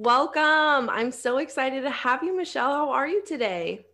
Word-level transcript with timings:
Welcome. 0.00 0.88
I'm 0.90 1.10
so 1.10 1.38
excited 1.38 1.82
to 1.82 1.90
have 1.90 2.22
you, 2.22 2.36
Michelle. 2.36 2.72
How 2.72 2.90
are 2.90 3.08
you 3.08 3.20
today? 3.26 3.84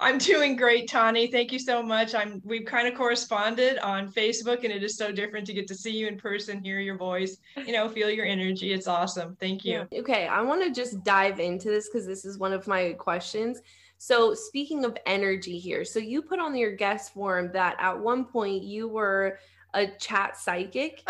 I'm 0.00 0.18
doing 0.18 0.56
great, 0.56 0.88
Tani. 0.88 1.28
Thank 1.28 1.52
you 1.52 1.60
so 1.60 1.80
much. 1.80 2.16
I'm 2.16 2.42
we've 2.44 2.64
kind 2.64 2.88
of 2.88 2.94
corresponded 2.94 3.78
on 3.78 4.12
Facebook 4.12 4.64
and 4.64 4.72
it 4.72 4.82
is 4.82 4.96
so 4.96 5.12
different 5.12 5.46
to 5.46 5.52
get 5.52 5.68
to 5.68 5.76
see 5.76 5.92
you 5.92 6.08
in 6.08 6.18
person, 6.18 6.60
hear 6.64 6.80
your 6.80 6.96
voice, 6.96 7.36
you 7.56 7.72
know, 7.72 7.88
feel 7.88 8.10
your 8.10 8.26
energy. 8.26 8.72
It's 8.72 8.88
awesome. 8.88 9.36
Thank 9.38 9.64
you. 9.64 9.86
Okay, 9.94 10.26
I 10.26 10.42
want 10.42 10.64
to 10.64 10.72
just 10.72 11.04
dive 11.04 11.38
into 11.38 11.68
this 11.68 11.88
cuz 11.88 12.06
this 12.06 12.24
is 12.24 12.38
one 12.38 12.52
of 12.52 12.66
my 12.66 12.94
questions. 12.94 13.60
So, 13.98 14.34
speaking 14.34 14.84
of 14.84 14.96
energy 15.06 15.60
here, 15.60 15.84
so 15.84 16.00
you 16.00 16.22
put 16.22 16.40
on 16.40 16.56
your 16.56 16.72
guest 16.72 17.14
form 17.14 17.52
that 17.52 17.76
at 17.78 17.96
one 17.96 18.24
point 18.24 18.64
you 18.64 18.88
were 18.88 19.38
a 19.74 19.86
chat 19.86 20.36
psychic. 20.36 21.08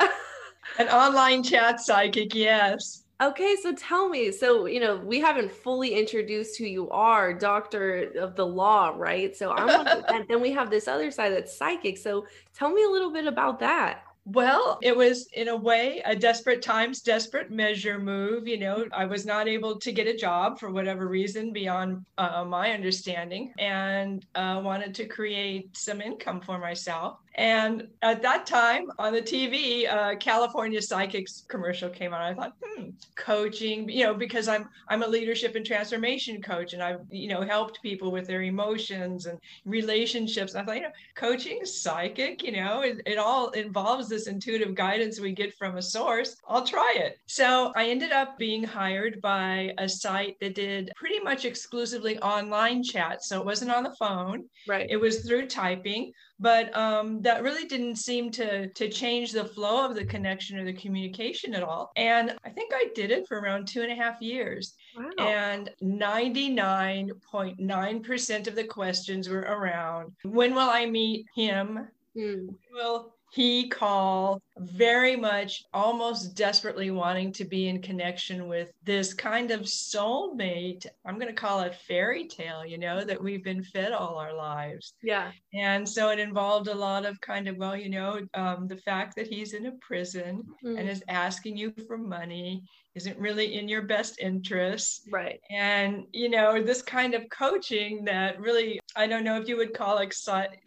An 0.78 0.88
online 0.90 1.42
chat 1.42 1.80
psychic, 1.80 2.34
yes. 2.34 3.04
Okay, 3.20 3.56
so 3.60 3.74
tell 3.74 4.08
me. 4.08 4.30
So, 4.30 4.66
you 4.66 4.78
know, 4.78 4.96
we 4.96 5.18
haven't 5.18 5.50
fully 5.50 5.94
introduced 5.94 6.56
who 6.56 6.64
you 6.64 6.88
are, 6.90 7.34
doctor 7.34 8.12
of 8.16 8.36
the 8.36 8.46
law, 8.46 8.94
right? 8.96 9.36
So, 9.36 9.50
I'm 9.50 9.86
and 10.08 10.24
then 10.28 10.40
we 10.40 10.52
have 10.52 10.70
this 10.70 10.86
other 10.86 11.10
side 11.10 11.32
that's 11.32 11.56
psychic. 11.56 11.98
So, 11.98 12.26
tell 12.54 12.70
me 12.70 12.84
a 12.84 12.88
little 12.88 13.12
bit 13.12 13.26
about 13.26 13.58
that. 13.58 14.04
Well, 14.24 14.78
it 14.82 14.94
was 14.94 15.26
in 15.32 15.48
a 15.48 15.56
way 15.56 16.02
a 16.04 16.14
desperate 16.14 16.60
times, 16.60 17.00
desperate 17.00 17.50
measure 17.50 17.98
move. 17.98 18.46
You 18.46 18.58
know, 18.58 18.86
I 18.92 19.06
was 19.06 19.24
not 19.24 19.48
able 19.48 19.80
to 19.80 19.90
get 19.90 20.06
a 20.06 20.14
job 20.14 20.60
for 20.60 20.70
whatever 20.70 21.08
reason 21.08 21.50
beyond 21.50 22.04
uh, 22.18 22.44
my 22.44 22.72
understanding 22.72 23.54
and 23.58 24.26
uh, 24.34 24.60
wanted 24.62 24.94
to 24.96 25.06
create 25.06 25.74
some 25.74 26.02
income 26.02 26.42
for 26.42 26.58
myself. 26.58 27.20
And 27.38 27.86
at 28.02 28.20
that 28.22 28.46
time 28.46 28.90
on 28.98 29.12
the 29.12 29.22
TV, 29.22 29.88
uh, 29.88 30.16
California 30.16 30.82
Psychics 30.82 31.44
commercial 31.46 31.88
came 31.88 32.12
on. 32.12 32.20
I 32.20 32.34
thought, 32.34 32.54
hmm, 32.60 32.88
coaching, 33.14 33.88
you 33.88 34.02
know, 34.02 34.12
because 34.12 34.48
I'm 34.48 34.68
I'm 34.88 35.04
a 35.04 35.06
leadership 35.06 35.54
and 35.54 35.64
transformation 35.64 36.42
coach, 36.42 36.72
and 36.72 36.82
I've 36.82 37.02
you 37.10 37.28
know 37.28 37.42
helped 37.42 37.80
people 37.80 38.10
with 38.10 38.26
their 38.26 38.42
emotions 38.42 39.26
and 39.26 39.38
relationships. 39.64 40.56
I 40.56 40.64
thought, 40.64 40.76
you 40.76 40.82
know, 40.82 40.92
coaching, 41.14 41.64
psychic, 41.64 42.42
you 42.42 42.50
know, 42.50 42.80
it, 42.80 43.02
it 43.06 43.18
all 43.18 43.50
involves 43.50 44.08
this 44.08 44.26
intuitive 44.26 44.74
guidance 44.74 45.20
we 45.20 45.30
get 45.30 45.54
from 45.54 45.76
a 45.76 45.82
source. 45.82 46.34
I'll 46.48 46.66
try 46.66 46.92
it. 46.96 47.18
So 47.26 47.72
I 47.76 47.88
ended 47.88 48.10
up 48.10 48.36
being 48.36 48.64
hired 48.64 49.20
by 49.20 49.72
a 49.78 49.88
site 49.88 50.40
that 50.40 50.56
did 50.56 50.90
pretty 50.96 51.20
much 51.20 51.44
exclusively 51.44 52.18
online 52.18 52.82
chat. 52.82 53.22
So 53.22 53.38
it 53.38 53.46
wasn't 53.46 53.70
on 53.70 53.84
the 53.84 53.94
phone. 53.96 54.46
Right. 54.66 54.88
It 54.90 54.96
was 54.96 55.24
through 55.24 55.46
typing 55.46 56.12
but 56.40 56.74
um, 56.76 57.22
that 57.22 57.42
really 57.42 57.64
didn't 57.66 57.96
seem 57.96 58.30
to 58.30 58.68
to 58.68 58.88
change 58.88 59.32
the 59.32 59.44
flow 59.44 59.84
of 59.84 59.94
the 59.94 60.04
connection 60.04 60.58
or 60.58 60.64
the 60.64 60.72
communication 60.72 61.54
at 61.54 61.62
all 61.62 61.92
and 61.96 62.34
i 62.44 62.50
think 62.50 62.72
i 62.74 62.86
did 62.94 63.10
it 63.10 63.26
for 63.26 63.40
around 63.40 63.66
two 63.66 63.82
and 63.82 63.92
a 63.92 63.94
half 63.94 64.20
years 64.20 64.74
wow. 64.96 65.10
and 65.18 65.70
99.9% 65.82 68.46
of 68.46 68.54
the 68.54 68.64
questions 68.64 69.28
were 69.28 69.40
around 69.40 70.12
when 70.22 70.54
will 70.54 70.70
i 70.70 70.86
meet 70.86 71.26
him 71.34 71.88
hmm. 72.14 72.46
will 72.72 73.12
he 73.30 73.68
call 73.68 74.40
very 74.58 75.14
much 75.14 75.64
almost 75.72 76.34
desperately 76.34 76.90
wanting 76.90 77.32
to 77.32 77.44
be 77.44 77.68
in 77.68 77.80
connection 77.80 78.48
with 78.48 78.70
this 78.84 79.14
kind 79.14 79.50
of 79.50 79.62
soulmate. 79.62 80.86
I'm 81.06 81.16
going 81.16 81.28
to 81.28 81.40
call 81.40 81.60
it 81.60 81.74
fairy 81.86 82.26
tale 82.26 82.64
you 82.64 82.78
know 82.78 83.04
that 83.04 83.22
we've 83.22 83.44
been 83.44 83.62
fed 83.62 83.92
all 83.92 84.16
our 84.16 84.34
lives. 84.34 84.94
Yeah. 85.02 85.30
And 85.54 85.88
so 85.88 86.10
it 86.10 86.18
involved 86.18 86.68
a 86.68 86.74
lot 86.74 87.04
of 87.04 87.20
kind 87.20 87.48
of 87.48 87.56
well 87.56 87.76
you 87.76 87.90
know 87.90 88.20
um, 88.34 88.66
the 88.66 88.78
fact 88.78 89.16
that 89.16 89.26
he's 89.26 89.54
in 89.54 89.66
a 89.66 89.72
prison 89.80 90.42
mm. 90.64 90.78
and 90.78 90.88
is 90.88 91.02
asking 91.08 91.56
you 91.56 91.72
for 91.86 91.98
money 91.98 92.62
isn't 92.98 93.18
really 93.18 93.54
in 93.58 93.68
your 93.68 93.82
best 93.82 94.18
interest. 94.18 95.08
Right. 95.10 95.40
And, 95.50 96.04
you 96.12 96.28
know, 96.28 96.60
this 96.60 96.82
kind 96.82 97.14
of 97.14 97.28
coaching 97.30 98.04
that 98.06 98.40
really, 98.40 98.80
I 98.96 99.06
don't 99.06 99.22
know 99.22 99.40
if 99.40 99.48
you 99.48 99.56
would 99.56 99.72
call 99.72 99.98
it, 99.98 100.14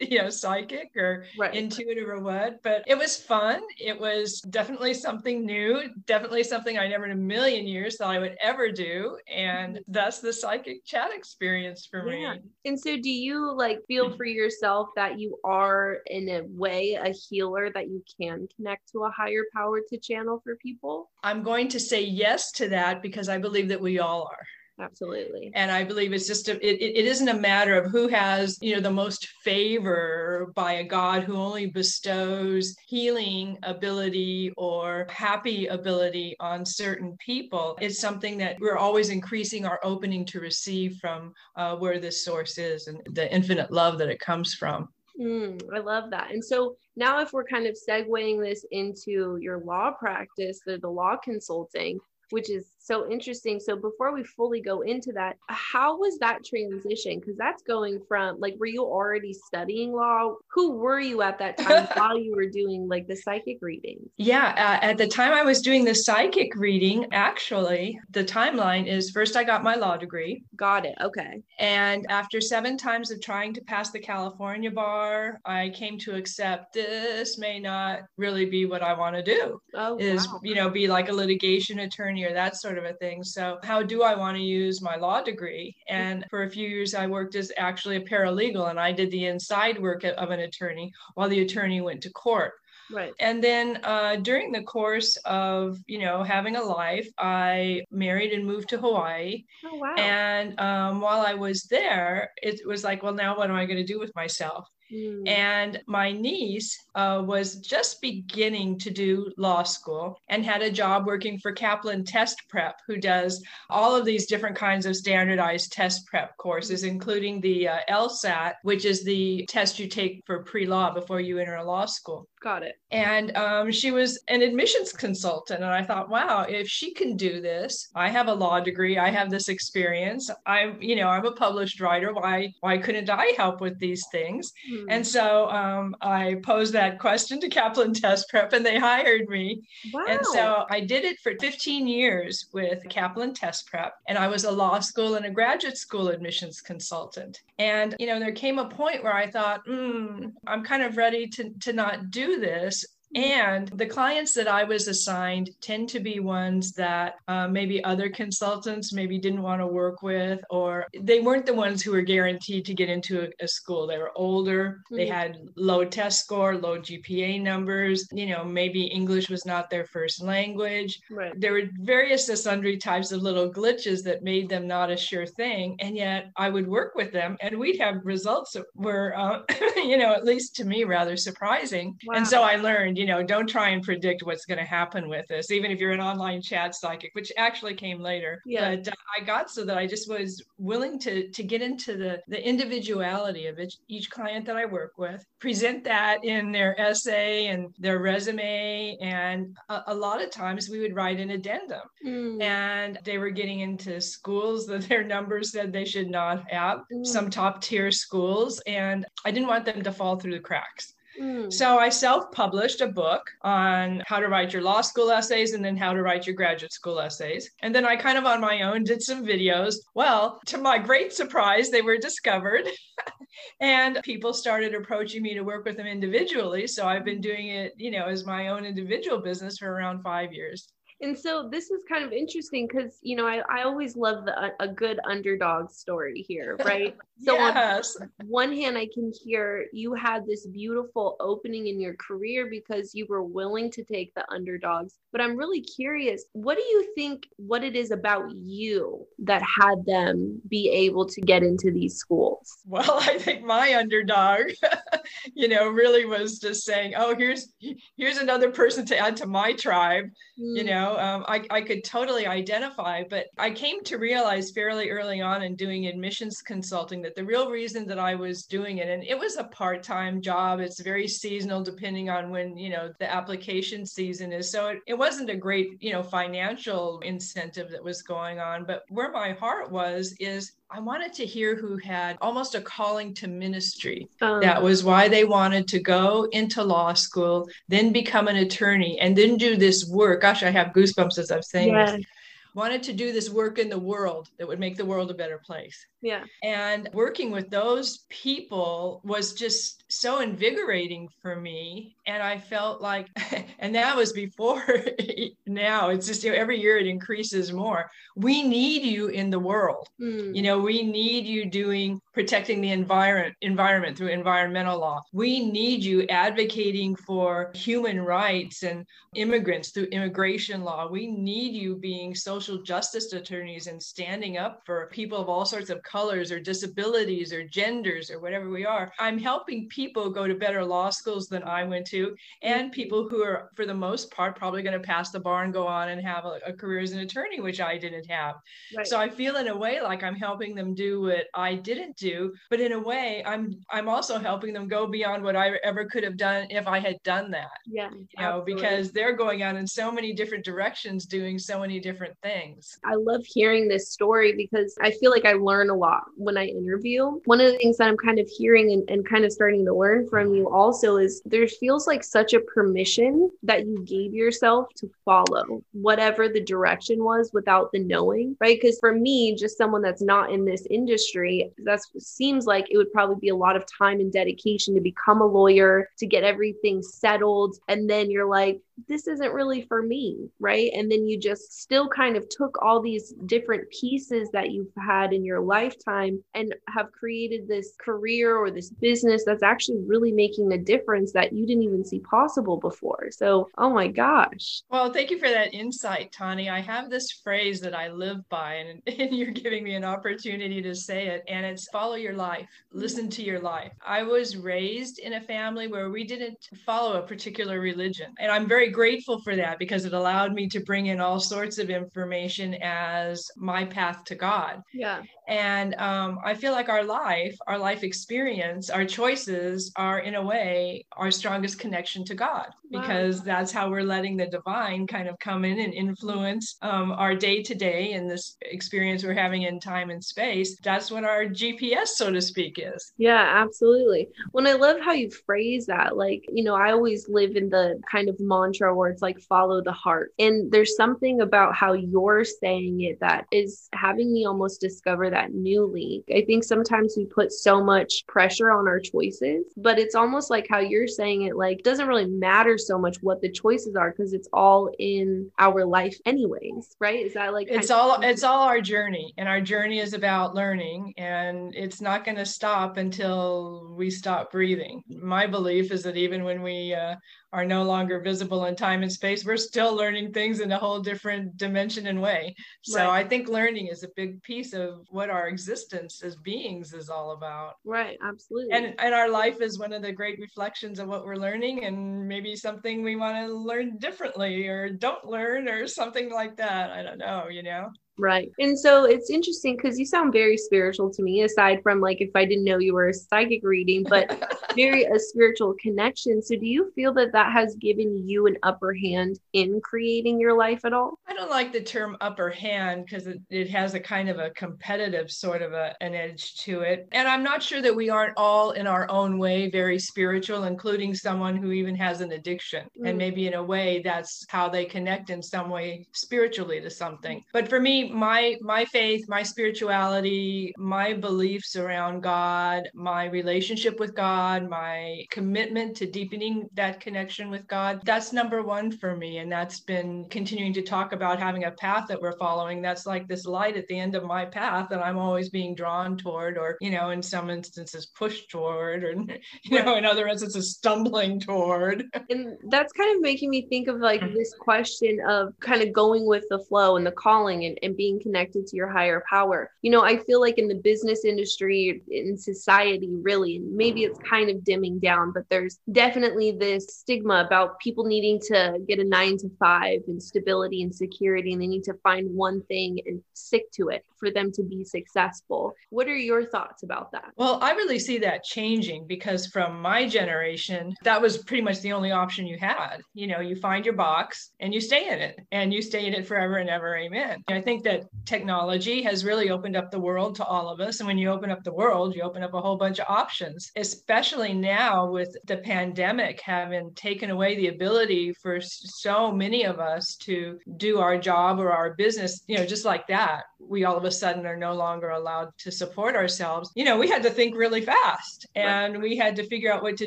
you 0.00 0.18
know, 0.18 0.30
psychic 0.30 0.96
or 0.96 1.26
right. 1.38 1.54
intuitive 1.54 2.08
or 2.08 2.20
what, 2.20 2.62
but 2.62 2.84
it 2.86 2.96
was 2.96 3.16
fun. 3.16 3.60
It 3.78 4.00
was 4.00 4.40
definitely 4.48 4.94
something 4.94 5.44
new, 5.44 5.82
definitely 6.06 6.42
something 6.42 6.78
I 6.78 6.88
never 6.88 7.04
in 7.04 7.12
a 7.12 7.16
million 7.36 7.66
years 7.66 7.96
thought 7.96 8.14
I 8.14 8.18
would 8.18 8.36
ever 8.40 8.72
do. 8.72 9.18
And 9.32 9.74
mm-hmm. 9.76 9.92
that's 9.92 10.20
the 10.20 10.32
psychic 10.32 10.86
chat 10.86 11.10
experience 11.14 11.86
for 11.90 12.10
yeah. 12.10 12.34
me. 12.34 12.40
And 12.64 12.80
so 12.80 12.96
do 12.96 13.10
you 13.10 13.52
like 13.52 13.80
feel 13.86 14.16
for 14.16 14.24
yourself 14.24 14.88
that 14.96 15.20
you 15.20 15.38
are 15.44 15.98
in 16.06 16.28
a 16.30 16.42
way 16.44 16.94
a 16.94 17.10
healer 17.10 17.70
that 17.74 17.88
you 17.88 18.02
can 18.18 18.48
connect 18.56 18.90
to 18.92 19.04
a 19.04 19.10
higher 19.10 19.44
power 19.54 19.80
to 19.90 19.98
channel 19.98 20.40
for 20.42 20.56
people? 20.56 21.10
I'm 21.22 21.42
going 21.42 21.68
to 21.68 21.80
say 21.80 22.02
yes 22.02 22.21
to 22.52 22.68
that 22.68 23.02
because 23.02 23.28
I 23.28 23.38
believe 23.38 23.68
that 23.68 23.80
we 23.80 23.98
all 23.98 24.28
are. 24.30 24.46
Absolutely. 24.80 25.50
And 25.54 25.70
I 25.70 25.84
believe 25.84 26.12
it's 26.12 26.26
just 26.26 26.48
a, 26.48 26.54
it, 26.66 26.80
it 26.80 27.04
isn't 27.04 27.28
a 27.28 27.34
matter 27.34 27.76
of 27.76 27.90
who 27.90 28.08
has, 28.08 28.58
you 28.60 28.74
know, 28.74 28.80
the 28.80 28.90
most 28.90 29.28
favor 29.44 30.50
by 30.56 30.74
a 30.74 30.84
God 30.84 31.22
who 31.22 31.36
only 31.36 31.66
bestows 31.66 32.74
healing 32.86 33.58
ability 33.62 34.52
or 34.56 35.06
happy 35.10 35.66
ability 35.66 36.34
on 36.40 36.64
certain 36.64 37.16
people. 37.24 37.76
It's 37.80 38.00
something 38.00 38.38
that 38.38 38.56
we're 38.60 38.78
always 38.78 39.10
increasing 39.10 39.66
our 39.66 39.78
opening 39.84 40.24
to 40.26 40.40
receive 40.40 40.96
from 41.00 41.32
uh, 41.56 41.76
where 41.76 42.00
this 42.00 42.24
source 42.24 42.58
is 42.58 42.86
and 42.88 43.00
the 43.14 43.32
infinite 43.32 43.70
love 43.70 43.98
that 43.98 44.08
it 44.08 44.20
comes 44.20 44.54
from. 44.54 44.88
Mm, 45.20 45.60
I 45.74 45.78
love 45.78 46.10
that. 46.10 46.30
And 46.32 46.42
so 46.42 46.76
now, 46.96 47.20
if 47.20 47.32
we're 47.32 47.44
kind 47.44 47.66
of 47.66 47.76
segueing 47.88 48.42
this 48.42 48.64
into 48.70 49.38
your 49.40 49.62
law 49.64 49.90
practice, 49.90 50.60
the, 50.64 50.78
the 50.78 50.88
law 50.88 51.16
consulting, 51.16 52.00
which 52.32 52.50
is 52.50 52.71
so 52.82 53.10
interesting. 53.10 53.60
So 53.60 53.76
before 53.76 54.12
we 54.12 54.24
fully 54.24 54.60
go 54.60 54.80
into 54.80 55.12
that, 55.12 55.36
how 55.48 55.98
was 55.98 56.18
that 56.18 56.44
transition? 56.44 57.20
Because 57.20 57.36
that's 57.36 57.62
going 57.62 58.00
from 58.08 58.40
like, 58.40 58.54
were 58.58 58.66
you 58.66 58.82
already 58.82 59.32
studying 59.32 59.92
law? 59.92 60.34
Who 60.52 60.72
were 60.72 61.00
you 61.00 61.22
at 61.22 61.38
that 61.38 61.58
time 61.58 61.86
while 61.94 62.18
you 62.18 62.34
were 62.34 62.48
doing 62.48 62.88
like 62.88 63.06
the 63.06 63.16
psychic 63.16 63.58
reading? 63.60 63.98
Yeah, 64.16 64.48
uh, 64.56 64.84
at 64.84 64.98
the 64.98 65.06
time 65.06 65.32
I 65.32 65.42
was 65.42 65.60
doing 65.60 65.84
the 65.84 65.94
psychic 65.94 66.54
reading, 66.56 67.06
actually, 67.12 67.98
the 68.10 68.24
timeline 68.24 68.86
is 68.86 69.10
first 69.10 69.36
I 69.36 69.44
got 69.44 69.62
my 69.62 69.76
law 69.76 69.96
degree. 69.96 70.42
Got 70.56 70.84
it. 70.84 70.94
Okay. 71.00 71.40
And 71.58 72.04
after 72.08 72.40
seven 72.40 72.76
times 72.76 73.10
of 73.10 73.20
trying 73.20 73.54
to 73.54 73.60
pass 73.62 73.90
the 73.90 74.00
California 74.00 74.70
bar, 74.70 75.38
I 75.44 75.70
came 75.70 75.98
to 75.98 76.14
accept 76.14 76.74
this 76.74 77.38
may 77.38 77.58
not 77.58 78.00
really 78.16 78.46
be 78.46 78.66
what 78.66 78.82
I 78.82 78.92
want 78.92 79.16
to 79.16 79.22
do. 79.22 79.60
Oh, 79.74 79.96
is 79.98 80.26
wow. 80.26 80.40
you 80.42 80.54
know 80.54 80.68
be 80.68 80.88
like 80.88 81.08
a 81.08 81.12
litigation 81.12 81.80
attorney 81.80 82.24
or 82.24 82.32
that 82.32 82.56
sort 82.56 82.71
sort 82.72 82.84
of 82.84 82.90
a 82.90 82.96
thing. 82.98 83.22
So, 83.22 83.58
how 83.62 83.82
do 83.82 84.02
I 84.02 84.14
want 84.14 84.36
to 84.36 84.42
use 84.42 84.80
my 84.80 84.96
law 84.96 85.22
degree? 85.22 85.76
And 85.88 86.24
for 86.30 86.44
a 86.44 86.50
few 86.50 86.68
years, 86.68 86.94
I 86.94 87.06
worked 87.06 87.34
as 87.34 87.52
actually 87.56 87.96
a 87.96 88.00
paralegal 88.00 88.70
and 88.70 88.80
I 88.80 88.92
did 88.92 89.10
the 89.10 89.26
inside 89.26 89.80
work 89.80 90.04
of 90.04 90.30
an 90.30 90.40
attorney 90.40 90.92
while 91.14 91.28
the 91.28 91.40
attorney 91.40 91.80
went 91.80 92.02
to 92.02 92.10
court. 92.10 92.52
Right. 92.90 93.12
And 93.20 93.42
then 93.42 93.80
uh, 93.84 94.16
during 94.16 94.52
the 94.52 94.62
course 94.62 95.16
of, 95.24 95.78
you 95.86 95.98
know, 95.98 96.22
having 96.22 96.56
a 96.56 96.62
life, 96.62 97.08
I 97.18 97.82
married 97.90 98.32
and 98.32 98.46
moved 98.46 98.68
to 98.70 98.78
Hawaii. 98.78 99.44
Oh, 99.64 99.76
wow. 99.76 99.94
And 99.96 100.58
um, 100.60 101.00
while 101.00 101.20
I 101.20 101.34
was 101.34 101.64
there, 101.64 102.30
it 102.42 102.66
was 102.66 102.84
like, 102.84 103.02
well, 103.02 103.14
now 103.14 103.36
what 103.36 103.50
am 103.50 103.56
I 103.56 103.66
going 103.66 103.78
to 103.78 103.92
do 103.92 103.98
with 103.98 104.14
myself? 104.14 104.66
Mm. 104.92 105.28
And 105.28 105.80
my 105.86 106.12
niece 106.12 106.78
uh, 106.94 107.22
was 107.24 107.56
just 107.56 108.00
beginning 108.00 108.78
to 108.80 108.90
do 108.90 109.32
law 109.38 109.62
school 109.62 110.18
and 110.28 110.44
had 110.44 110.62
a 110.62 110.70
job 110.70 111.06
working 111.06 111.38
for 111.38 111.52
Kaplan 111.52 112.04
Test 112.04 112.42
Prep, 112.48 112.78
who 112.86 112.98
does 112.98 113.42
all 113.70 113.96
of 113.96 114.04
these 114.04 114.26
different 114.26 114.56
kinds 114.56 114.86
of 114.86 114.96
standardized 114.96 115.72
test 115.72 116.06
prep 116.06 116.36
courses, 116.36 116.84
including 116.84 117.40
the 117.40 117.68
uh, 117.68 117.78
LSAT, 117.88 118.54
which 118.62 118.84
is 118.84 119.04
the 119.04 119.46
test 119.48 119.78
you 119.78 119.88
take 119.88 120.22
for 120.26 120.42
pre 120.42 120.66
law 120.66 120.92
before 120.92 121.20
you 121.20 121.38
enter 121.38 121.56
a 121.56 121.64
law 121.64 121.86
school. 121.86 122.28
Got 122.42 122.64
it. 122.64 122.74
And 122.90 123.34
um, 123.36 123.70
she 123.70 123.92
was 123.92 124.20
an 124.26 124.42
admissions 124.42 124.92
consultant. 124.92 125.62
And 125.62 125.70
I 125.70 125.82
thought, 125.84 126.08
wow, 126.08 126.44
if 126.48 126.68
she 126.68 126.92
can 126.92 127.16
do 127.16 127.40
this, 127.40 127.88
I 127.94 128.08
have 128.08 128.26
a 128.26 128.34
law 128.34 128.58
degree, 128.58 128.98
I 128.98 129.10
have 129.10 129.30
this 129.30 129.48
experience. 129.48 130.28
I'm, 130.44 130.82
you 130.82 130.96
know, 130.96 131.06
I'm 131.08 131.24
a 131.24 131.32
published 131.32 131.80
writer. 131.80 132.12
Why, 132.12 132.52
why 132.58 132.78
couldn't 132.78 133.08
I 133.08 133.32
help 133.36 133.60
with 133.60 133.78
these 133.78 134.04
things? 134.10 134.52
Mm. 134.70 134.86
And 134.88 135.06
so 135.06 135.48
um, 135.50 135.94
I 136.02 136.40
posed 136.44 136.72
that 136.72 136.98
question 136.98 137.38
to 137.40 137.48
Kaplan 137.48 137.94
Test 137.94 138.28
Prep 138.28 138.52
and 138.52 138.66
they 138.66 138.76
hired 138.76 139.28
me. 139.28 139.62
Wow. 139.94 140.04
And 140.08 140.20
so 140.32 140.66
I 140.68 140.80
did 140.80 141.04
it 141.04 141.20
for 141.20 141.34
15 141.40 141.86
years 141.86 142.48
with 142.52 142.82
Kaplan 142.88 143.34
Test 143.34 143.68
Prep. 143.68 143.94
And 144.08 144.18
I 144.18 144.26
was 144.26 144.44
a 144.44 144.50
law 144.50 144.80
school 144.80 145.14
and 145.14 145.26
a 145.26 145.30
graduate 145.30 145.78
school 145.78 146.08
admissions 146.08 146.60
consultant. 146.60 147.40
And, 147.60 147.94
you 148.00 148.08
know, 148.08 148.18
there 148.18 148.32
came 148.32 148.58
a 148.58 148.68
point 148.68 149.04
where 149.04 149.14
I 149.14 149.30
thought, 149.30 149.64
mm, 149.64 150.32
I'm 150.48 150.64
kind 150.64 150.82
of 150.82 150.96
ready 150.96 151.28
to, 151.28 151.50
to 151.60 151.72
not 151.72 152.10
do 152.10 152.31
this 152.40 152.84
And 153.14 153.68
the 153.68 153.86
clients 153.86 154.32
that 154.34 154.48
I 154.48 154.64
was 154.64 154.88
assigned 154.88 155.50
tend 155.60 155.88
to 155.90 156.00
be 156.00 156.20
ones 156.20 156.72
that 156.72 157.16
uh, 157.28 157.48
maybe 157.48 157.82
other 157.84 158.08
consultants 158.08 158.92
maybe 158.92 159.18
didn't 159.18 159.42
want 159.42 159.60
to 159.60 159.66
work 159.66 160.02
with, 160.02 160.40
or 160.50 160.86
they 160.98 161.20
weren't 161.20 161.46
the 161.46 161.54
ones 161.54 161.82
who 161.82 161.92
were 161.92 162.02
guaranteed 162.02 162.64
to 162.66 162.74
get 162.74 162.88
into 162.88 163.22
a, 163.22 163.44
a 163.44 163.48
school. 163.48 163.86
They 163.86 163.98
were 163.98 164.12
older, 164.16 164.82
mm-hmm. 164.86 164.96
they 164.96 165.06
had 165.06 165.38
low 165.56 165.84
test 165.84 166.20
score, 166.20 166.56
low 166.56 166.78
GPA 166.78 167.42
numbers, 167.42 168.08
you 168.12 168.26
know, 168.26 168.44
maybe 168.44 168.84
English 168.84 169.28
was 169.28 169.44
not 169.44 169.68
their 169.68 169.84
first 169.84 170.22
language. 170.22 171.00
Right. 171.10 171.38
There 171.38 171.52
were 171.52 171.68
various 171.80 172.30
sundry 172.42 172.78
types 172.78 173.12
of 173.12 173.22
little 173.22 173.52
glitches 173.52 174.02
that 174.04 174.22
made 174.22 174.48
them 174.48 174.66
not 174.66 174.90
a 174.90 174.96
sure 174.96 175.26
thing. 175.26 175.76
And 175.80 175.96
yet 175.96 176.30
I 176.36 176.48
would 176.48 176.66
work 176.66 176.94
with 176.94 177.12
them 177.12 177.36
and 177.40 177.58
we'd 177.58 177.78
have 177.78 177.96
results 178.04 178.52
that 178.52 178.64
were, 178.74 179.14
uh, 179.16 179.42
you 179.76 179.98
know, 179.98 180.14
at 180.14 180.24
least 180.24 180.56
to 180.56 180.64
me, 180.64 180.84
rather 180.84 181.16
surprising. 181.16 181.98
Wow. 182.06 182.16
And 182.16 182.26
so 182.26 182.42
I 182.42 182.56
learned, 182.56 182.98
you 183.02 183.08
know, 183.08 183.20
don't 183.20 183.48
try 183.48 183.70
and 183.70 183.82
predict 183.82 184.22
what's 184.22 184.44
going 184.44 184.58
to 184.58 184.64
happen 184.64 185.08
with 185.08 185.26
this, 185.26 185.50
even 185.50 185.72
if 185.72 185.80
you're 185.80 185.90
an 185.90 186.00
online 186.00 186.40
chat 186.40 186.72
psychic, 186.72 187.10
which 187.14 187.32
actually 187.36 187.74
came 187.74 187.98
later. 188.00 188.40
Yeah. 188.46 188.76
But 188.76 188.86
uh, 188.86 188.92
I 189.18 189.24
got 189.24 189.50
so 189.50 189.64
that 189.64 189.76
I 189.76 189.88
just 189.88 190.08
was 190.08 190.40
willing 190.56 191.00
to 191.00 191.28
to 191.28 191.42
get 191.42 191.62
into 191.62 191.96
the 191.96 192.20
the 192.28 192.40
individuality 192.48 193.48
of 193.48 193.58
each, 193.58 193.74
each 193.88 194.08
client 194.08 194.46
that 194.46 194.56
I 194.56 194.66
work 194.66 194.92
with, 194.98 195.20
present 195.40 195.82
that 195.82 196.24
in 196.24 196.52
their 196.52 196.80
essay 196.80 197.48
and 197.48 197.74
their 197.76 197.98
resume, 197.98 198.96
and 199.00 199.56
a, 199.68 199.82
a 199.88 199.94
lot 199.94 200.22
of 200.22 200.30
times 200.30 200.70
we 200.70 200.78
would 200.78 200.94
write 200.94 201.18
an 201.18 201.30
addendum. 201.30 201.86
Mm. 202.06 202.40
And 202.40 203.00
they 203.02 203.18
were 203.18 203.30
getting 203.30 203.60
into 203.60 204.00
schools 204.00 204.64
that 204.66 204.88
their 204.88 205.02
numbers 205.02 205.50
said 205.50 205.72
they 205.72 205.84
should 205.84 206.08
not 206.08 206.48
have, 206.52 206.82
mm. 206.92 207.04
some 207.04 207.30
top 207.30 207.62
tier 207.62 207.90
schools, 207.90 208.62
and 208.68 209.04
I 209.24 209.32
didn't 209.32 209.48
want 209.48 209.64
them 209.64 209.82
to 209.82 209.90
fall 209.90 210.14
through 210.20 210.34
the 210.34 210.48
cracks. 210.50 210.94
Mm. 211.20 211.52
So 211.52 211.78
I 211.78 211.88
self 211.88 212.32
published 212.32 212.80
a 212.80 212.86
book 212.86 213.22
on 213.42 214.02
how 214.06 214.18
to 214.20 214.28
write 214.28 214.52
your 214.52 214.62
law 214.62 214.80
school 214.80 215.10
essays 215.10 215.52
and 215.52 215.64
then 215.64 215.76
how 215.76 215.92
to 215.92 216.02
write 216.02 216.26
your 216.26 216.36
graduate 216.36 216.72
school 216.72 217.00
essays. 217.00 217.50
And 217.60 217.74
then 217.74 217.84
I 217.84 217.96
kind 217.96 218.18
of 218.18 218.24
on 218.24 218.40
my 218.40 218.62
own 218.62 218.84
did 218.84 219.02
some 219.02 219.24
videos. 219.24 219.76
Well, 219.94 220.40
to 220.46 220.58
my 220.58 220.78
great 220.78 221.12
surprise, 221.12 221.70
they 221.70 221.82
were 221.82 221.98
discovered. 221.98 222.66
and 223.60 224.00
people 224.02 224.32
started 224.32 224.74
approaching 224.74 225.22
me 225.22 225.34
to 225.34 225.42
work 225.42 225.64
with 225.64 225.76
them 225.76 225.86
individually. 225.86 226.66
So 226.66 226.86
I've 226.86 227.04
been 227.04 227.20
doing 227.20 227.48
it, 227.48 227.74
you 227.76 227.90
know, 227.90 228.06
as 228.06 228.24
my 228.24 228.48
own 228.48 228.64
individual 228.64 229.18
business 229.18 229.58
for 229.58 229.70
around 229.70 230.02
five 230.02 230.32
years 230.32 230.68
and 231.02 231.18
so 231.18 231.48
this 231.48 231.70
is 231.70 231.82
kind 231.88 232.04
of 232.04 232.12
interesting 232.12 232.66
because 232.66 232.98
you 233.02 233.16
know 233.16 233.26
I, 233.26 233.42
I 233.50 233.62
always 233.64 233.96
love 233.96 234.24
the 234.24 234.52
a 234.60 234.68
good 234.68 235.00
underdog 235.08 235.70
story 235.70 236.24
here 236.26 236.56
right 236.64 236.96
so 237.22 237.34
yes. 237.34 237.96
on 238.00 238.10
one 238.26 238.52
hand 238.52 238.78
i 238.78 238.88
can 238.92 239.12
hear 239.24 239.66
you 239.72 239.94
had 239.94 240.26
this 240.26 240.46
beautiful 240.46 241.16
opening 241.20 241.66
in 241.66 241.80
your 241.80 241.94
career 241.94 242.46
because 242.48 242.94
you 242.94 243.06
were 243.08 243.22
willing 243.22 243.70
to 243.72 243.84
take 243.84 244.14
the 244.14 244.24
underdogs 244.30 244.98
but 245.10 245.20
i'm 245.20 245.36
really 245.36 245.60
curious 245.60 246.24
what 246.32 246.56
do 246.56 246.62
you 246.62 246.92
think 246.94 247.24
what 247.36 247.64
it 247.64 247.76
is 247.76 247.90
about 247.90 248.30
you 248.34 249.04
that 249.18 249.42
had 249.42 249.84
them 249.84 250.40
be 250.48 250.70
able 250.70 251.04
to 251.04 251.20
get 251.20 251.42
into 251.42 251.70
these 251.70 251.96
schools 251.96 252.58
well 252.66 252.98
i 253.02 253.18
think 253.18 253.44
my 253.44 253.74
underdog 253.74 254.42
you 255.34 255.48
know 255.48 255.68
really 255.68 256.04
was 256.04 256.38
just 256.38 256.64
saying 256.64 256.94
oh 256.96 257.14
here's 257.16 257.52
here's 257.96 258.18
another 258.18 258.50
person 258.50 258.86
to 258.86 258.96
add 258.96 259.16
to 259.16 259.26
my 259.26 259.52
tribe 259.52 260.04
mm. 260.38 260.56
you 260.56 260.64
know 260.64 260.91
um, 260.98 261.24
I, 261.28 261.44
I 261.50 261.60
could 261.60 261.84
totally 261.84 262.26
identify 262.26 263.02
but 263.08 263.26
i 263.38 263.50
came 263.50 263.82
to 263.84 263.98
realize 263.98 264.50
fairly 264.50 264.90
early 264.90 265.20
on 265.20 265.42
in 265.42 265.56
doing 265.56 265.86
admissions 265.86 266.42
consulting 266.42 267.02
that 267.02 267.14
the 267.14 267.24
real 267.24 267.50
reason 267.50 267.86
that 267.88 267.98
i 267.98 268.14
was 268.14 268.44
doing 268.44 268.78
it 268.78 268.88
and 268.88 269.02
it 269.04 269.18
was 269.18 269.36
a 269.36 269.44
part-time 269.44 270.20
job 270.20 270.60
it's 270.60 270.80
very 270.80 271.08
seasonal 271.08 271.62
depending 271.62 272.10
on 272.10 272.30
when 272.30 272.56
you 272.56 272.70
know 272.70 272.90
the 272.98 273.12
application 273.12 273.84
season 273.86 274.32
is 274.32 274.50
so 274.50 274.68
it, 274.68 274.78
it 274.86 274.94
wasn't 274.94 275.30
a 275.30 275.36
great 275.36 275.68
you 275.80 275.92
know 275.92 276.02
financial 276.02 277.00
incentive 277.00 277.70
that 277.70 277.82
was 277.82 278.02
going 278.02 278.38
on 278.38 278.64
but 278.64 278.82
where 278.88 279.12
my 279.12 279.32
heart 279.32 279.70
was 279.70 280.14
is 280.20 280.52
I 280.74 280.80
wanted 280.80 281.12
to 281.14 281.26
hear 281.26 281.54
who 281.54 281.76
had 281.76 282.16
almost 282.22 282.54
a 282.54 282.60
calling 282.62 283.12
to 283.14 283.28
ministry. 283.28 284.08
Um, 284.22 284.40
that 284.40 284.62
was 284.62 284.82
why 284.82 285.06
they 285.06 285.24
wanted 285.24 285.68
to 285.68 285.78
go 285.78 286.26
into 286.32 286.62
law 286.62 286.94
school, 286.94 287.46
then 287.68 287.92
become 287.92 288.26
an 288.26 288.36
attorney, 288.36 288.98
and 288.98 289.14
then 289.14 289.36
do 289.36 289.56
this 289.56 289.86
work. 289.86 290.22
Gosh, 290.22 290.42
I 290.42 290.50
have 290.50 290.68
goosebumps 290.68 291.18
as 291.18 291.30
I'm 291.30 291.42
saying 291.42 291.74
yeah. 291.74 291.96
this 291.96 292.06
wanted 292.54 292.82
to 292.84 292.92
do 292.92 293.12
this 293.12 293.30
work 293.30 293.58
in 293.58 293.68
the 293.68 293.78
world 293.78 294.28
that 294.38 294.46
would 294.46 294.60
make 294.60 294.76
the 294.76 294.84
world 294.84 295.10
a 295.10 295.14
better 295.14 295.40
place. 295.44 295.86
Yeah. 296.02 296.24
And 296.42 296.88
working 296.92 297.30
with 297.30 297.48
those 297.48 298.04
people 298.08 299.00
was 299.04 299.32
just 299.32 299.84
so 299.88 300.20
invigorating 300.20 301.08
for 301.20 301.36
me. 301.36 301.96
And 302.06 302.22
I 302.22 302.38
felt 302.38 302.82
like, 302.82 303.08
and 303.58 303.74
that 303.74 303.96
was 303.96 304.12
before 304.12 304.64
now, 305.46 305.90
it's 305.90 306.06
just 306.06 306.24
you 306.24 306.32
know, 306.32 306.36
every 306.36 306.60
year 306.60 306.78
it 306.78 306.86
increases 306.86 307.52
more. 307.52 307.88
We 308.16 308.42
need 308.42 308.82
you 308.82 309.08
in 309.08 309.30
the 309.30 309.38
world. 309.38 309.88
Mm. 310.00 310.34
You 310.34 310.42
know, 310.42 310.58
we 310.58 310.82
need 310.82 311.26
you 311.26 311.46
doing 311.46 312.00
protecting 312.12 312.60
the 312.60 312.70
environment 312.70 313.34
environment 313.40 313.96
through 313.96 314.08
environmental 314.08 314.78
law. 314.78 315.02
We 315.12 315.44
need 315.50 315.82
you 315.82 316.06
advocating 316.08 316.94
for 316.94 317.50
human 317.54 318.00
rights 318.00 318.62
and 318.62 318.86
immigrants 319.14 319.70
through 319.70 319.84
immigration 319.84 320.62
law. 320.62 320.88
We 320.90 321.06
need 321.06 321.54
you 321.54 321.76
being 321.76 322.14
social 322.14 322.62
justice 322.62 323.12
attorneys 323.12 323.66
and 323.66 323.82
standing 323.82 324.36
up 324.36 324.62
for 324.66 324.90
people 324.92 325.18
of 325.18 325.28
all 325.28 325.44
sorts 325.44 325.70
of 325.70 325.82
colors 325.82 326.30
or 326.30 326.38
disabilities 326.38 327.32
or 327.32 327.44
genders 327.44 328.10
or 328.10 328.20
whatever 328.20 328.50
we 328.50 328.64
are. 328.66 328.92
I'm 328.98 329.18
helping 329.18 329.68
people 329.68 330.10
go 330.10 330.26
to 330.26 330.34
better 330.34 330.64
law 330.64 330.90
schools 330.90 331.28
than 331.28 331.42
I 331.42 331.64
went 331.64 331.86
to 331.88 332.14
and 332.42 332.72
people 332.72 333.08
who 333.08 333.22
are 333.22 333.50
for 333.54 333.66
the 333.66 333.74
most 333.74 334.10
part 334.10 334.36
probably 334.36 334.62
going 334.62 334.78
to 334.78 334.86
pass 334.86 335.10
the 335.10 335.20
bar 335.20 335.44
and 335.44 335.52
go 335.52 335.66
on 335.66 335.88
and 335.88 336.02
have 336.02 336.24
a, 336.24 336.40
a 336.46 336.52
career 336.52 336.80
as 336.80 336.92
an 336.92 337.00
attorney 337.00 337.40
which 337.40 337.60
I 337.60 337.78
didn't 337.78 338.08
have. 338.10 338.36
Right. 338.76 338.86
So 338.86 338.98
I 338.98 339.08
feel 339.08 339.36
in 339.36 339.48
a 339.48 339.56
way 339.56 339.80
like 339.80 340.02
I'm 340.02 340.16
helping 340.16 340.54
them 340.54 340.74
do 340.74 341.00
what 341.02 341.26
I 341.34 341.54
didn't 341.54 341.96
do 342.02 342.32
but 342.50 342.60
in 342.60 342.72
a 342.72 342.78
way 342.78 343.22
i'm 343.24 343.56
i'm 343.70 343.88
also 343.88 344.18
helping 344.18 344.52
them 344.52 344.66
go 344.66 344.86
beyond 344.86 345.22
what 345.22 345.36
i 345.36 345.52
ever 345.62 345.84
could 345.84 346.02
have 346.02 346.16
done 346.16 346.46
if 346.50 346.66
i 346.66 346.78
had 346.78 347.00
done 347.04 347.30
that 347.30 347.58
yeah 347.66 347.90
you 347.92 348.06
know 348.18 348.38
absolutely. 348.40 348.54
because 348.54 348.92
they're 348.92 349.16
going 349.16 349.42
out 349.42 349.54
in 349.56 349.66
so 349.66 349.90
many 349.92 350.12
different 350.12 350.44
directions 350.44 351.06
doing 351.06 351.38
so 351.38 351.60
many 351.60 351.78
different 351.78 352.16
things. 352.22 352.78
I 352.84 352.94
love 352.94 353.22
hearing 353.24 353.68
this 353.68 353.90
story 353.90 354.32
because 354.32 354.76
i 354.82 354.90
feel 354.90 355.10
like 355.10 355.24
i 355.24 355.32
learn 355.32 355.70
a 355.70 355.74
lot 355.74 356.04
when 356.16 356.36
i 356.36 356.46
interview. 356.46 357.20
One 357.26 357.40
of 357.40 357.50
the 357.50 357.58
things 357.58 357.76
that 357.76 357.88
i'm 357.88 357.96
kind 357.96 358.18
of 358.18 358.28
hearing 358.28 358.72
and, 358.72 358.88
and 358.90 359.08
kind 359.08 359.24
of 359.24 359.32
starting 359.32 359.64
to 359.66 359.74
learn 359.74 360.08
from 360.08 360.34
you 360.34 360.50
also 360.50 360.96
is 360.96 361.22
there 361.24 361.46
feels 361.46 361.86
like 361.86 362.02
such 362.02 362.32
a 362.32 362.40
permission 362.40 363.30
that 363.44 363.66
you 363.66 363.84
gave 363.84 364.12
yourself 364.12 364.66
to 364.76 364.90
follow 365.04 365.62
whatever 365.72 366.28
the 366.28 366.42
direction 366.42 367.04
was 367.04 367.30
without 367.32 367.70
the 367.72 367.78
knowing 367.78 368.36
right? 368.40 368.58
Because 368.60 368.78
for 368.80 368.92
me 368.92 369.34
just 369.36 369.56
someone 369.56 369.82
that's 369.82 370.02
not 370.02 370.32
in 370.32 370.44
this 370.44 370.66
industry 370.70 371.50
that's 371.64 371.88
seems 371.98 372.46
like 372.46 372.66
it 372.70 372.76
would 372.76 372.92
probably 372.92 373.16
be 373.20 373.28
a 373.28 373.36
lot 373.36 373.56
of 373.56 373.64
time 373.66 374.00
and 374.00 374.12
dedication 374.12 374.74
to 374.74 374.80
become 374.80 375.20
a 375.20 375.26
lawyer, 375.26 375.88
to 375.98 376.06
get 376.06 376.24
everything 376.24 376.82
settled. 376.82 377.56
And 377.68 377.88
then 377.88 378.10
you're 378.10 378.28
like, 378.28 378.60
this 378.88 379.06
isn't 379.08 379.32
really 379.32 379.62
for 379.62 379.82
me, 379.82 380.28
right? 380.40 380.70
And 380.74 380.90
then 380.90 381.06
you 381.06 381.18
just 381.18 381.60
still 381.60 381.88
kind 381.88 382.16
of 382.16 382.28
took 382.28 382.60
all 382.62 382.80
these 382.80 383.14
different 383.26 383.70
pieces 383.70 384.30
that 384.32 384.50
you've 384.50 384.72
had 384.78 385.12
in 385.12 385.24
your 385.24 385.40
lifetime 385.40 386.22
and 386.34 386.54
have 386.68 386.92
created 386.92 387.48
this 387.48 387.74
career 387.80 388.36
or 388.36 388.50
this 388.50 388.70
business 388.70 389.24
that's 389.24 389.42
actually 389.42 389.80
really 389.86 390.12
making 390.12 390.52
a 390.52 390.58
difference 390.58 391.12
that 391.12 391.32
you 391.32 391.46
didn't 391.46 391.62
even 391.62 391.84
see 391.84 392.00
possible 392.00 392.56
before. 392.56 393.08
So, 393.10 393.48
oh 393.58 393.70
my 393.70 393.88
gosh. 393.88 394.62
Well, 394.70 394.92
thank 394.92 395.10
you 395.10 395.18
for 395.18 395.28
that 395.28 395.54
insight, 395.54 396.12
Tani. 396.12 396.50
I 396.50 396.60
have 396.60 396.90
this 396.90 397.10
phrase 397.10 397.60
that 397.60 397.74
I 397.74 397.88
live 397.88 398.28
by, 398.28 398.54
and, 398.54 398.82
and 398.98 399.16
you're 399.16 399.30
giving 399.30 399.64
me 399.64 399.74
an 399.74 399.84
opportunity 399.84 400.62
to 400.62 400.74
say 400.74 401.08
it, 401.08 401.22
and 401.28 401.44
it's 401.46 401.68
follow 401.68 401.94
your 401.94 402.14
life, 402.14 402.48
listen 402.72 403.08
to 403.10 403.22
your 403.22 403.40
life. 403.40 403.72
I 403.84 404.02
was 404.02 404.36
raised 404.36 404.98
in 404.98 405.14
a 405.14 405.20
family 405.20 405.68
where 405.68 405.90
we 405.90 406.04
didn't 406.04 406.38
follow 406.66 406.98
a 406.98 407.06
particular 407.06 407.60
religion, 407.60 408.14
and 408.18 408.30
I'm 408.30 408.48
very 408.48 408.70
grateful 408.72 409.20
for 409.20 409.36
that 409.36 409.58
because 409.58 409.84
it 409.84 409.92
allowed 409.92 410.32
me 410.32 410.48
to 410.48 410.60
bring 410.60 410.86
in 410.86 411.00
all 411.00 411.20
sorts 411.20 411.58
of 411.58 411.70
information 411.70 412.54
as 412.60 413.30
my 413.36 413.64
path 413.64 414.04
to 414.04 414.14
God. 414.14 414.62
Yeah. 414.72 415.02
And 415.28 415.74
um, 415.76 416.18
I 416.24 416.34
feel 416.34 416.52
like 416.52 416.68
our 416.68 416.84
life, 416.84 417.36
our 417.46 417.58
life 417.58 417.84
experience, 417.84 418.70
our 418.70 418.84
choices 418.84 419.72
are, 419.76 420.00
in 420.00 420.14
a 420.14 420.22
way, 420.22 420.86
our 420.96 421.10
strongest 421.10 421.58
connection 421.58 422.04
to 422.06 422.14
God 422.14 422.48
because 422.72 423.22
that's 423.22 423.52
how 423.52 423.68
we're 423.68 423.82
letting 423.82 424.16
the 424.16 424.26
divine 424.26 424.86
kind 424.86 425.06
of 425.06 425.18
come 425.18 425.44
in 425.44 425.60
and 425.60 425.74
influence 425.74 426.56
um, 426.62 426.90
our 426.92 427.14
day 427.14 427.42
to 427.42 427.54
day 427.54 427.92
and 427.92 428.10
this 428.10 428.36
experience 428.40 429.04
we're 429.04 429.12
having 429.12 429.42
in 429.42 429.60
time 429.60 429.90
and 429.90 430.02
space. 430.02 430.56
That's 430.62 430.90
what 430.90 431.04
our 431.04 431.26
GPS, 431.26 431.88
so 431.88 432.10
to 432.10 432.20
speak, 432.20 432.58
is. 432.58 432.92
Yeah, 432.96 433.42
absolutely. 433.42 434.08
When 434.32 434.46
I 434.46 434.54
love 434.54 434.80
how 434.80 434.92
you 434.92 435.10
phrase 435.10 435.66
that, 435.66 435.96
like, 435.96 436.24
you 436.32 436.42
know, 436.42 436.54
I 436.54 436.72
always 436.72 437.08
live 437.08 437.36
in 437.36 437.50
the 437.50 437.80
kind 437.90 438.08
of 438.08 438.18
mantra 438.18 438.74
where 438.74 438.90
it's 438.90 439.02
like 439.02 439.20
follow 439.20 439.62
the 439.62 439.72
heart. 439.72 440.12
And 440.18 440.50
there's 440.50 440.74
something 440.74 441.20
about 441.20 441.54
how 441.54 441.74
you're 441.74 442.24
saying 442.24 442.80
it 442.80 443.00
that 443.00 443.26
is 443.30 443.68
having 443.74 444.12
me 444.12 444.26
almost 444.26 444.60
discover 444.60 445.10
that 445.12 445.32
newly. 445.32 446.04
I 446.14 446.22
think 446.26 446.44
sometimes 446.44 446.94
we 446.96 447.06
put 447.06 447.32
so 447.32 447.62
much 447.62 448.04
pressure 448.06 448.50
on 448.50 448.66
our 448.66 448.80
choices, 448.80 449.44
but 449.56 449.78
it's 449.78 449.94
almost 449.94 450.30
like 450.30 450.46
how 450.50 450.58
you're 450.58 450.88
saying 450.88 451.22
it 451.22 451.36
like 451.36 451.62
doesn't 451.62 451.86
really 451.86 452.06
matter 452.06 452.58
so 452.58 452.78
much 452.78 452.96
what 453.00 453.20
the 453.20 453.30
choices 453.30 453.76
are 453.76 453.90
because 453.90 454.12
it's 454.12 454.28
all 454.32 454.70
in 454.78 455.30
our 455.38 455.64
life 455.64 455.96
anyways, 456.04 456.76
right? 456.80 457.06
Is 457.06 457.14
that 457.14 457.32
like 457.32 457.48
it's 457.50 457.70
all 457.70 458.00
it's 458.02 458.24
all 458.24 458.42
our 458.42 458.60
journey 458.60 459.14
and 459.16 459.28
our 459.28 459.40
journey 459.40 459.78
is 459.78 459.94
about 459.94 460.34
learning 460.34 460.94
and 460.96 461.54
it's 461.54 461.80
not 461.80 462.04
going 462.04 462.16
to 462.16 462.26
stop 462.26 462.76
until 462.76 463.74
we 463.76 463.90
stop 463.90 464.32
breathing. 464.32 464.82
My 464.88 465.26
belief 465.26 465.70
is 465.70 465.82
that 465.84 465.96
even 465.96 466.24
when 466.24 466.42
we 466.42 466.74
uh, 466.74 466.96
are 467.32 467.44
no 467.44 467.62
longer 467.62 468.00
visible 468.00 468.44
in 468.44 468.54
time 468.54 468.82
and 468.82 468.92
space, 468.92 469.24
we're 469.24 469.36
still 469.36 469.74
learning 469.74 470.12
things 470.12 470.40
in 470.40 470.52
a 470.52 470.58
whole 470.58 470.80
different 470.80 471.36
dimension 471.36 471.86
and 471.86 472.00
way. 472.00 472.34
So 472.62 472.78
right. 472.78 473.04
I 473.04 473.08
think 473.08 473.28
learning 473.28 473.68
is 473.68 473.82
a 473.82 473.88
big 473.96 474.22
piece 474.22 474.52
of 474.52 474.86
what 474.90 475.08
our 475.08 475.28
existence 475.28 476.02
as 476.02 476.16
beings 476.16 476.74
is 476.74 476.90
all 476.90 477.12
about. 477.12 477.54
Right, 477.64 477.96
absolutely. 478.06 478.52
And 478.52 478.74
and 478.78 478.94
our 478.94 479.08
life 479.08 479.40
is 479.40 479.58
one 479.58 479.72
of 479.72 479.82
the 479.82 479.92
great 479.92 480.18
reflections 480.20 480.78
of 480.78 480.88
what 480.88 481.06
we're 481.06 481.16
learning 481.16 481.64
and 481.64 482.06
maybe 482.06 482.36
something 482.36 482.82
we 482.82 482.96
want 482.96 483.16
to 483.16 483.34
learn 483.34 483.78
differently 483.78 484.46
or 484.48 484.68
don't 484.68 485.04
learn 485.04 485.48
or 485.48 485.66
something 485.66 486.10
like 486.12 486.36
that. 486.36 486.70
I 486.70 486.82
don't 486.82 486.98
know, 486.98 487.28
you 487.28 487.42
know. 487.42 487.70
Right. 487.98 488.32
And 488.38 488.58
so 488.58 488.84
it's 488.84 489.10
interesting 489.10 489.56
because 489.56 489.78
you 489.78 489.84
sound 489.84 490.12
very 490.12 490.36
spiritual 490.36 490.90
to 490.94 491.02
me, 491.02 491.22
aside 491.22 491.62
from 491.62 491.80
like 491.80 492.00
if 492.00 492.10
I 492.14 492.24
didn't 492.24 492.44
know 492.44 492.58
you 492.58 492.74
were 492.74 492.88
a 492.88 492.94
psychic 492.94 493.40
reading, 493.42 493.84
but 493.88 494.42
very 494.56 494.84
a 494.84 494.98
spiritual 494.98 495.54
connection. 495.60 496.22
So 496.22 496.36
do 496.36 496.46
you 496.46 496.72
feel 496.74 496.94
that 496.94 497.12
that 497.12 497.32
has 497.32 497.54
given 497.56 498.08
you 498.08 498.26
an 498.26 498.36
upper 498.42 498.72
hand 498.72 499.18
in 499.34 499.60
creating 499.60 500.20
your 500.20 500.36
life 500.36 500.64
at 500.64 500.72
all? 500.72 500.98
I 501.06 501.14
don't 501.14 501.30
like 501.30 501.52
the 501.52 501.60
term 501.60 501.96
upper 502.00 502.30
hand 502.30 502.86
because 502.86 503.06
it, 503.06 503.20
it 503.28 503.50
has 503.50 503.74
a 503.74 503.80
kind 503.80 504.08
of 504.08 504.18
a 504.18 504.30
competitive 504.30 505.10
sort 505.10 505.42
of 505.42 505.52
a, 505.52 505.74
an 505.82 505.94
edge 505.94 506.34
to 506.36 506.60
it. 506.60 506.88
And 506.92 507.06
I'm 507.06 507.22
not 507.22 507.42
sure 507.42 507.60
that 507.60 507.76
we 507.76 507.90
aren't 507.90 508.16
all 508.16 508.52
in 508.52 508.66
our 508.66 508.90
own 508.90 509.18
way 509.18 509.50
very 509.50 509.78
spiritual, 509.78 510.44
including 510.44 510.94
someone 510.94 511.36
who 511.36 511.52
even 511.52 511.74
has 511.76 512.00
an 512.00 512.12
addiction. 512.12 512.66
Mm. 512.80 512.88
And 512.88 512.98
maybe 512.98 513.26
in 513.26 513.34
a 513.34 513.42
way 513.42 513.82
that's 513.84 514.24
how 514.28 514.48
they 514.48 514.64
connect 514.64 515.10
in 515.10 515.22
some 515.22 515.50
way 515.50 515.86
spiritually 515.92 516.60
to 516.60 516.70
something. 516.70 517.22
But 517.32 517.48
for 517.48 517.60
me, 517.60 517.81
my 517.90 518.36
my 518.40 518.64
faith 518.66 519.04
my 519.08 519.22
spirituality 519.22 520.52
my 520.58 520.92
beliefs 520.92 521.56
around 521.56 522.00
god 522.02 522.68
my 522.74 523.06
relationship 523.06 523.78
with 523.80 523.94
god 523.94 524.48
my 524.48 525.04
commitment 525.10 525.76
to 525.76 525.86
deepening 525.86 526.48
that 526.54 526.80
connection 526.80 527.30
with 527.30 527.46
god 527.46 527.80
that's 527.84 528.12
number 528.12 528.42
one 528.42 528.70
for 528.70 528.96
me. 528.96 529.18
And 529.18 529.30
that's 529.30 529.60
been 529.60 530.06
continuing 530.08 530.52
to 530.54 530.62
talk 530.62 530.92
about 530.92 531.18
having 531.18 531.44
a 531.44 531.50
path 531.50 531.86
that 531.88 532.00
we're 532.00 532.16
following. 532.18 532.62
That's 532.62 532.86
like 532.86 533.08
this 533.08 533.26
light 533.26 533.56
at 533.56 533.66
the 533.68 533.78
end 533.78 533.94
of 533.94 534.04
my 534.04 534.24
path 534.24 534.68
that 534.70 534.82
i'm 534.82 534.98
always 534.98 535.28
being 535.28 535.54
drawn 535.54 535.96
toward 535.96 536.36
or 536.38 536.56
you 536.60 536.70
know 536.70 536.90
in 536.90 537.02
some 537.02 537.30
instances 537.30 537.86
pushed 537.86 538.30
toward 538.30 538.84
or 538.84 538.92
you 539.44 539.62
know 539.62 539.76
in 539.76 539.84
other 539.84 540.06
instances 540.08 540.52
stumbling 540.52 541.20
toward. 541.20 541.84
And 542.10 542.36
that's 542.50 542.72
kind 542.72 542.94
of 542.94 543.02
making 543.02 543.30
me 543.30 543.46
think 543.48 543.68
of 543.68 543.80
like 543.80 544.00
mm-hmm. 544.00 544.14
this 544.14 544.34
question 544.38 544.98
of 545.06 545.38
kind 545.40 545.62
of 545.62 545.72
going 545.72 546.06
with 546.06 546.24
the 546.30 546.38
flow 546.38 546.76
and 546.76 546.86
the 546.86 546.92
calling 546.92 547.44
and, 547.44 547.58
and 547.62 547.71
and 547.72 547.76
being 547.76 547.98
connected 547.98 548.46
to 548.46 548.56
your 548.56 548.68
higher 548.68 549.02
power. 549.08 549.50
You 549.62 549.70
know, 549.70 549.82
I 549.82 549.96
feel 549.96 550.20
like 550.20 550.36
in 550.36 550.46
the 550.46 550.54
business 550.54 551.04
industry, 551.06 551.82
in 551.88 552.18
society, 552.18 552.90
really, 552.90 553.38
maybe 553.38 553.84
it's 553.84 553.98
kind 554.00 554.28
of 554.28 554.44
dimming 554.44 554.78
down, 554.78 555.12
but 555.12 555.24
there's 555.30 555.58
definitely 555.72 556.32
this 556.32 556.66
stigma 556.66 557.24
about 557.26 557.58
people 557.60 557.84
needing 557.84 558.20
to 558.28 558.58
get 558.68 558.78
a 558.78 558.84
nine 558.84 559.16
to 559.18 559.30
five 559.38 559.80
and 559.86 560.02
stability 560.02 560.62
and 560.62 560.74
security, 560.74 561.32
and 561.32 561.40
they 561.40 561.46
need 561.46 561.64
to 561.64 561.74
find 561.82 562.14
one 562.14 562.42
thing 562.42 562.78
and 562.86 563.02
stick 563.14 563.50
to 563.52 563.68
it 563.68 563.84
for 563.96 564.10
them 564.10 564.30
to 564.32 564.42
be 564.42 564.64
successful. 564.64 565.54
What 565.70 565.86
are 565.86 565.96
your 565.96 566.26
thoughts 566.26 566.62
about 566.62 566.92
that? 566.92 567.12
Well, 567.16 567.38
I 567.40 567.52
really 567.52 567.78
see 567.78 567.98
that 567.98 568.24
changing 568.24 568.86
because 568.86 569.26
from 569.28 569.62
my 569.62 569.88
generation, 569.88 570.74
that 570.82 571.00
was 571.00 571.18
pretty 571.18 571.42
much 571.42 571.60
the 571.60 571.72
only 571.72 571.92
option 571.92 572.26
you 572.26 572.36
had. 572.38 572.82
You 572.94 573.06
know, 573.06 573.20
you 573.20 573.36
find 573.36 573.64
your 573.64 573.74
box 573.74 574.32
and 574.40 574.52
you 574.52 574.60
stay 574.60 574.88
in 574.88 574.98
it 574.98 575.20
and 575.30 575.54
you 575.54 575.62
stay 575.62 575.86
in 575.86 575.94
it 575.94 576.06
forever 576.06 576.36
and 576.36 576.50
ever. 576.50 576.76
Amen. 576.76 577.22
I 577.28 577.40
think 577.40 577.61
that 577.64 577.84
technology 578.04 578.82
has 578.82 579.04
really 579.04 579.30
opened 579.30 579.56
up 579.56 579.70
the 579.70 579.78
world 579.78 580.14
to 580.16 580.24
all 580.24 580.48
of 580.48 580.60
us. 580.60 580.80
And 580.80 580.86
when 580.86 580.98
you 580.98 581.10
open 581.10 581.30
up 581.30 581.44
the 581.44 581.52
world, 581.52 581.94
you 581.94 582.02
open 582.02 582.22
up 582.22 582.34
a 582.34 582.40
whole 582.40 582.56
bunch 582.56 582.78
of 582.78 582.86
options, 582.88 583.50
especially 583.56 584.32
now 584.32 584.90
with 584.90 585.14
the 585.26 585.38
pandemic 585.38 586.20
having 586.20 586.72
taken 586.74 587.10
away 587.10 587.36
the 587.36 587.48
ability 587.48 588.12
for 588.14 588.40
so 588.40 589.12
many 589.12 589.44
of 589.44 589.60
us 589.60 589.96
to 590.02 590.38
do 590.56 590.78
our 590.78 590.98
job 590.98 591.38
or 591.38 591.52
our 591.52 591.74
business, 591.74 592.22
you 592.26 592.36
know, 592.36 592.46
just 592.46 592.64
like 592.64 592.86
that. 592.88 593.22
We 593.38 593.64
all 593.64 593.76
of 593.76 593.84
a 593.84 593.90
sudden 593.90 594.26
are 594.26 594.36
no 594.36 594.54
longer 594.54 594.90
allowed 594.90 595.30
to 595.38 595.50
support 595.50 595.96
ourselves. 595.96 596.50
You 596.54 596.64
know, 596.64 596.78
we 596.78 596.88
had 596.88 597.02
to 597.02 597.10
think 597.10 597.36
really 597.36 597.60
fast 597.60 598.26
and 598.34 598.74
right. 598.74 598.82
we 598.82 598.96
had 598.96 599.16
to 599.16 599.26
figure 599.26 599.52
out 599.52 599.62
what 599.62 599.76
to 599.78 599.86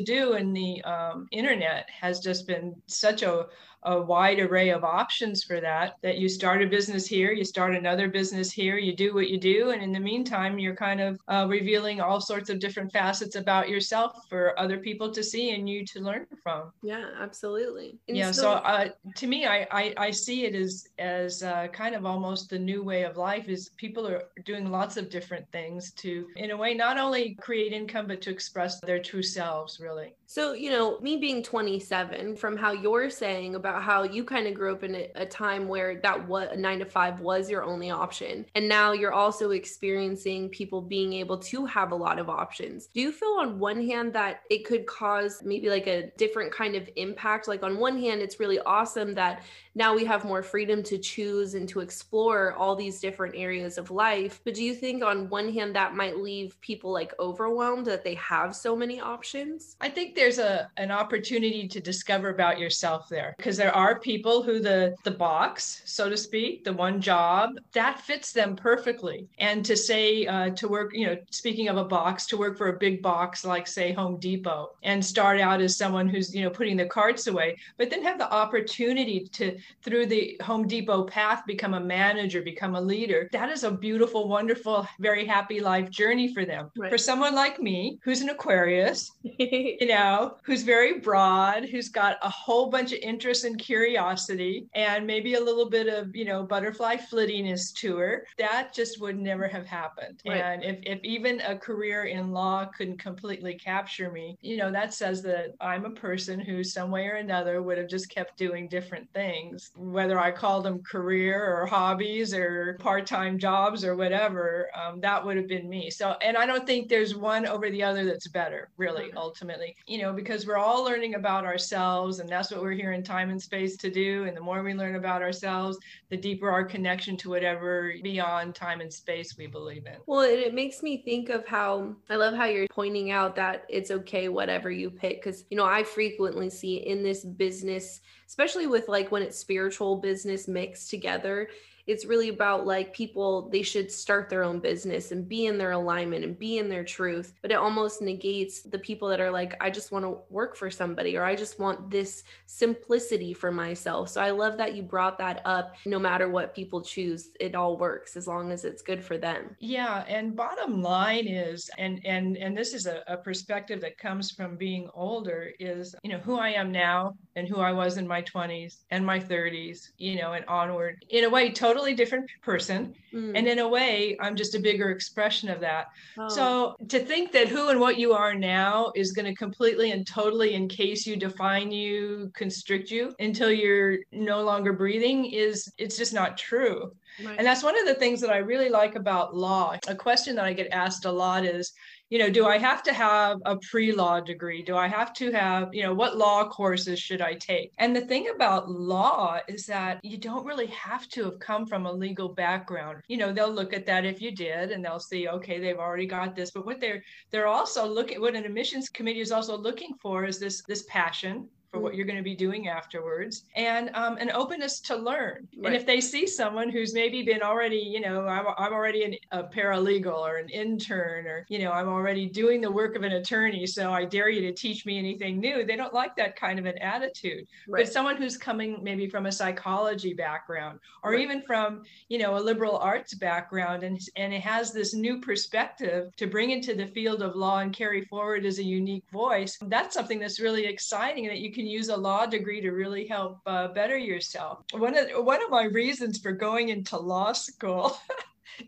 do. 0.00 0.34
And 0.34 0.54
the 0.54 0.82
um, 0.82 1.26
internet 1.32 1.88
has 2.00 2.20
just 2.20 2.46
been 2.46 2.74
such 2.86 3.22
a 3.22 3.46
a 3.86 4.00
wide 4.00 4.40
array 4.40 4.70
of 4.70 4.84
options 4.84 5.42
for 5.44 5.60
that 5.60 5.94
that 6.02 6.18
you 6.18 6.28
start 6.28 6.62
a 6.62 6.66
business 6.66 7.06
here 7.06 7.32
you 7.32 7.44
start 7.44 7.74
another 7.74 8.08
business 8.08 8.50
here 8.50 8.76
you 8.76 8.94
do 8.94 9.14
what 9.14 9.28
you 9.28 9.38
do 9.38 9.70
and 9.70 9.82
in 9.82 9.92
the 9.92 10.00
meantime 10.00 10.58
you're 10.58 10.74
kind 10.74 11.00
of 11.00 11.18
uh, 11.28 11.46
revealing 11.48 12.00
all 12.00 12.20
sorts 12.20 12.50
of 12.50 12.58
different 12.58 12.92
facets 12.92 13.36
about 13.36 13.68
yourself 13.68 14.26
for 14.28 14.58
other 14.58 14.78
people 14.78 15.10
to 15.10 15.22
see 15.22 15.54
and 15.54 15.68
you 15.68 15.84
to 15.84 16.00
learn 16.00 16.26
from. 16.42 16.72
Yeah 16.82 17.10
absolutely. 17.20 17.98
And 18.08 18.16
yeah 18.16 18.30
so, 18.30 18.42
so 18.42 18.50
uh, 18.52 18.88
to 19.14 19.26
me 19.26 19.46
I, 19.46 19.66
I, 19.70 19.94
I 19.96 20.10
see 20.10 20.44
it 20.44 20.54
as 20.54 20.88
as 20.98 21.42
uh, 21.42 21.68
kind 21.68 21.94
of 21.94 22.04
almost 22.04 22.50
the 22.50 22.58
new 22.58 22.82
way 22.82 23.04
of 23.04 23.16
life 23.16 23.48
is 23.48 23.70
people 23.76 24.06
are 24.06 24.24
doing 24.44 24.70
lots 24.70 24.96
of 24.96 25.10
different 25.10 25.46
things 25.52 25.92
to 25.92 26.26
in 26.36 26.50
a 26.50 26.56
way 26.56 26.74
not 26.74 26.98
only 26.98 27.34
create 27.34 27.72
income 27.72 28.06
but 28.06 28.20
to 28.22 28.30
express 28.30 28.80
their 28.80 29.00
true 29.00 29.22
selves 29.22 29.80
really. 29.80 30.14
So 30.26 30.52
you 30.52 30.70
know 30.70 30.98
me 31.00 31.16
being 31.16 31.42
27 31.42 32.36
from 32.36 32.56
how 32.56 32.72
you're 32.72 33.10
saying 33.10 33.54
about 33.54 33.75
about 33.76 33.84
how 33.84 34.02
you 34.02 34.24
kind 34.24 34.46
of 34.46 34.54
grew 34.54 34.72
up 34.72 34.82
in 34.82 34.94
a, 34.94 35.10
a 35.16 35.26
time 35.26 35.68
where 35.68 36.00
that 36.00 36.26
what 36.26 36.58
nine 36.58 36.78
to 36.78 36.84
five 36.84 37.20
was 37.20 37.50
your 37.50 37.62
only 37.62 37.90
option. 37.90 38.46
And 38.54 38.68
now 38.68 38.92
you're 38.92 39.12
also 39.12 39.50
experiencing 39.50 40.48
people 40.48 40.80
being 40.80 41.12
able 41.12 41.38
to 41.38 41.66
have 41.66 41.92
a 41.92 41.94
lot 41.94 42.18
of 42.18 42.28
options. 42.28 42.86
Do 42.86 43.00
you 43.00 43.12
feel 43.12 43.36
on 43.38 43.58
one 43.58 43.86
hand 43.86 44.12
that 44.14 44.40
it 44.50 44.64
could 44.64 44.86
cause 44.86 45.42
maybe 45.44 45.68
like 45.68 45.86
a 45.86 46.10
different 46.16 46.52
kind 46.52 46.74
of 46.74 46.88
impact? 46.96 47.48
Like 47.48 47.62
on 47.62 47.78
one 47.78 47.98
hand, 47.98 48.22
it's 48.22 48.40
really 48.40 48.58
awesome 48.60 49.14
that 49.14 49.42
now 49.74 49.94
we 49.94 50.06
have 50.06 50.24
more 50.24 50.42
freedom 50.42 50.82
to 50.84 50.96
choose 50.96 51.52
and 51.54 51.68
to 51.68 51.80
explore 51.80 52.54
all 52.54 52.74
these 52.74 52.98
different 52.98 53.34
areas 53.36 53.76
of 53.76 53.90
life. 53.90 54.40
But 54.42 54.54
do 54.54 54.64
you 54.64 54.74
think 54.74 55.04
on 55.04 55.28
one 55.28 55.52
hand 55.52 55.76
that 55.76 55.94
might 55.94 56.16
leave 56.16 56.58
people 56.62 56.92
like 56.92 57.12
overwhelmed 57.18 57.86
that 57.86 58.02
they 58.02 58.14
have 58.14 58.56
so 58.56 58.74
many 58.74 59.00
options? 59.00 59.76
I 59.82 59.90
think 59.90 60.14
there's 60.14 60.38
a 60.38 60.70
an 60.78 60.90
opportunity 60.90 61.68
to 61.68 61.80
discover 61.80 62.30
about 62.30 62.58
yourself 62.58 63.10
there 63.10 63.34
because 63.36 63.55
there 63.56 63.74
are 63.74 63.98
people 64.00 64.42
who 64.42 64.60
the 64.60 64.94
the 65.04 65.10
box, 65.10 65.82
so 65.84 66.08
to 66.08 66.16
speak, 66.16 66.64
the 66.64 66.72
one 66.72 67.00
job 67.00 67.50
that 67.72 68.00
fits 68.00 68.32
them 68.32 68.56
perfectly. 68.56 69.26
And 69.38 69.64
to 69.64 69.76
say 69.76 70.26
uh, 70.26 70.50
to 70.50 70.68
work, 70.68 70.94
you 70.94 71.06
know, 71.06 71.16
speaking 71.30 71.68
of 71.68 71.76
a 71.76 71.84
box, 71.84 72.26
to 72.26 72.36
work 72.36 72.56
for 72.58 72.68
a 72.68 72.78
big 72.78 73.02
box 73.02 73.44
like 73.44 73.66
say 73.66 73.92
Home 73.92 74.18
Depot 74.18 74.70
and 74.82 75.04
start 75.04 75.40
out 75.40 75.60
as 75.60 75.76
someone 75.76 76.08
who's 76.08 76.34
you 76.34 76.42
know 76.42 76.50
putting 76.50 76.76
the 76.76 76.86
carts 76.86 77.26
away, 77.26 77.56
but 77.78 77.90
then 77.90 78.02
have 78.02 78.18
the 78.18 78.32
opportunity 78.32 79.20
to 79.32 79.58
through 79.82 80.06
the 80.06 80.38
Home 80.42 80.66
Depot 80.66 81.04
path 81.04 81.44
become 81.46 81.74
a 81.74 81.80
manager, 81.80 82.42
become 82.42 82.74
a 82.74 82.80
leader. 82.80 83.28
That 83.32 83.50
is 83.50 83.64
a 83.64 83.70
beautiful, 83.70 84.28
wonderful, 84.28 84.86
very 85.00 85.24
happy 85.24 85.60
life 85.60 85.90
journey 85.90 86.32
for 86.32 86.44
them. 86.44 86.70
Right. 86.76 86.90
For 86.90 86.98
someone 86.98 87.34
like 87.34 87.60
me, 87.60 87.98
who's 88.02 88.20
an 88.20 88.28
Aquarius, 88.28 89.10
you 89.22 89.86
know, 89.86 90.36
who's 90.42 90.62
very 90.62 90.98
broad, 91.00 91.64
who's 91.64 91.88
got 91.88 92.18
a 92.22 92.30
whole 92.30 92.70
bunch 92.70 92.92
of 92.92 92.98
interest 93.00 93.44
and 93.46 93.58
curiosity, 93.58 94.66
and 94.74 95.06
maybe 95.06 95.34
a 95.34 95.40
little 95.40 95.68
bit 95.70 95.88
of, 95.88 96.14
you 96.14 96.24
know, 96.24 96.42
butterfly 96.42 96.96
flittiness 96.96 97.72
to 97.74 97.96
her, 97.96 98.26
that 98.38 98.72
just 98.74 99.00
would 99.00 99.18
never 99.18 99.48
have 99.48 99.66
happened. 99.66 100.20
Right. 100.26 100.38
And 100.38 100.64
if, 100.64 100.78
if 100.82 101.00
even 101.02 101.40
a 101.40 101.56
career 101.56 102.04
in 102.04 102.32
law 102.32 102.66
couldn't 102.76 102.98
completely 102.98 103.54
capture 103.54 104.10
me, 104.10 104.36
you 104.40 104.56
know, 104.56 104.70
that 104.70 104.92
says 104.92 105.22
that 105.22 105.54
I'm 105.60 105.84
a 105.84 105.90
person 105.90 106.38
who, 106.38 106.62
some 106.62 106.90
way 106.90 107.06
or 107.06 107.14
another, 107.14 107.62
would 107.62 107.78
have 107.78 107.88
just 107.88 108.10
kept 108.10 108.36
doing 108.36 108.68
different 108.68 109.08
things 109.12 109.70
whether 109.76 110.18
I 110.18 110.30
call 110.30 110.62
them 110.62 110.82
career 110.82 111.56
or 111.56 111.66
hobbies 111.66 112.34
or 112.34 112.76
part 112.80 113.06
time 113.06 113.38
jobs 113.38 113.84
or 113.84 113.94
whatever, 113.94 114.68
um, 114.74 115.00
that 115.00 115.24
would 115.24 115.36
have 115.36 115.48
been 115.48 115.68
me. 115.68 115.90
So, 115.90 116.16
and 116.22 116.36
I 116.36 116.46
don't 116.46 116.66
think 116.66 116.88
there's 116.88 117.14
one 117.14 117.46
over 117.46 117.70
the 117.70 117.82
other 117.82 118.04
that's 118.04 118.28
better, 118.28 118.70
really, 118.76 119.12
ultimately, 119.16 119.76
you 119.86 119.98
know, 119.98 120.12
because 120.12 120.46
we're 120.46 120.56
all 120.56 120.84
learning 120.84 121.14
about 121.14 121.44
ourselves 121.44 122.18
and 122.18 122.28
that's 122.28 122.50
what 122.50 122.62
we're 122.62 122.72
here 122.72 122.92
in 122.92 123.02
time 123.02 123.30
and 123.36 123.42
and 123.42 123.42
space 123.42 123.76
to 123.76 123.90
do. 123.90 124.24
And 124.24 124.34
the 124.34 124.40
more 124.40 124.62
we 124.62 124.72
learn 124.72 124.94
about 124.94 125.20
ourselves, 125.20 125.78
the 126.08 126.16
deeper 126.16 126.50
our 126.50 126.64
connection 126.64 127.18
to 127.18 127.28
whatever 127.28 127.92
beyond 128.02 128.54
time 128.54 128.80
and 128.80 128.90
space 128.90 129.36
we 129.36 129.46
believe 129.46 129.84
in. 129.86 129.96
Well, 130.06 130.22
it, 130.22 130.38
it 130.38 130.54
makes 130.54 130.82
me 130.82 131.02
think 131.02 131.28
of 131.28 131.46
how 131.46 131.94
I 132.08 132.16
love 132.16 132.34
how 132.34 132.46
you're 132.46 132.66
pointing 132.68 133.10
out 133.10 133.36
that 133.36 133.66
it's 133.68 133.90
okay, 133.90 134.28
whatever 134.30 134.70
you 134.70 134.90
pick. 134.90 135.22
Cause, 135.22 135.44
you 135.50 135.56
know, 135.58 135.66
I 135.66 135.82
frequently 135.82 136.48
see 136.48 136.76
in 136.76 137.02
this 137.02 137.24
business, 137.24 138.00
especially 138.26 138.66
with 138.66 138.88
like 138.88 139.12
when 139.12 139.22
it's 139.22 139.38
spiritual 139.38 139.96
business 139.96 140.48
mixed 140.48 140.88
together, 140.88 141.50
it's 141.86 142.04
really 142.04 142.28
about 142.28 142.66
like 142.66 142.92
people 142.92 143.48
they 143.50 143.62
should 143.62 143.90
start 143.90 144.28
their 144.28 144.42
own 144.42 144.58
business 144.58 145.12
and 145.12 145.28
be 145.28 145.46
in 145.46 145.58
their 145.58 145.72
alignment 145.72 146.24
and 146.24 146.38
be 146.38 146.58
in 146.58 146.68
their 146.68 146.84
truth. 146.84 147.34
But 147.42 147.50
it 147.50 147.54
almost 147.54 148.02
negates 148.02 148.62
the 148.62 148.78
people 148.78 149.08
that 149.08 149.20
are 149.20 149.30
like 149.30 149.56
i 149.60 149.70
just 149.70 149.92
want 149.92 150.04
to 150.04 150.18
work 150.30 150.56
for 150.56 150.70
somebody 150.70 151.16
or 151.16 151.24
i 151.24 151.34
just 151.34 151.58
want 151.58 151.90
this 151.90 152.24
simplicity 152.46 153.32
for 153.32 153.50
myself. 153.50 154.08
So 154.08 154.20
i 154.20 154.30
love 154.30 154.56
that 154.58 154.74
you 154.74 154.82
brought 154.82 155.18
that 155.18 155.42
up. 155.44 155.76
No 155.86 155.98
matter 155.98 156.28
what 156.28 156.54
people 156.54 156.82
choose 156.82 157.30
it 157.40 157.54
all 157.54 157.76
works 157.76 158.16
as 158.16 158.26
long 158.26 158.52
as 158.52 158.64
it's 158.64 158.82
good 158.82 159.02
for 159.02 159.18
them. 159.18 159.56
Yeah 159.60 160.04
and 160.08 160.36
bottom 160.36 160.82
line 160.82 161.26
is 161.26 161.70
and 161.78 162.00
and 162.04 162.36
and 162.36 162.56
this 162.56 162.74
is 162.74 162.86
a, 162.86 163.02
a 163.06 163.16
perspective 163.16 163.80
that 163.80 163.98
comes 163.98 164.30
from 164.30 164.56
being 164.56 164.88
older 164.94 165.52
is 165.60 165.94
you 166.02 166.10
know 166.10 166.18
who 166.18 166.36
i 166.36 166.50
am 166.50 166.72
now 166.72 167.14
and 167.36 167.48
who 167.48 167.60
i 167.60 167.72
was 167.72 167.96
in 167.96 168.06
my 168.06 168.22
20s 168.22 168.78
and 168.90 169.04
my 169.04 169.18
30s 169.18 169.90
you 169.98 170.16
know 170.16 170.32
and 170.32 170.44
onward. 170.46 171.04
In 171.10 171.24
a 171.24 171.30
way 171.30 171.50
totally 171.50 171.75
totally 171.76 171.94
different 171.94 172.30
person. 172.42 172.94
Mm. 173.12 173.32
And 173.36 173.46
in 173.46 173.58
a 173.58 173.68
way, 173.68 174.16
I'm 174.20 174.34
just 174.34 174.54
a 174.54 174.58
bigger 174.58 174.90
expression 174.90 175.50
of 175.50 175.60
that. 175.60 175.88
Oh. 176.18 176.28
So 176.28 176.76
to 176.88 176.98
think 176.98 177.32
that 177.32 177.48
who 177.48 177.68
and 177.68 177.78
what 177.78 177.98
you 177.98 178.12
are 178.12 178.34
now 178.34 178.92
is 178.94 179.12
going 179.12 179.26
to 179.26 179.34
completely 179.34 179.90
and 179.90 180.06
totally 180.06 180.54
encase 180.54 181.06
you, 181.06 181.16
define 181.16 181.70
you, 181.70 182.30
constrict 182.34 182.90
you 182.90 183.14
until 183.18 183.52
you're 183.52 183.98
no 184.12 184.42
longer 184.42 184.72
breathing 184.72 185.26
is 185.26 185.70
it's 185.76 185.98
just 185.98 186.14
not 186.14 186.38
true. 186.38 186.92
Right. 187.24 187.36
And 187.38 187.46
that's 187.46 187.62
one 187.62 187.78
of 187.78 187.86
the 187.86 187.94
things 187.94 188.20
that 188.20 188.30
I 188.30 188.38
really 188.38 188.68
like 188.68 188.94
about 188.94 189.34
law. 189.34 189.76
A 189.88 189.94
question 189.94 190.36
that 190.36 190.44
I 190.44 190.52
get 190.52 190.68
asked 190.70 191.04
a 191.04 191.12
lot 191.12 191.44
is, 191.44 191.72
you 192.08 192.18
know, 192.18 192.30
do 192.30 192.46
I 192.46 192.58
have 192.58 192.82
to 192.84 192.92
have 192.92 193.38
a 193.44 193.56
pre 193.56 193.92
law 193.92 194.20
degree? 194.20 194.62
Do 194.62 194.76
I 194.76 194.86
have 194.86 195.12
to 195.14 195.32
have, 195.32 195.70
you 195.72 195.82
know, 195.82 195.92
what 195.92 196.16
law 196.16 196.48
courses 196.48 197.00
should 197.00 197.20
I 197.20 197.34
take? 197.34 197.72
And 197.78 197.94
the 197.94 198.06
thing 198.06 198.28
about 198.34 198.70
law 198.70 199.38
is 199.48 199.66
that 199.66 199.98
you 200.04 200.16
don't 200.16 200.46
really 200.46 200.66
have 200.66 201.08
to 201.08 201.24
have 201.24 201.40
come 201.40 201.66
from 201.66 201.86
a 201.86 201.92
legal 201.92 202.28
background. 202.28 203.02
You 203.08 203.16
know, 203.16 203.32
they'll 203.32 203.52
look 203.52 203.72
at 203.72 203.86
that 203.86 204.04
if 204.04 204.20
you 204.20 204.30
did 204.30 204.70
and 204.70 204.84
they'll 204.84 205.00
see, 205.00 205.28
okay, 205.28 205.58
they've 205.58 205.78
already 205.78 206.06
got 206.06 206.36
this. 206.36 206.52
But 206.52 206.64
what 206.64 206.80
they're 206.80 207.02
they're 207.30 207.48
also 207.48 207.86
looking 207.86 208.20
what 208.20 208.36
an 208.36 208.44
admissions 208.44 208.88
committee 208.88 209.20
is 209.20 209.32
also 209.32 209.56
looking 209.56 209.94
for 210.00 210.24
is 210.24 210.38
this 210.38 210.62
this 210.68 210.84
passion 210.88 211.48
for 211.76 211.82
what 211.82 211.94
you're 211.94 212.06
going 212.06 212.16
to 212.16 212.22
be 212.22 212.34
doing 212.34 212.68
afterwards 212.68 213.44
and 213.54 213.90
um, 213.92 214.16
an 214.16 214.30
openness 214.30 214.80
to 214.80 214.96
learn 214.96 215.46
right. 215.58 215.66
and 215.66 215.76
if 215.76 215.84
they 215.84 216.00
see 216.00 216.26
someone 216.26 216.70
who's 216.70 216.94
maybe 216.94 217.22
been 217.22 217.42
already 217.42 217.76
you 217.76 218.00
know 218.00 218.26
i'm, 218.26 218.46
I'm 218.56 218.72
already 218.72 219.04
an, 219.04 219.14
a 219.30 219.44
paralegal 219.44 220.18
or 220.18 220.38
an 220.38 220.48
intern 220.48 221.26
or 221.26 221.44
you 221.50 221.58
know 221.58 221.72
i'm 221.72 221.88
already 221.88 222.26
doing 222.26 222.62
the 222.62 222.70
work 222.70 222.96
of 222.96 223.02
an 223.02 223.12
attorney 223.12 223.66
so 223.66 223.92
i 223.92 224.06
dare 224.06 224.30
you 224.30 224.40
to 224.40 224.52
teach 224.52 224.86
me 224.86 224.98
anything 224.98 225.38
new 225.38 225.66
they 225.66 225.76
don't 225.76 225.92
like 225.92 226.16
that 226.16 226.34
kind 226.34 226.58
of 226.58 226.64
an 226.64 226.78
attitude 226.78 227.46
right. 227.68 227.84
but 227.84 227.92
someone 227.92 228.16
who's 228.16 228.38
coming 228.38 228.78
maybe 228.82 229.06
from 229.06 229.26
a 229.26 229.32
psychology 229.32 230.14
background 230.14 230.78
or 231.02 231.10
right. 231.10 231.20
even 231.20 231.42
from 231.42 231.82
you 232.08 232.16
know 232.16 232.38
a 232.38 232.40
liberal 232.40 232.78
arts 232.78 233.12
background 233.14 233.82
and 233.82 234.00
and 234.16 234.32
it 234.32 234.40
has 234.40 234.72
this 234.72 234.94
new 234.94 235.20
perspective 235.20 236.10
to 236.16 236.26
bring 236.26 236.52
into 236.52 236.74
the 236.74 236.86
field 236.86 237.20
of 237.20 237.36
law 237.36 237.58
and 237.58 237.74
carry 237.74 238.02
forward 238.06 238.46
as 238.46 238.58
a 238.58 238.64
unique 238.64 239.04
voice 239.12 239.58
that's 239.66 239.92
something 239.92 240.18
that's 240.18 240.40
really 240.40 240.64
exciting 240.64 241.26
that 241.26 241.38
you 241.38 241.52
can 241.52 241.65
use 241.66 241.88
a 241.88 241.96
law 241.96 242.26
degree 242.26 242.60
to 242.60 242.70
really 242.70 243.06
help 243.06 243.40
uh, 243.46 243.68
better 243.68 243.96
yourself. 243.96 244.64
One 244.72 244.96
of 244.96 245.24
one 245.24 245.42
of 245.42 245.50
my 245.50 245.64
reasons 245.64 246.18
for 246.18 246.32
going 246.32 246.68
into 246.70 246.96
law 246.96 247.32
school. 247.32 247.98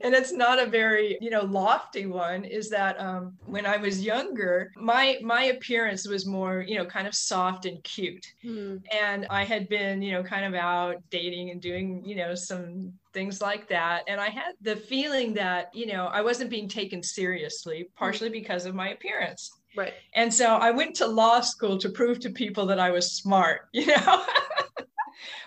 and 0.01 0.15
it's 0.15 0.33
not 0.33 0.59
a 0.59 0.67
very 0.67 1.19
you 1.21 1.31
know 1.31 1.43
lofty 1.43 2.07
one 2.07 2.45
is 2.45 2.69
that 2.71 2.99
um, 3.01 3.37
when 3.47 3.67
i 3.67 3.77
was 3.77 4.03
younger 4.03 4.71
my 4.77 5.19
my 5.23 5.45
appearance 5.45 6.07
was 6.07 6.27
more 6.27 6.65
you 6.67 6.77
know 6.77 6.85
kind 6.85 7.07
of 7.07 7.15
soft 7.15 7.65
and 7.65 7.83
cute 7.85 8.27
hmm. 8.43 8.77
and 8.93 9.27
i 9.31 9.45
had 9.45 9.69
been 9.69 10.03
you 10.03 10.13
know 10.13 10.23
kind 10.23 10.45
of 10.45 10.55
out 10.55 10.97
dating 11.11 11.51
and 11.51 11.61
doing 11.61 12.03
you 12.05 12.15
know 12.15 12.35
some 12.35 12.93
things 13.13 13.41
like 13.41 13.69
that 13.69 14.03
and 14.09 14.21
i 14.21 14.29
had 14.29 14.53
the 14.61 14.77
feeling 14.77 15.33
that 15.33 15.75
you 15.75 15.87
know 15.87 16.07
i 16.07 16.21
wasn't 16.21 16.51
being 16.51 16.69
taken 16.69 17.03
seriously 17.03 17.89
partially 17.97 18.29
because 18.29 18.67
of 18.67 18.75
my 18.75 18.91
appearance 18.91 19.58
Right. 19.79 19.95
And 20.15 20.35
so 20.35 20.57
I 20.57 20.73
went 20.73 20.97
to 20.97 21.07
law 21.07 21.41
school 21.41 21.79
to 21.79 21.89
prove 21.89 22.19
to 22.21 22.31
people 22.31 22.67
that 22.67 22.81
I 22.81 22.91
was 22.91 23.13
smart, 23.13 23.69
you 23.73 23.87
know? 23.87 24.25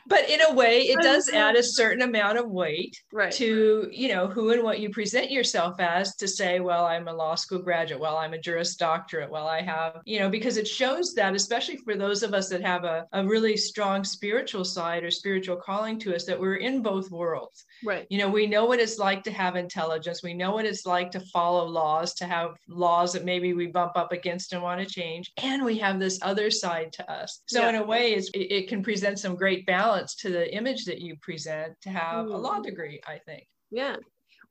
But 0.08 0.30
in 0.30 0.42
a 0.42 0.54
way 0.54 0.82
it 0.82 1.00
does 1.02 1.30
add 1.30 1.56
a 1.56 1.64
certain 1.64 2.02
amount 2.02 2.38
of 2.38 2.50
weight 2.50 3.02
right. 3.12 3.32
to 3.32 3.90
you 3.92 4.10
know 4.10 4.28
who 4.28 4.52
and 4.52 4.64
what 4.64 4.80
you 4.80 4.90
present 4.90 5.32
yourself 5.32 5.80
as 5.80 6.16
to 6.16 6.28
say 6.28 6.60
well 6.60 6.86
i'm 6.86 7.08
a 7.08 7.14
law 7.14 7.36
school 7.36 7.60
graduate. 7.60 8.00
Well 8.00 8.18
i'm 8.18 8.34
a 8.34 8.38
juris 8.38 8.76
doctorate. 8.76 9.30
Well 9.30 9.48
i 9.48 9.62
have 9.62 10.02
you 10.06 10.20
know 10.20 10.30
because 10.30 10.58
it 10.58 10.68
shows 10.68 11.14
that 11.14 11.36
especially 11.36 11.78
for 11.78 11.96
those 11.96 12.24
of 12.24 12.34
us 12.34 12.50
that 12.50 12.62
have 12.62 12.84
a, 12.84 13.08
a 13.14 13.26
really 13.26 13.58
strong 13.58 14.04
spiritual 14.04 14.66
side 14.66 15.04
or 15.04 15.12
spiritual 15.12 15.58
calling 15.58 16.00
to 16.00 16.16
us 16.16 16.26
that 16.26 16.40
we're 16.40 16.56
in 16.56 16.82
both 16.82 17.12
worlds. 17.12 17.66
Right. 17.84 18.08
You 18.10 18.18
know 18.18 18.30
we 18.30 18.48
know 18.48 18.66
what 18.66 18.80
it's 18.80 18.98
like 18.98 19.24
to 19.24 19.32
have 19.32 19.56
intelligence. 19.56 20.22
We 20.24 20.34
know 20.34 20.52
what 20.52 20.66
it's 20.66 20.86
like 20.86 21.12
to 21.12 21.20
follow 21.20 21.66
laws 21.66 22.14
to 22.16 22.26
have 22.26 22.52
laws 22.68 23.14
that 23.14 23.26
maybe 23.26 23.54
we 23.54 23.68
bump 23.68 23.94
up 23.96 24.12
against 24.12 24.54
and 24.54 24.62
want 24.62 24.82
to 24.82 24.86
change. 24.86 25.32
And 25.38 25.64
we 25.64 25.78
have 25.80 26.00
this 26.00 26.20
other 26.22 26.50
side 26.52 26.92
to 26.94 27.12
us. 27.12 27.42
So 27.48 27.62
yeah. 27.62 27.70
in 27.70 27.76
a 27.76 27.86
way 27.86 28.14
it's, 28.14 28.30
it, 28.30 28.52
it 28.52 28.68
can 28.68 28.84
present 28.84 29.20
some 29.20 29.36
great 29.36 29.66
balance 29.66 30.01
to 30.08 30.30
the 30.30 30.54
image 30.56 30.86
that 30.86 31.00
you 31.00 31.16
present 31.22 31.74
to 31.82 31.90
have 31.90 32.28
a 32.28 32.38
law 32.38 32.60
mm. 32.60 32.64
degree 32.64 33.02
i 33.08 33.18
think 33.26 33.48
yeah 33.70 33.96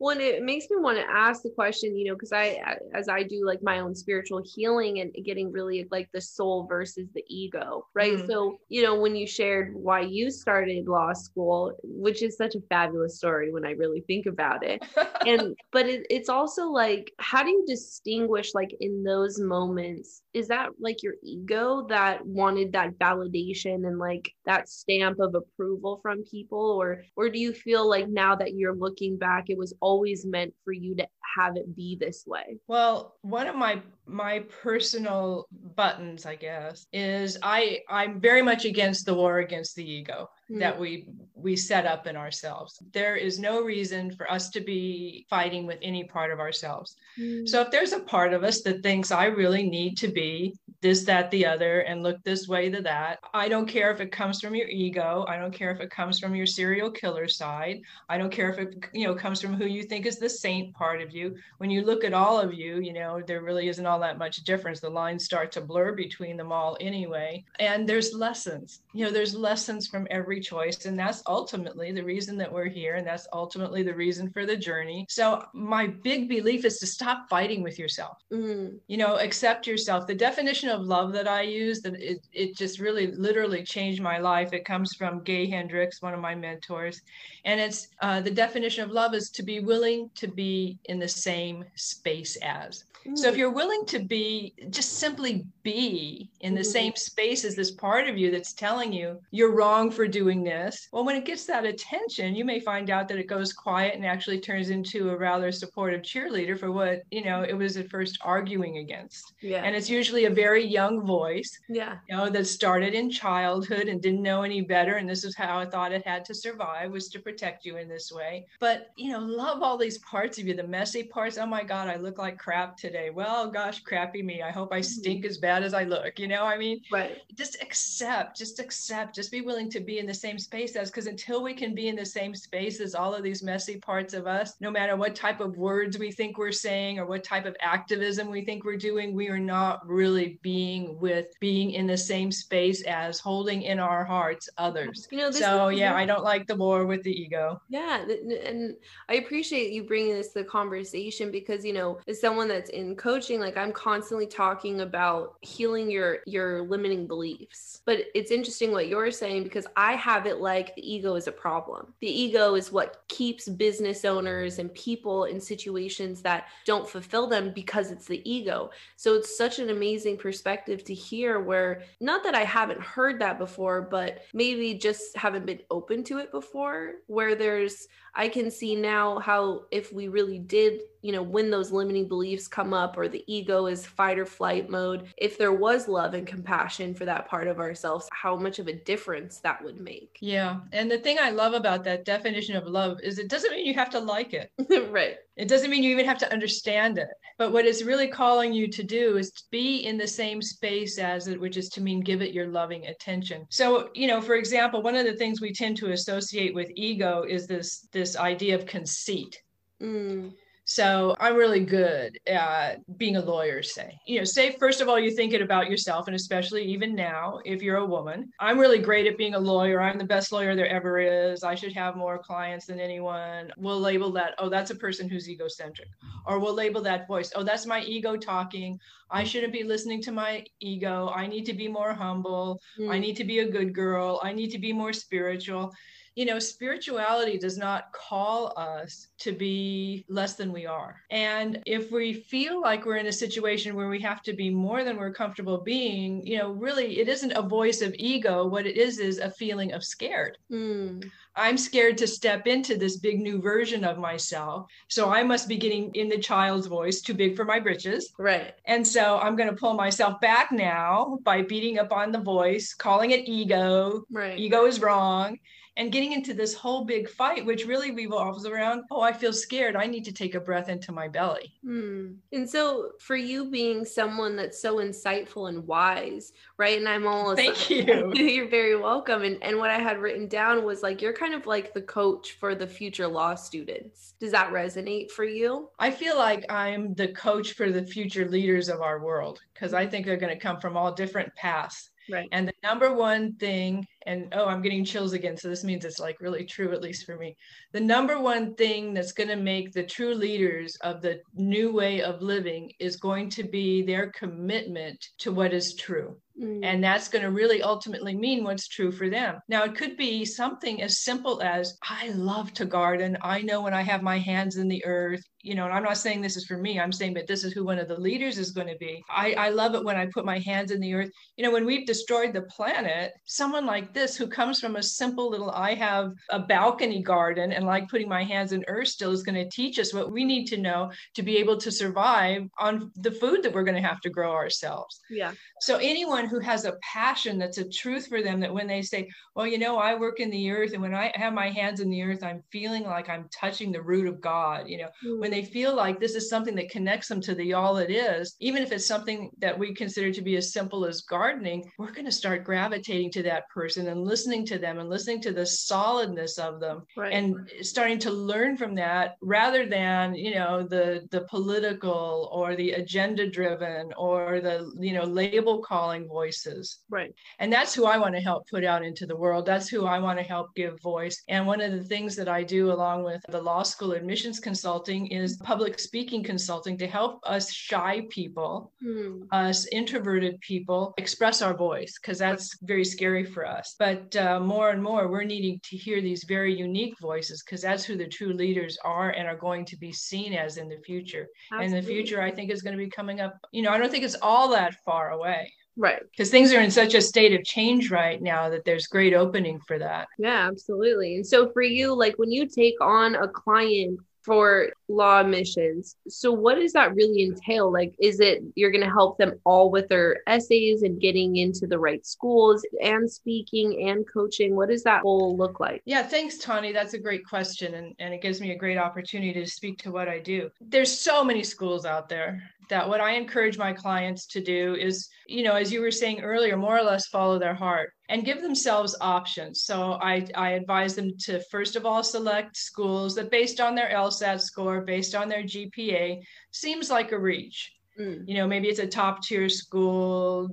well 0.01 0.11
and 0.11 0.21
it 0.21 0.43
makes 0.43 0.67
me 0.71 0.77
want 0.79 0.99
to 0.99 1.05
ask 1.09 1.43
the 1.43 1.51
question 1.51 1.97
you 1.97 2.09
know 2.09 2.15
because 2.15 2.33
i 2.33 2.59
as 2.95 3.09
i 3.09 3.23
do 3.23 3.47
like 3.47 3.63
my 3.63 3.79
own 3.81 3.95
spiritual 3.95 4.43
healing 4.45 5.01
and 5.01 5.15
getting 5.25 5.53
really 5.53 5.87
like 5.91 6.09
the 6.13 6.21
soul 6.21 6.67
versus 6.67 7.09
the 7.15 7.23
ego 7.29 7.87
right? 7.95 8.15
Mm 8.15 8.27
so 8.27 8.59
you 8.69 8.83
know 8.83 9.01
when 9.01 9.17
you 9.17 9.27
shared 9.27 9.75
why 9.75 10.01
you 10.01 10.31
started 10.31 10.87
law 10.87 11.13
school 11.13 11.73
which 11.83 12.23
is 12.23 12.37
such 12.37 12.55
a 12.55 12.61
fabulous 12.69 13.17
story 13.17 13.51
when 13.53 13.65
i 13.65 13.73
really 13.73 14.03
think 14.07 14.27
about 14.27 14.65
it. 14.65 14.83
And 15.27 15.55
but 15.71 15.87
it, 15.87 16.07
it's 16.09 16.31
also 16.31 16.69
like 16.71 17.13
how 17.19 17.43
do 17.43 17.51
you 17.51 17.65
distinguish 17.67 18.55
like 18.55 18.75
in 18.81 19.05
those 19.05 19.39
moments? 19.39 20.23
Is 20.33 20.49
that 20.49 20.71
like 20.81 21.03
your 21.03 21.15
ego 21.23 21.87
that 21.91 22.25
wanted 22.25 22.73
that 22.73 22.99
validation 22.99 23.87
and 23.87 23.99
like 23.99 24.33
that 24.47 24.69
stamp 24.69 25.19
of 25.21 25.35
approval 25.35 25.99
from 26.01 26.25
people? 26.25 26.59
Or 26.81 27.03
or 27.17 27.29
do 27.29 27.39
you 27.39 27.53
feel 27.53 27.87
like 27.89 28.09
now 28.09 28.35
that 28.37 28.55
you're 28.55 28.75
looking 28.75 29.19
back 29.19 29.51
it 29.51 29.59
was 29.59 29.75
always 29.90 30.24
meant 30.24 30.55
for 30.64 30.72
you 30.72 30.94
to 30.96 31.07
have 31.37 31.57
it 31.57 31.75
be 31.77 31.97
this 31.97 32.25
way 32.27 32.57
well 32.66 33.16
one 33.23 33.47
of 33.47 33.57
my 33.57 33.81
my 34.07 34.40
personal 34.62 35.47
buttons 35.77 36.27
i 36.27 36.35
guess 36.35 36.87
is 36.93 37.38
i 37.43 37.79
i'm 37.88 38.21
very 38.21 38.43
much 38.43 38.64
against 38.64 39.07
the 39.07 39.14
war 39.14 39.38
against 39.38 39.77
the 39.77 39.88
ego 39.88 40.29
mm. 40.51 40.59
that 40.59 40.79
we 40.79 41.07
we 41.35 41.55
set 41.55 41.87
up 41.87 42.07
in 42.07 42.16
ourselves 42.16 42.83
there 42.93 43.16
is 43.16 43.38
no 43.38 43.62
reason 43.62 44.11
for 44.11 44.31
us 44.31 44.51
to 44.51 44.61
be 44.61 45.27
fighting 45.31 45.66
with 45.66 45.79
any 45.83 46.05
part 46.05 46.33
of 46.33 46.40
ourselves 46.40 46.97
mm. 47.19 47.49
so 47.49 47.61
if 47.61 47.71
there's 47.71 47.93
a 47.93 48.01
part 48.01 48.33
of 48.33 48.43
us 48.43 48.62
that 48.62 48.83
thinks 48.83 49.11
i 49.11 49.27
really 49.27 49.69
need 49.69 49.97
to 49.97 50.09
be 50.09 50.55
this 50.83 51.05
that 51.05 51.31
the 51.31 51.45
other 51.45 51.81
and 51.81 52.03
look 52.03 52.23
this 52.25 52.49
way 52.49 52.71
to 52.71 52.81
that 52.83 53.19
i 53.35 53.49
don't 53.49 53.69
care 53.69 53.90
if 53.90 54.01
it 54.01 54.11
comes 54.11 54.40
from 54.40 54.55
your 54.55 54.69
ego 54.69 55.25
i 55.29 55.37
don't 55.37 55.55
care 55.55 55.71
if 55.71 55.81
it 55.81 55.90
comes 55.90 56.19
from 56.19 56.35
your 56.35 56.47
serial 56.47 56.90
killer 56.90 57.29
side 57.29 57.81
i 58.09 58.16
don't 58.19 58.33
care 58.33 58.51
if 58.51 58.59
it 58.59 58.75
you 58.93 59.07
know 59.07 59.14
comes 59.14 59.40
from 59.40 59.55
who 59.55 59.66
you 59.66 59.83
think 59.83 60.07
is 60.07 60.19
the 60.19 60.29
saint 60.29 60.75
part 60.75 61.01
of 61.01 61.12
you 61.12 61.20
when 61.59 61.71
you 61.71 61.83
look 61.83 62.05
at 62.05 62.15
all 62.23 62.39
of 62.39 62.55
you 62.55 62.81
you 62.81 62.93
know 62.93 63.21
there 63.27 63.43
really 63.43 63.69
isn't 63.69 63.87
all 63.87 64.01
that 64.01 64.19
much 64.19 64.37
difference. 64.45 64.81
The 64.81 64.91
lines 65.03 65.25
start 65.25 65.53
to 65.53 65.61
blur 65.61 65.93
between 65.93 66.37
them 66.37 66.53
all 66.53 66.77
anyway. 66.81 67.45
And 67.59 67.89
there's 67.89 68.13
lessons 68.15 68.81
you 68.93 69.05
know 69.05 69.13
there's 69.13 69.35
lessons 69.35 69.87
from 69.87 70.07
every 70.11 70.41
choice. 70.41 70.85
And 70.87 70.99
that's 70.99 71.23
ultimately 71.27 71.93
the 71.93 72.05
reason 72.05 72.37
that 72.39 72.53
we're 72.53 72.69
here. 72.69 72.95
And 72.97 73.07
that's 73.07 73.27
ultimately 73.33 73.83
the 73.83 73.95
reason 73.95 74.31
for 74.31 74.47
the 74.47 74.57
journey. 74.57 75.07
So 75.09 75.45
my 75.53 75.87
big 75.87 76.29
belief 76.29 76.65
is 76.65 76.79
to 76.79 76.87
stop 76.87 77.29
fighting 77.29 77.63
with 77.63 77.79
yourself. 77.79 78.17
Mm. 78.33 78.79
you 78.87 78.97
know 78.97 79.17
accept 79.17 79.67
yourself. 79.67 80.07
The 80.07 80.15
definition 80.15 80.69
of 80.69 80.83
love 80.83 81.13
that 81.13 81.29
i 81.29 81.43
use 81.43 81.81
that 81.83 81.95
it, 81.95 82.27
it 82.33 82.57
just 82.57 82.79
really 82.79 83.09
literally 83.09 83.63
changed 83.63 84.01
my 84.03 84.19
life. 84.19 84.53
It 84.53 84.65
comes 84.65 84.95
from 84.95 85.23
gay 85.23 85.49
hendricks 85.49 86.03
one 86.03 86.15
of 86.15 86.21
my 86.21 86.35
mentors. 86.35 87.03
And 87.45 87.61
it's 87.61 87.89
uh, 88.01 88.21
the 88.21 88.31
definition 88.31 88.85
of 88.85 88.91
love 88.91 89.15
is 89.15 89.31
to 89.31 89.43
be 89.43 89.61
willing 89.61 90.11
to 90.17 90.29
be 90.29 90.79
in 90.87 90.99
the 90.99 91.09
same 91.11 91.64
space 91.75 92.37
as 92.42 92.85
so 93.15 93.29
if 93.29 93.35
mm. 93.35 93.39
you're 93.39 93.51
willing 93.51 93.85
to 93.87 93.99
be 93.99 94.55
just 94.71 94.99
simply 94.99 95.45
be 95.63 96.31
in 96.41 96.55
the 96.55 96.61
mm-hmm. 96.61 96.71
same 96.71 96.97
space 96.97 97.45
as 97.45 97.55
this 97.55 97.73
part 97.73 98.09
of 98.09 98.17
you 98.17 98.31
that's 98.31 98.53
telling 98.53 98.93
you 98.93 99.21
you're 99.31 99.55
wrong 99.55 99.91
for 99.91 100.07
doing 100.07 100.21
doing 100.21 100.45
this. 100.45 100.89
Well, 100.93 101.05
when 101.05 101.17
it 101.17 101.25
gets 101.25 101.47
that 101.47 101.65
attention, 101.65 102.35
you 102.35 102.45
may 102.45 102.61
find 102.61 102.91
out 102.91 103.09
that 103.09 103.19
it 103.19 103.27
goes 103.27 103.53
quiet 103.55 103.95
and 103.95 104.05
actually 104.05 104.39
turns 104.39 104.71
into 104.71 105.11
a 105.11 105.17
rather 105.17 105.51
supportive 105.51 106.03
cheerleader 106.03 106.59
for 106.59 106.71
what, 106.71 107.03
you 107.11 107.25
know, 107.25 107.43
it 107.43 107.55
was 107.55 107.77
at 107.77 107.89
first 107.89 108.19
arguing 108.23 108.79
against. 108.79 109.33
Yeah. 109.41 109.63
And 109.65 109.75
it's 109.75 109.89
usually 109.89 110.27
a 110.27 110.31
very 110.31 110.65
young 110.65 111.07
voice. 111.07 111.59
Yeah. 111.69 111.97
You 112.09 112.17
know, 112.17 112.29
that 112.29 112.47
started 112.47 112.95
in 112.95 113.11
childhood 113.11 113.89
and 113.89 114.03
didn't 114.03 114.23
know 114.23 114.43
any 114.43 114.61
better. 114.61 114.97
And 114.97 115.09
this 115.09 115.25
is 115.25 115.35
how 115.35 115.59
I 115.59 115.65
thought 115.65 115.93
it 115.93 116.07
had 116.07 116.25
to 116.27 116.35
survive 116.35 116.93
was 116.93 117.09
to 117.09 117.19
protect 117.19 117.65
you 117.65 117.79
in 117.79 117.89
this 117.89 118.13
way. 118.13 118.47
But, 118.61 118.91
you 118.97 119.11
know, 119.13 119.21
love 119.21 119.63
all 119.63 119.79
these 119.79 119.99
parts 119.99 120.39
of 120.39 120.47
you, 120.47 120.55
the 120.55 120.67
messy 120.67 121.03
parts. 121.03 121.39
Oh 121.39 121.47
my 121.47 121.65
God, 121.65 121.89
I 121.89 121.97
look 121.97 122.19
like 122.19 122.39
crap 122.39 122.77
today. 122.77 122.89
Well, 123.12 123.50
gosh, 123.50 123.81
crappy 123.81 124.22
me. 124.22 124.42
I 124.42 124.50
hope 124.50 124.72
I 124.72 124.81
mm-hmm. 124.81 125.00
stink 125.00 125.24
as 125.24 125.38
bad 125.38 125.62
as 125.62 125.74
I 125.74 125.85
look. 125.85 126.18
You 126.18 126.29
know, 126.29 126.44
I 126.44 126.57
mean, 126.59 126.81
right. 126.92 127.18
just 127.35 127.62
accept, 127.62 128.37
just 128.37 128.59
accept, 128.59 129.14
just 129.14 129.31
be 129.31 129.40
willing 129.40 129.70
to 129.70 129.81
be 129.81 129.98
in 129.98 130.07
the 130.07 130.14
same 130.14 130.38
space 130.38 130.76
as 130.76 130.90
because 130.90 131.07
until 131.07 131.42
we 131.42 131.55
can 131.55 131.74
be 131.74 131.88
in 131.88 131.96
the 131.96 132.05
same 132.05 132.35
space 132.35 132.81
as 132.81 132.94
all 132.94 133.14
of 133.14 133.22
these 133.22 133.42
messy 133.42 133.76
parts 133.76 134.14
of 134.14 134.26
us, 134.26 134.55
no 134.61 134.70
matter 134.70 134.96
what 134.96 135.14
type 135.14 135.40
of 135.40 135.57
words 135.57 135.98
we 135.98 136.11
think 136.11 136.38
we're 136.38 136.53
saying 136.53 136.98
or 136.98 137.07
what 137.07 137.24
type 137.24 137.46
of 137.46 137.57
activism 137.61 138.31
we 138.31 138.44
think 138.44 138.64
we're 138.64 138.76
doing, 138.76 139.14
we 139.14 139.29
are 139.29 139.38
not 139.38 139.87
really 139.87 140.38
being 140.42 140.98
with 140.98 141.26
being 141.40 141.72
in 141.72 141.87
the 141.87 141.96
same 141.96 142.31
space 142.33 142.83
as 142.83 143.18
holding 143.18 143.62
in 143.62 143.79
our 143.79 144.05
hearts 144.05 144.48
others. 144.59 145.09
You 145.11 145.18
know, 145.18 145.31
so 145.31 145.68
yeah, 145.68 145.94
I 145.94 146.07
don't 146.07 146.24
like 146.24 146.46
the 146.46 146.57
war 146.57 146.87
with 146.87 147.03
the 147.03 147.12
ego. 147.12 147.61
Yeah, 147.68 148.05
and 148.44 148.76
I 149.09 149.14
appreciate 149.14 149.72
you 149.72 149.85
bringing 149.85 150.14
this 150.14 150.33
to 150.33 150.40
the 150.40 150.44
conversation 150.44 151.31
because 151.31 151.64
you 151.64 151.72
know, 151.72 151.98
as 152.09 152.20
someone 152.20 152.48
that's 152.48 152.70
in 152.81 152.97
coaching, 152.97 153.40
like 153.40 153.57
I'm 153.57 153.73
constantly 153.73 154.27
talking 154.27 154.81
about 154.81 155.37
healing 155.40 155.90
your 155.90 156.19
your 156.27 156.62
limiting 156.62 157.07
beliefs. 157.07 157.83
But 157.85 158.07
it's 158.14 158.31
interesting 158.31 158.73
what 158.73 158.88
you're 158.88 159.11
saying 159.11 159.45
because 159.45 159.66
I 159.77 159.93
have 159.95 160.27
it 160.27 160.38
like 160.40 160.75
the 160.75 160.93
ego 160.93 161.14
is 161.14 161.29
a 161.29 161.33
problem. 161.33 161.95
The 162.01 162.09
ego 162.09 162.55
is 162.55 162.73
what 162.73 163.05
keeps 163.09 163.49
business 163.49 164.05
owners 164.05 164.59
and 164.59 164.75
people 164.75 165.25
in 165.25 165.40
situations 165.40 166.23
that 166.23 166.47
don't 166.64 166.88
fulfill 166.88 167.27
them 167.27 167.53
because 167.55 167.90
it's 167.90 168.07
the 168.07 168.29
ego. 168.31 168.71
So 168.97 169.14
it's 169.14 169.37
such 169.37 169.59
an 169.59 169.71
amazing 169.71 170.16
perspective 170.16 170.85
to 170.85 170.95
hear 170.95 171.40
where 171.40 171.83
not 172.01 172.25
that 172.25 172.35
I 172.35 172.45
haven't 172.45 172.81
heard 172.81 173.21
that 173.21 173.38
before, 173.38 173.83
but 173.83 174.23
maybe 174.33 174.75
just 174.75 175.16
haven't 175.16 175.47
been 175.47 175.61
open 175.71 176.03
to 176.05 176.19
it 176.19 176.33
before, 176.33 176.95
where 177.07 177.35
there's 177.35 177.88
I 178.14 178.29
can 178.29 178.51
see 178.51 178.75
now 178.75 179.19
how 179.19 179.64
if 179.71 179.93
we 179.93 180.09
really 180.09 180.38
did, 180.38 180.81
you 181.03 181.12
know, 181.12 181.23
when 181.23 181.51
those 181.51 181.71
limiting 181.71 182.09
beliefs 182.09 182.49
come 182.49 182.70
up 182.73 182.97
or 182.97 183.09
the 183.09 183.25
ego 183.27 183.67
is 183.67 183.87
fight 183.87 184.19
or 184.19 184.27
flight 184.27 184.71
mode, 184.71 185.09
if 185.17 185.39
there 185.39 185.53
was 185.53 185.89
love 185.89 186.15
and 186.15 186.27
compassion 186.27 186.95
for 186.95 187.05
that 187.05 187.29
part 187.29 187.49
of 187.49 187.59
ourselves, 187.59 188.09
how 188.13 188.37
much 188.37 188.59
of 188.59 188.69
a 188.69 188.73
difference 188.73 189.39
that 189.41 189.63
would 189.63 189.81
make. 189.81 190.19
Yeah. 190.21 190.61
And 190.73 190.91
the 190.91 190.99
thing 190.99 191.19
I 191.21 191.31
love 191.31 191.55
about 191.55 191.85
that 191.85 192.05
definition 192.05 192.57
of 192.57 192.67
love 192.67 192.99
is 193.03 193.19
it 193.19 193.29
doesn't 193.29 193.53
mean 193.53 193.67
you 193.67 193.75
have 193.75 193.91
to 193.91 194.01
like 194.01 194.35
it. 194.35 194.51
right. 194.91 195.17
It 195.37 195.49
doesn't 195.49 195.71
mean 195.71 195.83
you 195.83 195.91
even 195.91 196.05
have 196.05 196.19
to 196.19 196.33
understand 196.33 196.99
it. 196.99 197.09
But 197.39 197.53
what 197.53 197.65
it's 197.65 197.83
really 197.83 198.09
calling 198.09 198.53
you 198.53 198.69
to 198.69 198.83
do 198.83 199.17
is 199.17 199.31
to 199.31 199.43
be 199.51 199.79
in 199.87 199.97
the 199.97 200.07
same 200.07 200.43
space 200.43 200.99
as 200.99 201.29
it, 201.29 201.41
which 201.41 201.57
is 201.57 201.71
to 201.71 201.81
mean 201.81 202.01
give 202.01 202.21
it 202.21 202.35
your 202.35 202.49
loving 202.49 202.87
attention. 202.87 203.47
So, 203.49 203.89
you 203.95 204.07
know, 204.07 204.21
for 204.21 204.35
example, 204.35 204.83
one 204.83 204.97
of 204.97 205.07
the 205.07 205.17
things 205.17 205.41
we 205.41 205.53
tend 205.53 205.79
to 205.79 205.93
associate 205.93 206.55
with 206.55 206.71
ego 206.77 207.25
is 207.27 207.47
this 207.47 207.89
this 207.93 208.17
idea 208.17 208.55
of 208.55 208.67
conceit. 208.67 209.41
Mm. 209.81 210.35
So 210.71 211.17
I'm 211.19 211.35
really 211.35 211.65
good 211.65 212.21
at 212.29 212.77
being 212.97 213.17
a 213.17 213.21
lawyer, 213.21 213.61
say. 213.61 213.99
You 214.07 214.19
know, 214.21 214.25
say 214.25 214.53
first 214.53 214.81
of 214.81 214.89
all, 214.89 215.01
you're 215.01 215.11
thinking 215.11 215.43
about 215.43 215.69
yourself, 215.69 216.07
and 216.07 216.15
especially 216.15 216.63
even 216.63 216.95
now, 216.95 217.41
if 217.45 217.61
you're 217.61 217.79
a 217.79 217.85
woman. 217.85 218.31
I'm 218.39 218.57
really 218.57 218.79
great 218.79 219.09
at 219.09 219.19
being 219.19 219.35
a 219.35 219.39
lawyer. 219.41 219.81
I'm 219.81 219.99
the 219.99 220.05
best 220.05 220.31
lawyer 220.31 220.55
there 220.55 220.69
ever 220.69 221.01
is. 221.01 221.43
I 221.43 221.57
should 221.57 221.73
have 221.73 221.97
more 221.97 222.21
clients 222.21 222.67
than 222.67 222.79
anyone. 222.79 223.51
We'll 223.57 223.81
label 223.81 224.13
that, 224.13 224.37
oh, 224.39 224.49
that's 224.49 224.71
a 224.71 224.77
person 224.77 225.09
who's 225.09 225.29
egocentric. 225.29 225.89
Or 226.25 226.39
we'll 226.39 226.55
label 226.55 226.81
that 226.83 227.09
voice, 227.09 227.33
oh, 227.35 227.43
that's 227.43 227.67
my 227.67 227.81
ego 227.83 228.17
talking. 228.17 228.79
I 229.11 229.25
shouldn't 229.25 229.53
be 229.53 229.65
listening 229.65 230.01
to 230.03 230.13
my 230.13 230.45
ego. 230.61 231.11
I 231.13 231.27
need 231.27 231.47
to 231.47 231.53
be 231.53 231.67
more 231.67 231.93
humble. 231.93 232.63
Mm. 232.79 232.93
I 232.93 233.01
need 233.01 233.17
to 233.17 233.25
be 233.25 233.41
a 233.41 233.51
good 233.51 233.75
girl. 233.75 234.21
I 234.23 234.33
need 234.33 234.53
to 234.53 234.59
be 234.61 234.73
more 234.73 234.93
spiritual 234.93 235.75
you 236.16 236.25
know, 236.25 236.38
spirituality 236.38 237.38
does 237.38 237.57
not 237.57 237.92
call 237.92 238.53
us 238.57 239.09
to 239.18 239.33
be 239.33 240.05
less 240.09 240.35
than 240.35 240.53
we 240.53 240.66
are. 240.66 241.01
And 241.11 241.62
if 241.66 241.92
we 241.92 242.12
feel 242.12 242.61
like 242.61 242.85
we're 242.85 242.96
in 242.96 243.07
a 243.07 243.12
situation 243.12 243.77
where 243.77 243.88
we 243.88 244.01
have 244.01 244.23
to 244.23 244.33
be 244.33 244.51
more 244.51 244.83
than 244.83 244.96
we're 244.96 245.12
comfortable 245.12 245.59
being, 245.59 246.27
you 246.27 246.38
know, 246.38 246.51
really 246.51 246.99
it 246.99 247.09
isn't 247.09 247.33
a 247.33 247.42
voice 247.42 247.81
of 247.81 247.94
ego. 247.96 248.46
What 248.46 248.66
it 248.66 248.77
is 248.77 248.99
is 248.99 249.18
a 249.18 249.31
feeling 249.31 249.73
of 249.73 249.85
scared. 249.85 250.37
Mm. 250.51 251.09
I'm 251.37 251.57
scared 251.57 251.96
to 251.99 252.07
step 252.07 252.49
into 252.49 252.77
this 252.77 252.96
big 252.96 253.20
new 253.20 253.40
version 253.40 253.85
of 253.85 253.99
myself. 253.99 254.66
So 254.88 255.11
I 255.11 255.23
must 255.23 255.49
be 255.49 255.57
getting 255.57 255.94
in 255.94 256.09
the 256.09 256.18
child's 256.18 256.66
voice, 256.66 257.01
too 257.01 257.14
big 257.14 257.37
for 257.37 257.44
my 257.44 257.61
britches. 257.61 258.12
Right. 258.18 258.53
And 258.64 258.87
so 258.87 259.18
I'm 259.18 259.37
going 259.37 259.49
to 259.49 259.57
pull 259.57 259.75
myself 259.75 260.20
back 260.20 260.51
now 260.51 261.18
by 261.23 261.42
beating 261.42 261.79
up 261.79 261.92
on 261.92 262.11
the 262.11 262.18
voice, 262.18 262.75
calling 262.75 263.12
it 263.12 263.29
ego. 263.29 264.03
Right. 264.11 264.38
Ego 264.38 264.66
is 264.66 264.81
wrong 264.81 265.38
and 265.77 265.93
getting 265.93 266.13
into 266.13 266.35
this 266.35 266.55
whole 266.55 266.85
big 266.85 267.09
fight, 267.09 267.45
which 267.45 267.67
really 267.67 267.91
revolves 267.91 268.47
around, 268.47 268.85
oh, 268.91 269.01
I 269.01 269.13
feel 269.13 269.33
scared. 269.33 269.77
I 269.77 269.87
need 269.87 270.05
to 270.05 270.13
take 270.13 270.35
a 270.35 270.41
breath 270.41 270.69
into 270.69 270.93
my 270.93 271.09
belly. 271.09 271.55
Hmm. 271.65 272.13
And 272.33 272.49
so, 272.49 272.93
for 273.01 273.17
you 273.17 273.51
being 273.51 273.85
someone 273.85 274.37
that's 274.37 274.61
so 274.61 274.77
insightful 274.77 275.49
and 275.49 275.67
wise, 275.67 276.33
right? 276.57 276.79
And 276.79 276.89
I'm 276.89 277.07
almost 277.07 277.39
thank 277.39 277.71
you. 277.71 278.13
you're 278.15 278.49
very 278.49 278.77
welcome. 278.77 279.23
And 279.23 279.43
and 279.43 279.59
what 279.59 279.71
I 279.71 279.79
had 279.79 280.01
written 280.01 280.29
down 280.29 280.65
was 280.65 280.83
like 280.83 281.01
you're 281.01 281.13
kind 281.13 281.35
of 281.35 281.47
like 281.47 281.73
the 281.73 281.83
coach 281.83 282.33
for 282.33 282.55
the 282.55 282.67
future 282.67 283.07
law 283.07 283.35
students. 283.35 284.15
Does 284.21 284.33
that 284.33 284.53
resonate 284.53 285.11
for 285.11 285.25
you? 285.25 285.71
I 285.79 285.91
feel 285.91 286.17
like 286.17 286.45
I'm 286.51 286.95
the 286.95 287.09
coach 287.09 287.53
for 287.53 287.71
the 287.71 287.83
future 287.83 288.29
leaders 288.29 288.69
of 288.69 288.81
our 288.81 289.01
world 289.01 289.41
because 289.55 289.75
I 289.75 289.87
think 289.87 290.07
they're 290.07 290.17
going 290.17 290.35
to 290.35 290.39
come 290.39 290.61
from 290.61 290.77
all 290.77 290.93
different 290.93 291.35
paths. 291.35 291.91
Right. 292.11 292.29
And 292.33 292.49
the 292.49 292.55
number 292.63 292.93
one 292.93 293.35
thing 293.35 293.87
and 294.07 294.29
oh 294.33 294.47
i'm 294.47 294.63
getting 294.63 294.85
chills 294.85 295.13
again. 295.13 295.37
So 295.37 295.49
this 295.49 295.65
means 295.65 295.85
it's 295.85 295.99
like 295.99 296.21
really 296.21 296.45
true 296.45 296.73
at 296.73 296.83
least 296.83 297.07
for 297.07 297.17
me. 297.17 297.37
The 297.73 297.81
number 297.81 298.21
one 298.21 298.55
thing 298.55 298.95
that's 298.95 299.13
going 299.13 299.29
to 299.29 299.37
make 299.37 299.73
the 299.73 299.83
true 299.83 300.15
leaders 300.15 300.77
of 300.83 301.03
the 301.03 301.21
new 301.35 301.73
way 301.73 302.03
of 302.03 302.23
living 302.23 302.73
is 302.79 302.97
going 302.97 303.31
to 303.31 303.45
be 303.45 303.83
their 303.83 304.11
commitment 304.13 305.05
to 305.19 305.33
what 305.33 305.53
is 305.53 305.75
true. 305.75 306.17
Mm. 306.41 306.61
and 306.63 306.83
that's 306.83 307.09
going 307.09 307.23
to 307.23 307.31
really 307.31 307.61
ultimately 307.61 308.17
mean 308.17 308.45
what's 308.45 308.67
true 308.67 308.91
for 308.91 309.11
them. 309.11 309.41
Now 309.49 309.65
it 309.65 309.75
could 309.75 309.99
be 309.99 310.25
something 310.25 310.81
as 310.81 311.03
simple 311.03 311.43
as 311.43 311.77
i 311.83 312.09
love 312.11 312.55
to 312.55 312.65
garden. 312.65 313.19
I 313.21 313.43
know 313.43 313.61
when 313.61 313.75
i 313.75 313.83
have 313.83 314.03
my 314.03 314.19
hands 314.19 314.57
in 314.57 314.67
the 314.67 314.83
earth. 314.87 315.23
You 315.43 315.55
know 315.55 315.65
and 315.65 315.75
i'm 315.75 315.83
not 315.83 315.99
saying 315.99 316.23
this 316.23 316.37
is 316.37 316.47
for 316.47 316.57
me. 316.57 316.81
I'm 316.81 316.93
saying 316.93 317.15
that 317.15 317.27
this 317.27 317.45
is 317.45 317.53
who 317.53 317.65
one 317.65 317.79
of 317.79 317.89
the 317.89 318.01
leaders 318.01 318.39
is 318.39 318.53
going 318.53 318.69
to 318.69 318.77
be. 318.79 319.03
I 319.11 319.33
i 319.35 319.49
love 319.51 319.75
it 319.75 319.85
when 319.85 319.97
i 319.97 320.07
put 320.15 320.25
my 320.25 320.39
hands 320.39 320.71
in 320.71 320.81
the 320.81 320.95
earth. 320.95 321.11
You 321.37 321.45
know 321.45 321.51
when 321.51 321.67
we've 321.67 321.87
destroyed 321.87 322.33
the 322.33 322.43
planet 322.43 323.13
someone 323.27 323.67
like 323.67 323.89
this 323.94 324.16
who 324.16 324.26
comes 324.26 324.61
from 324.61 324.76
a 324.76 324.83
simple 324.83 325.31
little 325.31 325.50
I 325.50 325.74
have 325.74 326.12
a 326.31 326.38
balcony 326.38 327.03
garden 327.03 327.53
and 327.53 327.66
like 327.66 327.88
putting 327.88 328.09
my 328.09 328.24
hands 328.24 328.53
in 328.53 328.64
earth 328.68 328.88
still 328.88 329.12
is 329.12 329.22
going 329.22 329.37
to 329.37 329.48
teach 329.48 329.79
us 329.79 329.94
what 329.94 330.12
we 330.12 330.24
need 330.24 330.46
to 330.46 330.57
know 330.57 330.90
to 331.14 331.22
be 331.22 331.37
able 331.38 331.57
to 331.59 331.70
survive 331.70 332.48
on 332.59 332.90
the 332.96 333.11
food 333.11 333.42
that 333.42 333.53
we're 333.53 333.64
going 333.64 333.81
to 333.81 333.88
have 333.88 334.00
to 334.00 334.11
grow 334.11 334.33
ourselves. 334.33 335.00
Yeah. 335.11 335.33
So 335.61 335.76
anyone 335.76 336.26
who 336.26 336.40
has 336.40 336.64
a 336.64 336.76
passion 336.83 337.38
that's 337.38 337.59
a 337.59 337.68
truth 337.68 338.07
for 338.07 338.22
them 338.22 338.40
that 338.40 338.53
when 338.53 338.66
they 338.66 338.83
say, 338.83 339.09
well, 339.35 339.46
you 339.46 339.59
know, 339.59 339.76
I 339.79 339.94
work 339.94 340.20
in 340.20 340.31
the 340.31 340.50
earth 340.50 340.72
and 340.72 340.83
when 340.83 340.94
I 340.94 341.12
have 341.14 341.33
my 341.33 341.50
hands 341.50 341.81
in 341.81 341.90
the 341.90 342.03
earth, 342.03 342.22
I'm 342.22 342.42
feeling 342.50 342.85
like 342.85 343.09
I'm 343.09 343.29
touching 343.33 343.72
the 343.72 343.83
root 343.83 344.07
of 344.07 344.20
God, 344.20 344.68
you 344.68 344.79
know, 344.79 344.88
mm. 345.05 345.20
when 345.20 345.31
they 345.31 345.44
feel 345.44 345.74
like 345.74 346.00
this 346.00 346.14
is 346.14 346.29
something 346.29 346.55
that 346.57 346.70
connects 346.70 347.09
them 347.09 347.20
to 347.22 347.35
the 347.35 347.53
all 347.53 347.76
it 347.79 347.90
is, 347.90 348.37
even 348.40 348.62
if 348.62 348.72
it's 348.72 348.87
something 348.87 349.31
that 349.38 349.59
we 349.59 349.74
consider 349.74 350.12
to 350.12 350.22
be 350.22 350.37
as 350.37 350.53
simple 350.53 350.85
as 350.85 351.03
gardening, 351.03 351.70
we're 351.79 351.92
going 351.92 352.05
to 352.05 352.12
start 352.12 352.44
gravitating 352.44 353.11
to 353.12 353.22
that 353.22 353.48
person 353.48 353.80
person 353.81 353.93
and 353.93 354.07
listening 354.07 354.47
to 354.47 354.59
them 354.59 354.79
and 354.79 354.88
listening 354.88 355.21
to 355.23 355.33
the 355.33 355.47
solidness 355.47 356.38
of 356.38 356.61
them 356.61 356.83
right. 356.97 357.12
and 357.12 357.51
starting 357.62 357.99
to 357.99 358.11
learn 358.11 358.57
from 358.57 358.75
that 358.75 359.16
rather 359.23 359.66
than 359.66 360.14
you 360.14 360.35
know 360.35 360.62
the 360.62 361.07
the 361.11 361.23
political 361.23 362.29
or 362.33 362.57
the 362.57 362.73
agenda 362.73 363.29
driven 363.29 363.93
or 363.97 364.40
the 364.40 364.71
you 364.79 364.93
know 364.93 365.05
label 365.05 365.62
calling 365.62 366.07
voices. 366.07 366.81
Right. 366.88 367.14
And 367.38 367.53
that's 367.53 367.75
who 367.75 367.87
i 367.87 367.97
want 367.97 368.14
to 368.14 368.21
help 368.21 368.49
put 368.49 368.64
out 368.64 368.85
into 368.85 369.07
the 369.07 369.16
world. 369.16 369.47
That's 369.47 369.69
who 369.69 369.87
i 369.87 369.99
want 369.99 370.19
to 370.19 370.25
help 370.25 370.55
give 370.55 370.81
voice. 370.81 371.23
And 371.29 371.47
one 371.47 371.61
of 371.61 371.73
the 371.73 371.85
things 371.85 372.16
that 372.16 372.29
i 372.29 372.43
do 372.43 372.73
along 372.73 373.05
with 373.05 373.23
the 373.29 373.40
law 373.40 373.62
school 373.62 373.93
admissions 373.93 374.40
consulting 374.40 375.07
is 375.09 375.37
public 375.38 375.79
speaking 375.79 376.23
consulting 376.23 376.77
to 376.79 376.87
help 376.87 377.21
us 377.25 377.53
shy 377.53 378.07
people 378.11 378.73
hmm. 378.81 379.23
us 379.33 379.66
introverted 379.73 380.40
people 380.40 380.95
express 380.99 381.43
our 381.43 381.55
voice 381.55 381.99
because 382.01 382.19
that's 382.19 382.57
very 382.62 382.85
scary 382.85 383.25
for 383.25 383.47
us 383.47 383.70
but 383.79 384.15
uh, 384.17 384.41
more 384.41 384.71
and 384.71 384.83
more, 384.83 385.09
we're 385.09 385.25
needing 385.25 385.61
to 385.65 385.77
hear 385.77 386.01
these 386.01 386.25
very 386.25 386.57
unique 386.57 386.95
voices 387.01 387.43
because 387.43 387.63
that's 387.63 387.85
who 387.85 387.97
the 387.97 388.09
true 388.09 388.33
leaders 388.33 388.79
are 388.85 389.11
and 389.11 389.29
are 389.29 389.37
going 389.37 389.65
to 389.67 389.77
be 389.77 389.93
seen 389.93 390.33
as 390.33 390.57
in 390.57 390.69
the 390.69 390.79
future. 390.85 391.27
Absolutely. 391.53 391.77
And 391.77 391.85
the 391.85 391.89
future, 391.89 392.23
I 392.23 392.31
think, 392.31 392.51
is 392.51 392.63
going 392.63 392.77
to 392.77 392.83
be 392.83 392.91
coming 392.91 393.21
up. 393.21 393.37
You 393.53 393.63
know, 393.63 393.71
I 393.71 393.79
don't 393.79 393.91
think 393.91 394.05
it's 394.05 394.17
all 394.23 394.51
that 394.51 394.75
far 394.85 395.11
away. 395.11 395.53
Right. 395.77 396.03
Because 396.11 396.31
things 396.31 396.53
are 396.53 396.61
in 396.61 396.71
such 396.71 396.95
a 396.95 397.01
state 397.01 397.33
of 397.33 397.45
change 397.45 397.91
right 397.91 398.21
now 398.21 398.51
that 398.51 398.65
there's 398.65 398.87
great 398.87 399.15
opening 399.15 399.61
for 399.67 399.79
that. 399.79 400.09
Yeah, 400.19 400.49
absolutely. 400.49 401.17
And 401.17 401.27
so 401.27 401.51
for 401.51 401.63
you, 401.63 401.95
like 401.95 402.19
when 402.19 402.31
you 402.31 402.47
take 402.47 402.75
on 402.81 403.15
a 403.15 403.29
client 403.29 403.99
for 404.23 404.69
law 404.89 405.21
admissions. 405.21 405.97
So, 406.09 406.33
what 406.33 406.57
does 406.57 406.73
that 406.73 406.95
really 406.95 407.23
entail? 407.23 407.73
Like, 407.73 407.95
is 407.99 408.21
it 408.21 408.43
you're 408.55 408.71
going 408.71 408.85
to 408.85 408.91
help 408.91 409.19
them 409.19 409.35
all 409.45 409.71
with 409.71 409.89
their 409.89 410.19
essays 410.27 410.83
and 410.83 411.01
getting 411.01 411.37
into 411.37 411.67
the 411.67 411.79
right 411.79 412.05
schools 412.05 412.65
and 412.83 413.11
speaking 413.11 413.89
and 413.89 414.07
coaching? 414.13 414.55
What 414.55 414.69
does 414.69 414.83
that 414.85 415.03
whole 415.03 415.37
look 415.37 415.61
like? 415.61 415.83
Yeah, 415.85 416.03
thanks, 416.03 416.39
Tawny. 416.39 416.73
That's 416.73 416.95
a 416.95 416.99
great 416.99 417.27
question. 417.27 417.75
And, 417.75 417.95
and 417.99 418.13
it 418.13 418.23
gives 418.23 418.41
me 418.41 418.53
a 418.53 418.59
great 418.59 418.79
opportunity 418.79 419.33
to 419.33 419.47
speak 419.47 419.79
to 419.83 419.93
what 419.93 420.09
I 420.09 420.19
do. 420.19 420.51
There's 420.61 420.99
so 420.99 421.25
many 421.25 421.43
schools 421.43 421.87
out 421.87 422.09
there 422.09 422.43
that 422.71 422.89
what 422.89 423.01
I 423.01 423.13
encourage 423.13 423.59
my 423.59 423.73
clients 423.73 424.27
to 424.29 424.41
do 424.41 424.75
is, 424.75 425.09
you 425.27 425.43
know, 425.43 425.55
as 425.55 425.73
you 425.73 425.81
were 425.81 425.91
saying 425.91 426.21
earlier, 426.21 426.57
more 426.57 426.79
or 426.79 426.83
less 426.83 427.07
follow 427.09 427.39
their 427.39 427.55
heart 427.55 427.93
and 428.09 428.25
give 428.25 428.41
themselves 428.41 428.97
options. 429.01 429.63
So 429.63 429.99
I, 430.01 430.27
I 430.35 430.51
advise 430.51 430.95
them 430.95 431.13
to 431.27 431.41
first 431.51 431.77
of 431.77 431.85
all 431.85 432.03
select 432.03 432.57
schools 432.57 433.15
that 433.17 433.31
based 433.31 433.61
on 433.61 433.75
their 433.75 433.91
LSAT 433.91 434.41
score, 434.41 434.81
based 434.81 435.15
on 435.15 435.29
their 435.29 435.43
GPA, 435.43 436.21
seems 436.53 436.91
like 436.91 437.13
a 437.13 437.19
reach. 437.19 437.73
Mm. 437.99 438.27
You 438.27 438.35
know, 438.35 438.47
maybe 438.47 438.69
it's 438.69 438.81
a 438.81 438.87
top 438.87 439.23
tier 439.23 439.49
school, 439.49 440.49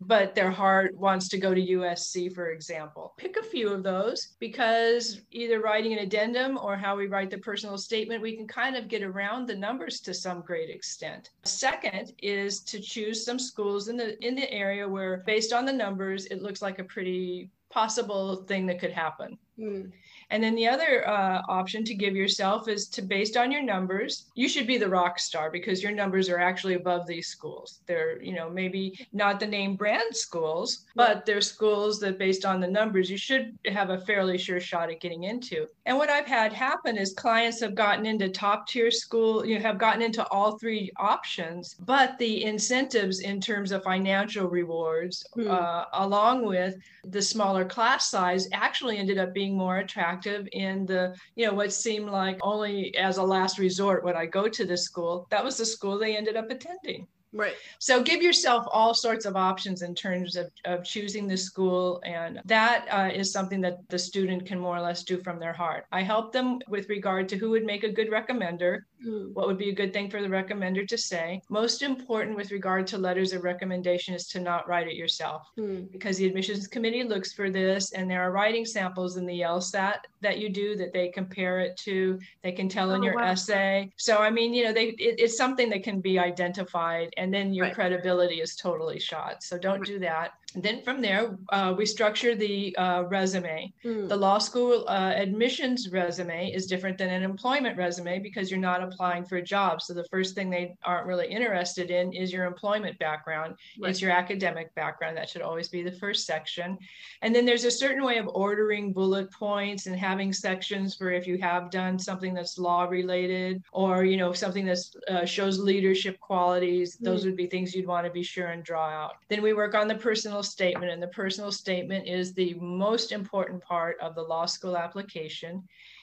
but 0.00 0.34
their 0.34 0.50
heart 0.50 0.96
wants 0.96 1.28
to 1.28 1.38
go 1.38 1.54
to 1.54 1.60
USC, 1.60 2.34
for 2.34 2.50
example. 2.50 3.12
Pick 3.16 3.36
a 3.36 3.42
few 3.42 3.68
of 3.68 3.82
those 3.82 4.28
because 4.38 5.20
either 5.30 5.60
writing 5.60 5.92
an 5.92 5.98
addendum 5.98 6.58
or 6.62 6.76
how 6.76 6.96
we 6.96 7.06
write 7.06 7.30
the 7.30 7.38
personal 7.38 7.76
statement, 7.76 8.22
we 8.22 8.36
can 8.36 8.46
kind 8.46 8.76
of 8.76 8.88
get 8.88 9.02
around 9.02 9.46
the 9.46 9.56
numbers 9.56 10.00
to 10.00 10.14
some 10.14 10.40
great 10.40 10.70
extent. 10.70 11.30
Second 11.44 12.12
is 12.22 12.60
to 12.60 12.80
choose 12.80 13.24
some 13.24 13.38
schools 13.38 13.88
in 13.88 13.96
the 13.96 14.18
in 14.26 14.34
the 14.34 14.50
area 14.50 14.88
where 14.88 15.18
based 15.26 15.52
on 15.52 15.64
the 15.64 15.72
numbers, 15.72 16.26
it 16.26 16.42
looks 16.42 16.62
like 16.62 16.78
a 16.78 16.84
pretty 16.84 17.50
possible 17.70 18.36
thing 18.48 18.66
that 18.66 18.80
could 18.80 18.92
happen. 18.92 19.38
Mm. 19.60 19.92
And 20.30 20.42
then 20.42 20.54
the 20.54 20.68
other 20.68 21.08
uh, 21.08 21.42
option 21.48 21.82
to 21.84 21.94
give 21.94 22.14
yourself 22.14 22.68
is 22.68 22.86
to, 22.90 23.02
based 23.02 23.36
on 23.36 23.50
your 23.50 23.62
numbers, 23.62 24.30
you 24.34 24.48
should 24.48 24.66
be 24.66 24.78
the 24.78 24.88
rock 24.88 25.18
star 25.18 25.50
because 25.50 25.82
your 25.82 25.90
numbers 25.90 26.28
are 26.28 26.38
actually 26.38 26.74
above 26.74 27.06
these 27.06 27.26
schools. 27.26 27.80
They're, 27.86 28.22
you 28.22 28.32
know, 28.32 28.48
maybe 28.48 29.06
not 29.12 29.40
the 29.40 29.46
name 29.46 29.74
brand 29.74 30.14
schools, 30.14 30.86
but 30.94 31.26
they're 31.26 31.40
schools 31.40 31.98
that, 32.00 32.16
based 32.16 32.44
on 32.44 32.60
the 32.60 32.68
numbers, 32.68 33.10
you 33.10 33.16
should 33.16 33.58
have 33.66 33.90
a 33.90 34.00
fairly 34.00 34.38
sure 34.38 34.60
shot 34.60 34.88
at 34.88 35.00
getting 35.00 35.24
into. 35.24 35.66
And 35.86 35.98
what 35.98 36.10
I've 36.10 36.26
had 36.26 36.52
happen 36.52 36.96
is 36.96 37.12
clients 37.12 37.60
have 37.60 37.74
gotten 37.74 38.06
into 38.06 38.28
top 38.28 38.68
tier 38.68 38.92
school, 38.92 39.44
you 39.44 39.56
know, 39.56 39.62
have 39.62 39.78
gotten 39.78 40.02
into 40.02 40.24
all 40.28 40.58
three 40.58 40.92
options, 40.96 41.74
but 41.80 42.16
the 42.18 42.44
incentives 42.44 43.20
in 43.20 43.40
terms 43.40 43.72
of 43.72 43.82
financial 43.82 44.48
rewards, 44.48 45.26
hmm. 45.34 45.50
uh, 45.50 45.86
along 45.94 46.46
with 46.46 46.76
the 47.04 47.20
smaller 47.20 47.64
class 47.64 48.10
size, 48.10 48.48
actually 48.52 48.98
ended 48.98 49.18
up 49.18 49.34
being 49.34 49.49
more 49.54 49.78
attractive 49.78 50.48
in 50.52 50.86
the, 50.86 51.14
you 51.36 51.46
know, 51.46 51.54
what 51.54 51.72
seemed 51.72 52.10
like 52.10 52.38
only 52.42 52.94
as 52.96 53.18
a 53.18 53.22
last 53.22 53.58
resort 53.58 54.04
would 54.04 54.14
I 54.14 54.26
go 54.26 54.48
to 54.48 54.64
this 54.64 54.84
school. 54.84 55.26
That 55.30 55.44
was 55.44 55.56
the 55.56 55.66
school 55.66 55.98
they 55.98 56.16
ended 56.16 56.36
up 56.36 56.50
attending. 56.50 57.06
Right. 57.32 57.54
So 57.78 58.02
give 58.02 58.22
yourself 58.22 58.66
all 58.72 58.92
sorts 58.92 59.24
of 59.24 59.36
options 59.36 59.82
in 59.82 59.94
terms 59.94 60.34
of, 60.34 60.50
of 60.64 60.84
choosing 60.84 61.28
the 61.28 61.36
school. 61.36 62.02
And 62.04 62.40
that 62.44 62.86
uh, 62.90 63.10
is 63.14 63.32
something 63.32 63.60
that 63.60 63.88
the 63.88 63.98
student 63.98 64.46
can 64.46 64.58
more 64.58 64.76
or 64.76 64.80
less 64.80 65.04
do 65.04 65.18
from 65.18 65.38
their 65.38 65.52
heart. 65.52 65.86
I 65.92 66.02
help 66.02 66.32
them 66.32 66.58
with 66.68 66.88
regard 66.88 67.28
to 67.28 67.36
who 67.36 67.50
would 67.50 67.64
make 67.64 67.84
a 67.84 67.92
good 67.92 68.10
recommender, 68.10 68.80
mm. 69.06 69.32
what 69.32 69.46
would 69.46 69.58
be 69.58 69.70
a 69.70 69.74
good 69.74 69.92
thing 69.92 70.10
for 70.10 70.22
the 70.22 70.28
recommender 70.28 70.86
to 70.86 70.98
say. 70.98 71.42
Most 71.48 71.82
important 71.82 72.36
with 72.36 72.52
regard 72.52 72.86
to 72.88 72.98
letters 72.98 73.32
of 73.32 73.44
recommendation 73.44 74.14
is 74.14 74.26
to 74.28 74.40
not 74.40 74.68
write 74.68 74.88
it 74.88 74.94
yourself 74.94 75.48
mm. 75.58 75.90
because 75.90 76.16
the 76.16 76.26
admissions 76.26 76.66
committee 76.66 77.04
looks 77.04 77.32
for 77.32 77.50
this 77.50 77.92
and 77.92 78.10
there 78.10 78.22
are 78.22 78.32
writing 78.32 78.64
samples 78.64 79.16
in 79.16 79.26
the 79.26 79.40
LSAT 79.40 79.96
that 80.20 80.38
you 80.38 80.48
do 80.48 80.76
that 80.76 80.92
they 80.92 81.08
compare 81.08 81.60
it 81.60 81.76
to. 81.78 82.18
They 82.42 82.52
can 82.52 82.68
tell 82.68 82.92
in 82.92 83.00
oh, 83.00 83.04
your 83.04 83.16
wow. 83.16 83.32
essay. 83.32 83.92
So, 83.96 84.18
I 84.18 84.30
mean, 84.30 84.54
you 84.54 84.64
know, 84.64 84.72
they 84.72 84.88
it, 84.88 85.16
it's 85.18 85.36
something 85.36 85.70
that 85.70 85.82
can 85.82 86.00
be 86.00 86.18
identified 86.18 87.12
and 87.16 87.32
then 87.32 87.52
your 87.52 87.66
right. 87.66 87.74
credibility 87.74 88.40
is 88.40 88.56
totally 88.56 88.98
shot. 88.98 89.42
So 89.42 89.58
don't 89.58 89.80
right. 89.80 89.86
do 89.86 89.98
that. 90.00 90.32
Then 90.54 90.82
from 90.82 91.00
there, 91.00 91.36
uh, 91.50 91.74
we 91.76 91.86
structure 91.86 92.34
the 92.34 92.74
uh, 92.76 93.04
resume. 93.04 93.72
Mm. 93.84 94.08
The 94.08 94.16
law 94.16 94.38
school 94.38 94.84
uh, 94.88 95.12
admissions 95.14 95.88
resume 95.90 96.48
is 96.48 96.66
different 96.66 96.98
than 96.98 97.10
an 97.10 97.22
employment 97.22 97.76
resume 97.76 98.18
because 98.18 98.50
you're 98.50 98.60
not 98.60 98.82
applying 98.82 99.24
for 99.24 99.36
a 99.36 99.42
job. 99.42 99.80
So 99.80 99.94
the 99.94 100.06
first 100.10 100.34
thing 100.34 100.50
they 100.50 100.76
aren't 100.84 101.06
really 101.06 101.28
interested 101.28 101.90
in 101.90 102.12
is 102.12 102.32
your 102.32 102.46
employment 102.46 102.98
background. 102.98 103.54
Right. 103.80 103.90
It's 103.90 104.00
your 104.00 104.10
academic 104.10 104.74
background. 104.74 105.16
That 105.16 105.28
should 105.28 105.42
always 105.42 105.68
be 105.68 105.82
the 105.82 105.92
first 105.92 106.26
section. 106.26 106.78
And 107.22 107.34
then 107.34 107.44
there's 107.44 107.64
a 107.64 107.70
certain 107.70 108.04
way 108.04 108.18
of 108.18 108.28
ordering 108.28 108.92
bullet 108.92 109.30
points 109.30 109.86
and 109.86 109.96
having 109.96 110.32
sections 110.32 110.96
for 110.96 111.10
if 111.10 111.26
you 111.26 111.38
have 111.38 111.70
done 111.70 111.98
something 111.98 112.34
that's 112.34 112.58
law 112.58 112.84
related 112.84 113.62
or 113.72 114.04
you 114.04 114.16
know 114.16 114.32
something 114.32 114.66
that 114.66 114.78
uh, 115.08 115.24
shows 115.24 115.58
leadership 115.58 116.18
qualities. 116.18 116.96
Mm. 116.96 117.04
Those 117.04 117.24
would 117.24 117.36
be 117.36 117.46
things 117.46 117.74
you'd 117.74 117.86
want 117.86 118.06
to 118.06 118.12
be 118.12 118.22
sure 118.22 118.48
and 118.48 118.64
draw 118.64 118.88
out. 118.88 119.16
Then 119.28 119.42
we 119.42 119.52
work 119.52 119.74
on 119.74 119.86
the 119.86 119.94
personal 119.94 120.39
personal 120.40 120.70
statement, 120.70 120.92
and 120.92 121.02
the 121.02 121.08
personal 121.08 121.52
statement 121.52 122.06
is 122.06 122.32
the 122.32 122.54
most 122.54 123.12
important 123.12 123.62
part 123.62 123.96
of 124.00 124.14
the 124.14 124.22
law 124.22 124.46
school 124.46 124.76
application. 124.76 125.62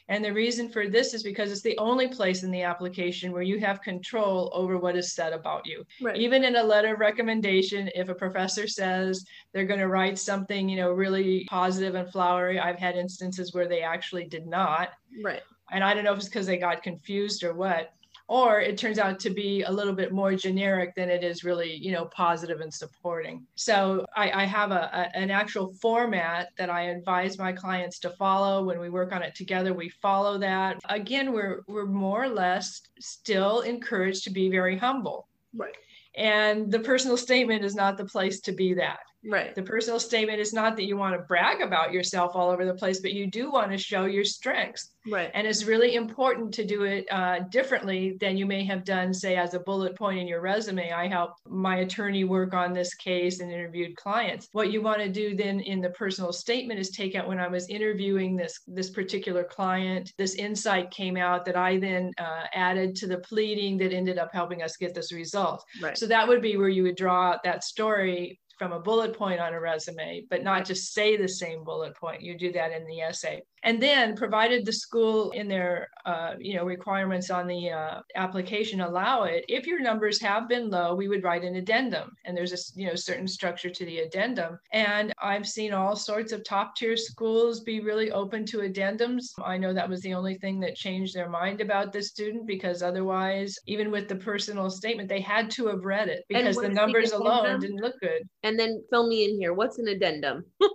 And 0.09 0.23
the 0.23 0.31
reason 0.31 0.69
for 0.69 0.87
this 0.87 1.13
is 1.13 1.23
because 1.23 1.51
it's 1.51 1.63
the 1.63 1.77
only 1.79 2.07
place 2.07 2.43
in 2.43 2.51
the 2.51 2.61
application 2.61 3.31
where 3.31 3.41
you 3.41 3.59
have 3.59 3.81
control 3.81 4.49
over 4.53 4.77
what 4.77 4.95
is 4.95 5.13
said 5.13 5.33
about 5.33 5.65
you. 5.65 5.83
Right. 6.01 6.15
Even 6.15 6.43
in 6.43 6.55
a 6.55 6.63
letter 6.63 6.93
of 6.93 6.99
recommendation, 6.99 7.89
if 7.93 8.09
a 8.09 8.15
professor 8.15 8.67
says 8.67 9.25
they're 9.51 9.65
going 9.65 9.81
to 9.81 9.87
write 9.87 10.17
something, 10.17 10.69
you 10.69 10.77
know, 10.77 10.91
really 10.91 11.45
positive 11.49 11.95
and 11.95 12.09
flowery, 12.09 12.59
I've 12.59 12.79
had 12.79 12.95
instances 12.95 13.53
where 13.53 13.67
they 13.67 13.81
actually 13.81 14.25
did 14.25 14.45
not. 14.45 14.91
Right. 15.23 15.41
And 15.71 15.83
I 15.83 15.93
don't 15.93 16.05
know 16.05 16.13
if 16.13 16.19
it's 16.19 16.29
because 16.29 16.45
they 16.45 16.57
got 16.57 16.83
confused 16.83 17.43
or 17.43 17.53
what 17.53 17.91
or 18.27 18.59
it 18.59 18.77
turns 18.77 18.99
out 18.99 19.19
to 19.21 19.29
be 19.29 19.63
a 19.63 19.71
little 19.71 19.93
bit 19.93 20.11
more 20.11 20.35
generic 20.35 20.93
than 20.95 21.09
it 21.09 21.23
is 21.23 21.43
really 21.43 21.73
you 21.75 21.91
know 21.91 22.05
positive 22.05 22.61
and 22.61 22.73
supporting. 22.73 23.45
So 23.55 24.05
i, 24.15 24.43
I 24.43 24.45
have 24.45 24.71
a, 24.71 24.89
a, 24.93 25.17
an 25.17 25.31
actual 25.31 25.73
format 25.73 26.49
that 26.57 26.69
i 26.69 26.83
advise 26.83 27.37
my 27.37 27.51
clients 27.51 27.99
to 27.99 28.09
follow. 28.11 28.63
When 28.63 28.79
we 28.79 28.89
work 28.89 29.11
on 29.13 29.23
it 29.23 29.35
together 29.35 29.73
we 29.73 29.89
follow 29.89 30.37
that. 30.39 30.79
Again 30.89 31.31
we're 31.33 31.61
we're 31.67 31.85
more 31.85 32.23
or 32.23 32.29
less 32.29 32.81
still 32.99 33.61
encouraged 33.61 34.23
to 34.25 34.29
be 34.29 34.49
very 34.49 34.77
humble. 34.77 35.27
Right. 35.55 35.75
And 36.15 36.71
the 36.71 36.79
personal 36.79 37.15
statement 37.15 37.63
is 37.63 37.75
not 37.75 37.95
the 37.97 38.05
place 38.05 38.39
to 38.41 38.51
be 38.51 38.73
that 38.73 38.99
Right. 39.27 39.53
The 39.53 39.63
personal 39.63 39.99
statement 39.99 40.39
is 40.39 40.53
not 40.53 40.77
that 40.77 40.85
you 40.85 40.95
want 40.95 41.15
to 41.15 41.21
brag 41.23 41.61
about 41.61 41.91
yourself 41.91 42.35
all 42.35 42.49
over 42.49 42.65
the 42.65 42.73
place, 42.73 43.01
but 43.01 43.13
you 43.13 43.27
do 43.27 43.51
want 43.51 43.71
to 43.71 43.77
show 43.77 44.05
your 44.05 44.23
strengths. 44.23 44.91
Right. 45.09 45.31
And 45.33 45.45
it's 45.45 45.63
really 45.63 45.95
important 45.95 46.53
to 46.55 46.65
do 46.65 46.83
it 46.83 47.05
uh, 47.11 47.39
differently 47.49 48.17
than 48.19 48.37
you 48.37 48.45
may 48.45 48.63
have 48.65 48.83
done, 48.83 49.13
say, 49.13 49.35
as 49.35 49.53
a 49.53 49.59
bullet 49.59 49.95
point 49.97 50.19
in 50.19 50.27
your 50.27 50.41
resume. 50.41 50.91
I 50.91 51.07
helped 51.07 51.41
my 51.47 51.77
attorney 51.77 52.23
work 52.23 52.53
on 52.53 52.73
this 52.73 52.93
case 52.93 53.39
and 53.39 53.51
interviewed 53.51 53.95
clients. 53.95 54.47
What 54.51 54.71
you 54.71 54.81
want 54.81 54.99
to 54.99 55.09
do 55.09 55.35
then 55.35 55.59
in 55.61 55.81
the 55.81 55.89
personal 55.91 56.33
statement 56.33 56.79
is 56.79 56.89
take 56.89 57.15
out 57.15 57.27
when 57.27 57.39
I 57.39 57.47
was 57.47 57.69
interviewing 57.69 58.35
this 58.35 58.59
this 58.67 58.89
particular 58.89 59.43
client, 59.43 60.13
this 60.17 60.35
insight 60.35 60.91
came 60.91 61.17
out 61.17 61.45
that 61.45 61.55
I 61.55 61.77
then 61.77 62.11
uh, 62.17 62.45
added 62.53 62.95
to 62.97 63.07
the 63.07 63.19
pleading 63.19 63.77
that 63.77 63.93
ended 63.93 64.17
up 64.17 64.31
helping 64.33 64.61
us 64.61 64.77
get 64.77 64.93
this 64.93 65.13
result. 65.13 65.63
Right. 65.81 65.97
So 65.97 66.07
that 66.07 66.27
would 66.27 66.41
be 66.41 66.57
where 66.57 66.69
you 66.69 66.83
would 66.83 66.95
draw 66.95 67.31
out 67.31 67.43
that 67.43 67.63
story 67.63 68.39
from 68.57 68.71
a 68.71 68.79
bullet 68.79 69.17
point 69.17 69.39
on 69.39 69.53
a 69.53 69.59
resume, 69.59 70.25
but 70.29 70.43
not 70.43 70.65
just 70.65 70.93
say 70.93 71.15
the 71.15 71.27
same 71.27 71.63
bullet 71.63 71.95
point. 71.95 72.21
You 72.21 72.37
do 72.37 72.51
that 72.53 72.71
in 72.71 72.85
the 72.87 73.01
essay 73.01 73.43
and 73.67 73.83
then 73.83 74.15
provided 74.15 74.65
the 74.65 74.71
school 74.71 75.31
in 75.31 75.49
their 75.49 75.89
uh, 76.05 76.35
you 76.39 76.55
know 76.55 76.63
requirements 76.63 77.29
on 77.29 77.47
the 77.47 77.69
uh, 77.69 77.99
application 78.15 78.79
allow 78.79 79.23
it 79.23 79.43
if 79.49 79.67
your 79.67 79.81
numbers 79.81 80.21
have 80.21 80.47
been 80.47 80.69
low 80.69 80.95
we 80.95 81.09
would 81.09 81.21
write 81.21 81.43
an 81.43 81.55
addendum. 81.55 82.15
And 82.23 82.35
there's 82.35 82.53
a 82.53 82.79
you 82.79 82.87
know 82.87 82.95
certain 82.95 83.27
structure 83.27 83.69
to 83.69 83.85
the 83.85 83.99
addendum. 83.99 84.57
And 84.71 85.13
i've 85.21 85.47
seen 85.47 85.73
all 85.73 85.97
sorts 85.97 86.31
of 86.31 86.45
top 86.45 86.77
tier 86.77 86.95
schools 86.95 87.59
be 87.59 87.81
really 87.81 88.09
open 88.11 88.45
to 88.45 88.59
addendums. 88.59 89.25
I 89.43 89.57
know 89.57 89.73
that 89.73 89.89
was 89.89 90.01
the 90.01 90.13
only 90.13 90.35
thing 90.35 90.61
that 90.61 90.75
changed 90.75 91.13
their 91.13 91.29
mind 91.29 91.59
about 91.59 91.91
this 91.91 92.07
student 92.07 92.47
because 92.47 92.81
otherwise 92.81 93.53
even 93.67 93.91
with 93.91 94.07
the 94.07 94.15
personal 94.15 94.69
statement 94.69 95.09
they 95.09 95.19
had 95.19 95.51
to 95.51 95.67
have 95.67 95.83
read 95.83 96.07
it 96.07 96.23
because 96.29 96.55
the 96.55 96.69
numbers 96.69 97.11
the 97.11 97.17
alone 97.17 97.59
didn't 97.59 97.81
look 97.81 97.99
good. 97.99 98.21
And 98.43 98.57
then 98.57 98.81
fill 98.89 99.09
me 99.09 99.25
in 99.25 99.37
here. 99.37 99.53
What's 99.53 99.77
an 99.77 99.89
addendum? 99.89 100.45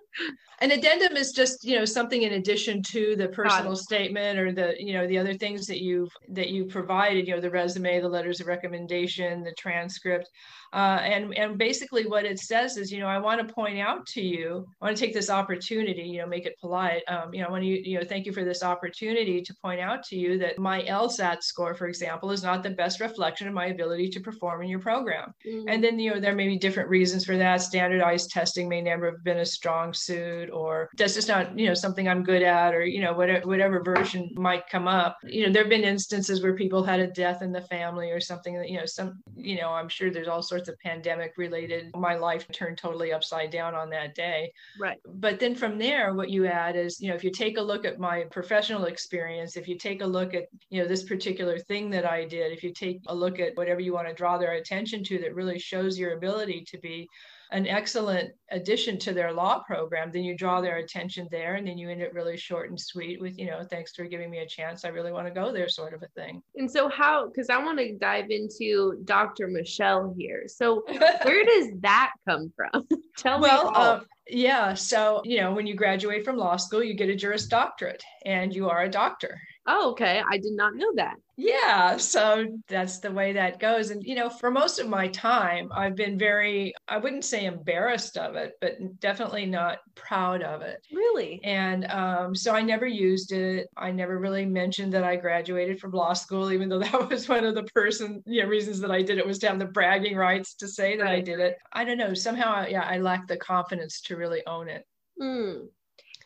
An 0.61 0.71
addendum 0.71 1.17
is 1.17 1.33
just, 1.33 1.65
you 1.65 1.77
know, 1.77 1.85
something 1.85 2.23
in 2.23 2.35
addition 2.35 2.82
to 2.83 3.17
the 3.17 3.29
personal 3.29 3.77
statement 3.77 4.39
or 4.39 4.53
the, 4.53 4.75
you 4.79 4.93
know, 4.93 5.07
the 5.07 5.19
other 5.19 5.35
things 5.35 5.67
that 5.67 5.83
you've 5.83 6.13
that 6.29 6.51
you 6.51 6.65
provided, 6.65 7.27
you 7.27 7.35
know, 7.35 7.41
the 7.41 7.51
resume, 7.51 8.01
the 8.01 8.09
letters 8.09 8.41
of 8.41 8.47
recommendation, 8.47 9.43
the 9.43 9.53
transcript. 9.53 10.29
Uh, 10.73 11.01
and 11.03 11.37
and 11.37 11.59
basically 11.59 12.07
what 12.07 12.25
it 12.25 12.39
says 12.39 12.79
is, 12.79 12.91
you 12.91 12.99
know, 12.99 13.07
I 13.07 13.19
want 13.19 13.47
to 13.47 13.55
point 13.55 13.79
out 13.79 14.07
to 14.07 14.23
you, 14.23 14.67
I 14.81 14.87
want 14.87 14.97
to 14.97 15.05
take 15.05 15.13
this 15.13 15.29
opportunity, 15.29 16.03
you 16.03 16.21
know, 16.21 16.27
make 16.27 16.47
it 16.47 16.59
polite. 16.59 17.03
Um, 17.09 17.35
you 17.35 17.43
know, 17.43 17.49
I 17.49 17.51
want 17.51 17.63
to, 17.63 17.91
you 17.91 17.99
know, 17.99 18.05
thank 18.05 18.25
you 18.25 18.33
for 18.33 18.43
this 18.43 18.63
opportunity 18.63 19.43
to 19.43 19.55
point 19.63 19.81
out 19.81 20.03
to 20.05 20.17
you 20.17 20.39
that 20.39 20.59
my 20.59 20.83
LSAT 20.85 21.43
score, 21.43 21.75
for 21.75 21.89
example, 21.89 22.31
is 22.31 22.43
not 22.43 22.63
the 22.63 22.71
best 22.71 23.01
reflection 23.01 23.49
of 23.49 23.55
my 23.55 23.67
ability 23.67 24.09
to 24.11 24.21
perform 24.21 24.63
in 24.63 24.69
your 24.69 24.79
program. 24.79 25.35
Mm-hmm. 25.47 25.69
And 25.69 25.85
then, 25.85 25.99
you 25.99 26.15
know, 26.15 26.21
there 26.21 26.35
may 26.35 26.49
be 26.49 26.57
different 26.57 26.89
reasons 26.89 27.27
for 27.27 27.37
that. 27.37 27.61
Standardized 27.61 28.31
testing 28.31 28.67
may 28.67 28.81
never 28.81 29.11
have 29.11 29.23
been 29.23 29.41
a 29.41 29.47
strong 29.47 29.93
suit, 29.93 30.49
or 30.51 30.89
that's 30.97 31.15
just 31.15 31.29
not, 31.29 31.59
you 31.59 31.67
know, 31.67 31.75
something 31.75 32.09
I'm 32.09 32.25
good 32.25 32.43
at, 32.43 32.62
or, 32.71 32.83
you 32.83 33.03
know, 33.03 33.13
whatever, 33.13 33.47
whatever 33.47 33.83
version 33.83 34.31
might 34.35 34.69
come 34.71 34.89
up. 34.89 35.19
You 35.25 35.47
know, 35.47 35.53
there 35.53 35.65
have 35.65 35.71
been 35.71 35.85
instances 35.85 36.43
where 36.43 36.55
people 36.55 36.83
had 36.83 37.01
a 37.01 37.09
death 37.09 37.43
in 37.43 37.53
the 37.53 37.61
family 37.63 38.11
or 38.11 38.21
something 38.21 38.57
that, 38.57 38.71
you 38.71 38.79
know, 38.79 38.87
some, 38.87 39.23
you 39.37 39.61
know, 39.61 39.71
I'm 39.71 39.89
sure 39.89 40.11
there's 40.11 40.29
all 40.29 40.43
sorts 40.43 40.63
sorts 40.63 40.69
of 40.69 40.79
pandemic 40.79 41.35
related. 41.37 41.91
My 41.97 42.15
life 42.15 42.47
turned 42.53 42.79
totally 42.79 43.13
upside 43.13 43.51
down 43.51 43.75
on 43.75 43.91
that 43.91 44.15
day. 44.15 44.53
Right. 44.79 44.99
But 45.07 45.41
then 45.41 45.55
from 45.55 45.79
there, 45.79 46.15
what 46.15 46.31
you 46.31 46.47
add 46.47 46.77
is, 46.77 47.01
you 47.01 47.09
know, 47.09 47.15
if 47.15 47.25
you 47.25 47.31
take 47.31 47.59
a 47.59 47.63
look 47.63 47.85
at 47.85 47.99
my 47.99 48.25
professional 48.31 48.85
experience, 48.85 49.57
if 49.57 49.67
you 49.67 49.77
take 49.77 50.03
a 50.03 50.07
look 50.07 50.35
at, 50.35 50.45
you 50.71 50.81
know, 50.81 50.89
this 50.89 51.03
particular 51.03 51.59
thing 51.59 51.91
that 51.91 52.05
I 52.05 52.25
did, 52.25 52.53
if 52.53 52.63
you 52.63 52.73
take 52.73 53.01
a 53.07 53.15
look 53.15 53.41
at 53.41 53.57
whatever 53.57 53.81
you 53.81 53.93
want 53.93 54.09
to 54.09 54.15
draw 54.15 54.39
their 54.39 54.53
attention 54.53 55.03
to 55.05 55.19
that 55.19 55.35
really 55.35 55.59
shows 55.59 55.99
your 55.99 56.17
ability 56.17 56.65
to 56.69 56.79
be 56.79 57.09
an 57.53 57.67
excellent 57.67 58.33
addition 58.51 58.99
to 58.99 59.13
their 59.13 59.33
law 59.33 59.63
program, 59.67 60.11
then 60.11 60.25
you 60.25 60.37
draw 60.37 60.61
their 60.61 60.79
attention 60.79 61.29
there 61.31 61.55
and 61.55 61.67
then 61.67 61.79
you 61.79 61.91
end 61.91 62.01
it 62.01 62.13
really 62.15 62.37
short 62.37 62.71
and 62.71 62.81
sweet 62.81 63.21
with, 63.21 63.39
you 63.39 63.47
know, 63.47 63.63
thanks 63.71 63.95
for 63.95 64.05
giving 64.05 64.31
me 64.31 64.39
a 64.39 64.47
chance. 64.47 64.85
I 64.85 64.89
really 64.89 65.13
want 65.13 65.27
to 65.27 65.33
go 65.33 65.53
there, 65.53 65.69
sort 65.69 65.95
of 65.95 66.03
a 66.03 66.09
thing. 66.09 66.43
And 66.57 66.71
so, 66.71 66.89
how, 66.89 67.27
because 67.27 67.51
I 67.51 67.63
want 67.63 67.79
to 67.79 67.97
dive 67.97 68.31
into 68.31 69.01
Dr. 69.05 69.49
Michelle 69.49 70.15
here. 70.19 70.45
So, 70.47 70.83
where 71.23 71.45
does 71.45 71.69
that 71.81 72.13
come 72.27 72.53
from? 72.57 72.87
Tell 73.19 73.41
well, 73.41 73.65
me. 73.65 73.71
Well, 73.75 73.93
um, 73.93 74.07
yeah. 74.27 74.75
So, 74.75 75.21
you 75.25 75.41
know, 75.41 75.53
when 75.53 75.67
you 75.67 75.75
graduate 75.75 76.25
from 76.25 76.37
law 76.37 76.57
school, 76.57 76.83
you 76.83 76.95
get 76.95 77.11
a 77.11 77.17
Juris 77.17 77.47
Doctorate 77.47 78.03
and 78.25 78.55
you 78.55 78.69
are 78.71 78.83
a 78.83 78.89
doctor. 78.89 79.39
Oh, 79.67 79.93
okay. 79.93 80.23
I 80.29 80.39
did 80.39 80.55
not 80.55 80.75
know 80.75 80.91
that. 80.97 81.15
Yeah. 81.37 81.97
So 81.97 82.47
that's 82.69 82.99
the 82.99 83.13
way 83.13 83.33
that 83.35 83.61
goes. 83.61 83.91
And, 83.91 84.03
you 84.03 84.17
know, 84.17 84.29
for 84.29 84.51
most 84.51 84.81
of 84.81 84.89
my 84.89 85.09
time, 85.09 85.71
I've 85.73 85.95
been 85.95 86.19
very, 86.19 86.75
I 86.89 86.99
wouldn't 86.99 87.25
say 87.25 87.45
embarrassed 87.45 88.17
of 88.17 88.35
it, 88.35 88.55
but 88.61 88.75
definitely 88.99 89.47
not 89.47 89.79
proud 89.95 90.43
of 90.43 90.63
it. 90.63 90.85
Really? 90.93 91.41
And 91.45 91.85
um, 91.87 92.35
so 92.35 92.55
I 92.55 92.63
never 92.63 92.87
used 92.87 93.33
it. 93.33 93.69
I 93.77 93.93
never 93.93 94.19
really 94.19 94.45
mentioned 94.45 94.93
that 94.95 95.05
I 95.05 95.17
graduated 95.17 95.79
from 95.79 95.93
law 95.93 96.13
school, 96.13 96.51
even 96.53 96.69
though 96.69 96.79
that 96.81 97.09
was 97.09 97.29
one 97.29 97.45
of 97.45 97.55
the 97.55 97.65
person, 97.65 98.23
you 98.27 98.43
know, 98.43 98.49
reasons 98.49 98.81
that 98.81 98.91
I 98.91 99.03
did 99.03 99.19
it 99.19 99.27
was 99.27 99.39
to 99.41 99.49
have 99.49 99.61
the 99.61 99.67
bragging 99.67 100.17
rights 100.17 100.55
to 100.57 100.69
say 100.69 100.97
that 100.97 101.05
right. 101.05 101.19
I 101.19 101.21
did 101.21 101.39
it. 101.39 101.57
I 101.73 101.85
don't 101.85 101.99
know. 101.99 102.15
Somehow, 102.15 102.67
yeah, 102.67 102.83
I 102.83 102.99
lacked 102.99 103.29
the 103.29 103.37
confidence 103.37 104.01
to 104.03 104.17
really 104.17 104.45
own 104.47 104.69
it. 104.69 104.85
Mm. 105.21 105.69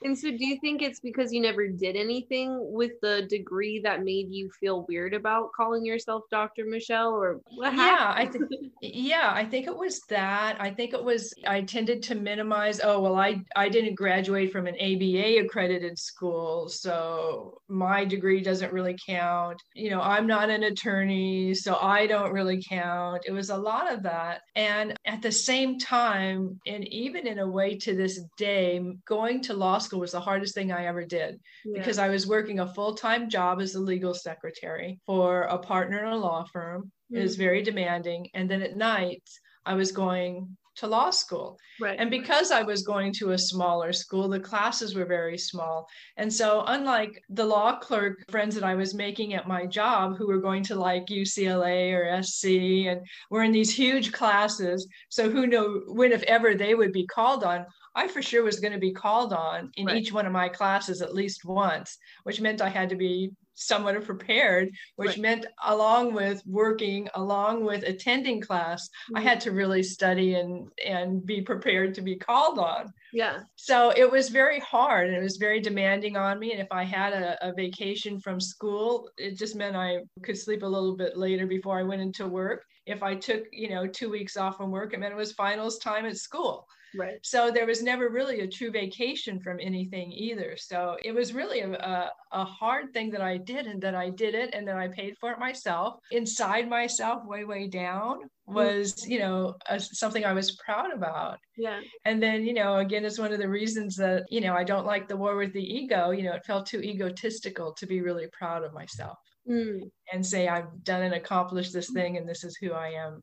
And 0.07 0.17
so, 0.17 0.31
do 0.31 0.47
you 0.47 0.57
think 0.61 0.83
it's 0.83 1.01
because 1.01 1.33
you 1.33 1.41
never 1.41 1.67
did 1.67 1.97
anything 1.97 2.57
with 2.73 2.93
the 3.03 3.27
degree 3.29 3.81
that 3.81 4.05
made 4.05 4.31
you 4.31 4.49
feel 4.61 4.87
weird 4.89 5.15
about 5.15 5.51
calling 5.53 5.85
yourself 5.85 6.23
Dr. 6.31 6.65
Michelle, 6.65 7.11
or 7.11 7.41
what 7.57 7.73
Happened? 7.73 7.99
yeah, 7.99 8.13
I 8.15 8.27
think 8.27 8.45
yeah, 8.81 9.33
I 9.35 9.45
think 9.45 9.67
it 9.67 9.77
was 9.77 10.03
that. 10.09 10.59
I 10.61 10.71
think 10.71 10.95
it 10.95 11.03
was 11.03 11.35
I 11.45 11.63
tended 11.63 12.05
to 12.05 12.15
minimize. 12.15 12.81
Oh 12.85 13.01
well, 13.01 13.17
I 13.17 13.43
I 13.57 13.69
didn't 13.69 13.97
graduate 13.97 14.53
from 14.53 14.69
an 14.69 14.77
ABA 14.77 15.45
accredited 15.45 15.99
school, 15.99 16.69
so 16.69 17.61
my 17.67 18.05
degree 18.05 18.43
doesn't 18.43 18.73
really 18.73 18.97
count. 19.05 19.61
You 19.75 19.91
know, 19.91 20.01
I'm 20.01 20.29
not 20.29 20.51
an 20.51 20.63
attorney, 20.63 21.53
so 21.53 21.79
I 21.83 22.07
don't 22.07 22.33
really 22.33 22.63
count. 22.63 23.25
It 23.27 23.33
was 23.33 23.51
a 23.51 23.57
lot 23.57 23.93
of 23.93 24.05
that, 24.05 24.43
and 24.55 24.95
at 25.05 25.21
the 25.21 25.33
same 25.33 25.81
time, 25.81 26.61
and 26.65 26.87
even 26.95 27.27
in 27.27 27.41
a 27.41 27.49
way 27.49 27.77
to 27.79 27.97
this 27.97 28.21
day, 28.39 28.81
going 29.05 29.41
to 29.41 29.55
law 29.55 29.79
school 29.79 29.96
was 29.99 30.13
the 30.13 30.21
hardest 30.21 30.55
thing 30.55 30.73
I 30.73 30.87
ever 30.87 31.05
did 31.05 31.41
yeah. 31.65 31.79
because 31.79 31.99
I 31.99 32.09
was 32.09 32.27
working 32.27 32.61
a 32.61 32.73
full 32.75 32.95
time 32.95 33.29
job 33.29 33.61
as 33.61 33.75
a 33.75 33.81
legal 33.81 34.15
secretary 34.15 35.01
for 35.07 35.43
a 35.43 35.59
partner 35.59 36.05
in 36.05 36.13
a 36.13 36.17
law 36.17 36.45
firm. 36.53 36.83
Mm-hmm. 36.83 37.17
It 37.17 37.23
was 37.23 37.37
mm. 37.37 37.41
very 37.41 37.63
demanding. 37.63 38.29
And 38.35 38.51
then 38.51 38.63
at 38.63 38.77
night, 38.77 39.23
I 39.65 39.75
was 39.75 39.93
going 39.93 40.57
to 40.77 40.87
law 40.87 41.11
school. 41.11 41.59
Right. 41.81 41.97
And 41.99 42.11
because 42.11 42.51
I 42.51 42.63
was 42.63 42.83
going 42.83 43.13
to 43.15 43.33
a 43.33 43.39
smaller 43.39 43.93
school, 43.93 44.29
the 44.29 44.41
classes 44.41 44.95
were 44.95 45.05
very 45.05 45.39
small. 45.39 45.89
And 46.17 46.33
so, 46.33 46.65
unlike 46.67 47.23
the 47.31 47.45
law 47.45 47.79
clerk 47.79 48.25
friends 48.31 48.55
that 48.55 48.65
I 48.65 48.75
was 48.75 48.95
making 48.95 49.35
at 49.35 49.49
my 49.49 49.67
job 49.67 50.17
who 50.17 50.27
were 50.27 50.41
going 50.41 50.63
to 50.65 50.75
like 50.75 51.07
UCLA 51.07 51.93
or 51.93 52.23
SC 52.23 52.89
and 52.89 53.01
were 53.31 53.43
in 53.43 53.53
these 53.53 53.75
huge 53.75 54.13
classes, 54.13 54.87
so 55.09 55.31
who 55.31 55.47
knew 55.47 55.85
when, 55.89 56.13
if 56.13 56.23
ever, 56.25 56.55
they 56.55 56.75
would 56.75 56.93
be 56.93 57.07
called 57.07 57.45
on, 57.45 57.67
I 57.95 58.09
for 58.09 58.21
sure 58.21 58.45
was 58.45 58.61
going 58.61 58.75
to 58.75 58.79
be 58.79 58.93
called 58.93 59.33
on 59.33 59.71
in 59.77 59.87
right. 59.87 59.97
each 59.97 60.13
one 60.13 60.27
of 60.27 60.33
my 60.33 60.49
classes 60.49 61.01
at 61.01 61.15
least 61.15 61.45
once, 61.47 61.97
which 62.25 62.41
meant 62.41 62.61
I 62.61 62.69
had 62.69 62.91
to 62.91 62.97
be 62.97 63.33
somewhat 63.57 64.03
prepared, 64.05 64.71
which 64.95 65.11
right. 65.11 65.19
meant 65.19 65.47
along 65.65 66.15
with 66.15 66.43
working, 66.47 67.09
along 67.15 67.65
with 67.65 67.83
attending 67.83 68.41
class, 68.41 68.89
mm-hmm. 68.89 69.17
I 69.17 69.21
had 69.23 69.41
to 69.41 69.51
really 69.51 69.83
study 69.83 70.35
and 70.35 70.69
and 70.85 71.27
be 71.27 71.43
prepared 71.43 71.95
to 71.95 72.03
be 72.03 72.17
called 72.17 72.59
on. 72.59 72.93
Yeah. 73.13 73.41
So 73.57 73.93
it 73.97 74.11
was 74.11 74.29
very 74.29 74.61
hard 74.61 75.09
and 75.09 75.17
it 75.17 75.23
was 75.23 75.39
very 75.39 75.61
demanding 75.61 76.17
on 76.17 76.39
me. 76.39 76.53
And 76.53 76.61
if 76.61 76.69
I 76.71 76.85
had 76.85 77.13
a, 77.13 77.49
a 77.49 77.53
vacation 77.53 78.21
from 78.21 78.41
school, 78.41 79.11
it 79.17 79.39
just 79.39 79.57
meant 79.57 79.75
I 79.75 80.01
could 80.23 80.39
sleep 80.39 80.63
a 80.63 80.67
little 80.67 80.97
bit 80.97 81.17
later 81.17 81.47
before 81.47 81.79
I 81.79 81.83
went 81.83 82.03
into 82.03 82.27
work. 82.27 82.65
If 82.85 83.03
I 83.03 83.15
took, 83.15 83.45
you 83.53 83.71
know, 83.71 83.87
two 83.87 84.11
weeks 84.11 84.37
off 84.37 84.59
from 84.59 84.71
work, 84.71 84.93
it 84.93 85.01
meant 85.01 85.13
it 85.13 85.17
was 85.17 85.33
finals 85.33 85.79
time 85.79 86.07
at 86.07 86.17
school. 86.17 86.69
Right. 86.95 87.19
So 87.23 87.51
there 87.51 87.67
was 87.67 87.83
never 87.83 88.09
really 88.09 88.41
a 88.41 88.49
true 88.49 88.71
vacation 88.71 89.41
from 89.41 89.59
anything 89.61 90.13
either. 90.13 90.57
So 90.57 90.97
it 91.03 91.13
was 91.13 91.35
really 91.35 91.61
a, 91.61 91.73
a, 91.73 92.11
a, 92.33 92.45
hard 92.45 92.93
thing 92.93 93.11
that 93.11 93.21
I 93.21 93.37
did 93.37 93.67
and 93.67 93.81
that 93.83 93.95
I 93.95 94.11
did 94.11 94.35
it 94.35 94.55
and 94.55 94.67
then 94.67 94.77
I 94.77 94.89
paid 94.89 95.17
for 95.19 95.33
it 95.33 95.39
myself. 95.39 95.99
Inside 96.11 96.69
myself, 96.69 97.25
way, 97.27 97.45
way 97.45 97.67
down, 97.67 98.21
mm. 98.49 98.55
was, 98.55 99.07
you 99.07 99.19
know, 99.19 99.55
a, 99.69 99.81
something 99.81 100.25
I 100.25 100.33
was 100.33 100.57
proud 100.57 100.93
about. 100.93 101.39
Yeah. 101.57 101.81
And 102.05 102.23
then, 102.23 102.45
you 102.45 102.55
know, 102.55 102.77
again, 102.77 103.05
it's 103.05 103.19
one 103.19 103.33
of 103.33 103.41
the 103.41 103.49
reasons 103.49 103.97
that, 103.97 104.25
you 104.31 104.41
know, 104.41 104.55
I 104.55 104.65
don't 104.65 104.87
like 104.87 105.09
the 105.09 105.17
war 105.17 105.37
with 105.37 105.53
the 105.53 105.63
ego. 105.63 106.11
You 106.11 106.23
know, 106.23 106.33
it 106.33 106.47
felt 106.47 106.67
too 106.67 106.81
egotistical 106.81 107.73
to 107.75 107.87
be 107.87 108.01
really 108.01 108.27
proud 108.33 108.63
of 108.63 108.73
myself. 108.73 109.19
Mm. 109.49 109.91
And 110.13 110.27
say, 110.27 110.49
I've 110.49 110.83
done 110.83 111.03
and 111.03 111.15
accomplished 111.15 111.73
this 111.73 111.91
thing, 111.91 112.17
and 112.17 112.29
this 112.29 112.43
is 112.43 112.57
who 112.57 112.73
I 112.73 112.89
am. 112.89 113.23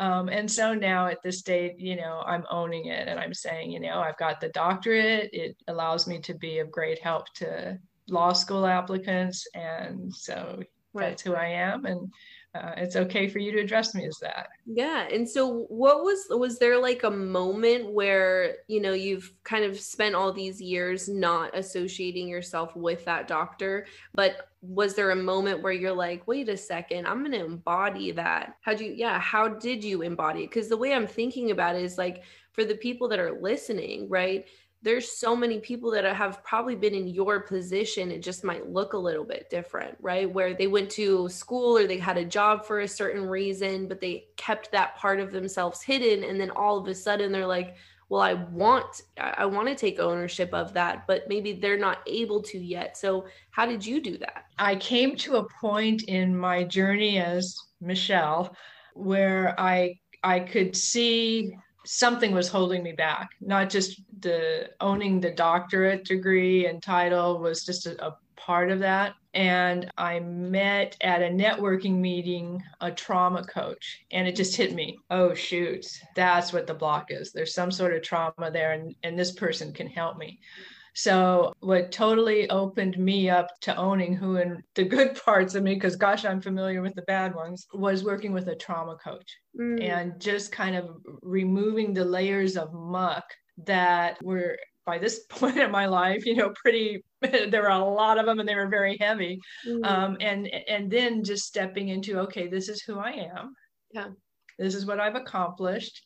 Um, 0.00 0.30
and 0.30 0.50
so 0.50 0.72
now 0.72 1.08
at 1.08 1.22
this 1.22 1.40
state, 1.40 1.78
you 1.78 1.94
know, 1.94 2.22
I'm 2.26 2.46
owning 2.50 2.86
it 2.86 3.06
and 3.06 3.20
I'm 3.20 3.34
saying, 3.34 3.70
you 3.70 3.80
know, 3.80 4.00
I've 4.00 4.16
got 4.16 4.40
the 4.40 4.48
doctorate. 4.48 5.28
It 5.34 5.56
allows 5.68 6.06
me 6.06 6.18
to 6.20 6.32
be 6.32 6.58
of 6.60 6.70
great 6.70 6.98
help 7.00 7.30
to 7.34 7.78
law 8.08 8.32
school 8.32 8.64
applicants. 8.64 9.46
And 9.54 10.12
so 10.12 10.62
right. 10.92 11.10
that's 11.10 11.22
who 11.22 11.34
I 11.34 11.46
am. 11.46 11.84
And 11.84 12.12
uh, 12.54 12.72
it's 12.76 12.96
okay 12.96 13.28
for 13.28 13.38
you 13.38 13.52
to 13.52 13.60
address 13.60 13.94
me 13.94 14.04
as 14.06 14.18
that. 14.18 14.48
Yeah. 14.66 15.06
And 15.08 15.28
so, 15.28 15.66
what 15.68 16.02
was, 16.02 16.26
was 16.30 16.58
there 16.58 16.80
like 16.80 17.04
a 17.04 17.10
moment 17.10 17.92
where, 17.92 18.56
you 18.66 18.80
know, 18.80 18.92
you've 18.92 19.32
kind 19.44 19.64
of 19.64 19.78
spent 19.78 20.16
all 20.16 20.32
these 20.32 20.60
years 20.60 21.08
not 21.08 21.56
associating 21.56 22.26
yourself 22.26 22.74
with 22.74 23.04
that 23.04 23.28
doctor, 23.28 23.86
but 24.14 24.48
was 24.62 24.94
there 24.94 25.12
a 25.12 25.16
moment 25.16 25.62
where 25.62 25.72
you're 25.72 25.92
like, 25.92 26.26
wait 26.26 26.48
a 26.48 26.56
second, 26.56 27.06
I'm 27.06 27.20
going 27.20 27.32
to 27.32 27.44
embody 27.44 28.10
that? 28.10 28.56
How 28.62 28.74
do 28.74 28.84
you, 28.84 28.94
yeah, 28.94 29.20
how 29.20 29.46
did 29.46 29.84
you 29.84 30.02
embody 30.02 30.42
it? 30.42 30.50
Because 30.50 30.68
the 30.68 30.76
way 30.76 30.92
I'm 30.92 31.06
thinking 31.06 31.52
about 31.52 31.76
it 31.76 31.84
is 31.84 31.98
like, 31.98 32.24
for 32.52 32.64
the 32.64 32.74
people 32.74 33.08
that 33.08 33.18
are 33.18 33.40
listening, 33.40 34.08
right? 34.08 34.46
There's 34.82 35.10
so 35.10 35.36
many 35.36 35.58
people 35.58 35.90
that 35.90 36.04
have 36.04 36.42
probably 36.42 36.74
been 36.74 36.94
in 36.94 37.08
your 37.08 37.40
position 37.40 38.10
it 38.10 38.22
just 38.22 38.44
might 38.44 38.70
look 38.70 38.94
a 38.94 38.98
little 38.98 39.24
bit 39.24 39.48
different 39.50 39.96
right? 40.00 40.30
Where 40.30 40.54
they 40.54 40.66
went 40.66 40.90
to 40.90 41.28
school 41.28 41.76
or 41.76 41.86
they 41.86 41.98
had 41.98 42.16
a 42.16 42.24
job 42.24 42.64
for 42.64 42.80
a 42.80 42.88
certain 42.88 43.26
reason 43.26 43.88
but 43.88 44.00
they 44.00 44.26
kept 44.36 44.72
that 44.72 44.96
part 44.96 45.20
of 45.20 45.32
themselves 45.32 45.82
hidden 45.82 46.24
and 46.24 46.40
then 46.40 46.50
all 46.50 46.78
of 46.78 46.86
a 46.88 46.94
sudden 46.94 47.32
they're 47.32 47.46
like 47.46 47.76
well 48.08 48.20
i 48.20 48.34
want 48.34 49.02
i 49.18 49.46
want 49.46 49.68
to 49.68 49.74
take 49.74 49.98
ownership 50.00 50.52
of 50.52 50.72
that 50.72 51.06
but 51.06 51.28
maybe 51.28 51.52
they're 51.52 51.78
not 51.78 51.98
able 52.06 52.42
to 52.42 52.58
yet. 52.58 52.96
So 52.96 53.26
how 53.50 53.66
did 53.66 53.84
you 53.84 54.00
do 54.02 54.18
that? 54.18 54.44
I 54.58 54.76
came 54.76 55.16
to 55.16 55.36
a 55.36 55.46
point 55.60 56.02
in 56.04 56.36
my 56.36 56.64
journey 56.64 57.18
as 57.18 57.56
michelle 57.80 58.54
where 58.94 59.58
i 59.58 59.94
i 60.22 60.40
could 60.40 60.76
see 60.76 61.54
something 61.86 62.32
was 62.32 62.48
holding 62.48 62.82
me 62.82 62.92
back 62.92 63.30
not 63.40 63.70
just 63.70 64.02
the 64.20 64.70
owning 64.80 65.20
the 65.20 65.30
doctorate 65.30 66.04
degree 66.04 66.66
and 66.66 66.82
title 66.82 67.38
was 67.38 67.64
just 67.64 67.86
a, 67.86 68.06
a 68.06 68.16
part 68.36 68.70
of 68.70 68.78
that 68.78 69.14
and 69.34 69.90
I 69.96 70.18
met 70.20 70.96
at 71.02 71.22
a 71.22 71.26
networking 71.26 71.96
meeting 71.98 72.62
a 72.80 72.90
trauma 72.90 73.44
coach, 73.44 74.04
and 74.10 74.26
it 74.26 74.34
just 74.34 74.56
hit 74.56 74.74
me. 74.74 74.98
Oh, 75.10 75.34
shoot, 75.34 75.86
that's 76.16 76.52
what 76.52 76.66
the 76.66 76.74
block 76.74 77.10
is. 77.10 77.32
There's 77.32 77.54
some 77.54 77.70
sort 77.70 77.94
of 77.94 78.02
trauma 78.02 78.50
there, 78.52 78.72
and, 78.72 78.94
and 79.04 79.18
this 79.18 79.30
person 79.30 79.72
can 79.72 79.86
help 79.86 80.18
me. 80.18 80.40
So, 81.00 81.54
what 81.60 81.92
totally 81.92 82.50
opened 82.50 82.98
me 82.98 83.30
up 83.30 83.48
to 83.62 83.74
owning 83.74 84.14
who 84.14 84.36
and 84.36 84.62
the 84.74 84.84
good 84.84 85.14
parts 85.24 85.54
of 85.54 85.62
me, 85.62 85.72
because 85.72 85.96
gosh, 85.96 86.26
I'm 86.26 86.42
familiar 86.42 86.82
with 86.82 86.94
the 86.94 87.02
bad 87.02 87.34
ones, 87.34 87.66
was 87.72 88.04
working 88.04 88.34
with 88.34 88.48
a 88.48 88.54
trauma 88.54 88.96
coach 89.02 89.38
mm. 89.58 89.82
and 89.82 90.20
just 90.20 90.52
kind 90.52 90.76
of 90.76 90.90
removing 91.22 91.94
the 91.94 92.04
layers 92.04 92.58
of 92.58 92.74
muck 92.74 93.24
that 93.64 94.22
were 94.22 94.58
by 94.84 94.98
this 94.98 95.20
point 95.30 95.56
in 95.56 95.70
my 95.70 95.86
life, 95.86 96.26
you 96.26 96.36
know, 96.36 96.52
pretty 96.62 97.02
there 97.22 97.62
were 97.62 97.68
a 97.68 97.78
lot 97.78 98.18
of 98.18 98.26
them 98.26 98.38
and 98.38 98.46
they 98.46 98.54
were 98.54 98.68
very 98.68 98.98
heavy. 99.00 99.40
Mm. 99.66 99.86
Um, 99.86 100.16
and 100.20 100.48
and 100.48 100.90
then 100.90 101.24
just 101.24 101.46
stepping 101.46 101.88
into, 101.88 102.18
okay, 102.20 102.46
this 102.46 102.68
is 102.68 102.82
who 102.82 102.98
I 102.98 103.12
am. 103.12 103.54
Yeah. 103.94 104.08
This 104.58 104.74
is 104.74 104.84
what 104.84 105.00
I've 105.00 105.16
accomplished. 105.16 105.98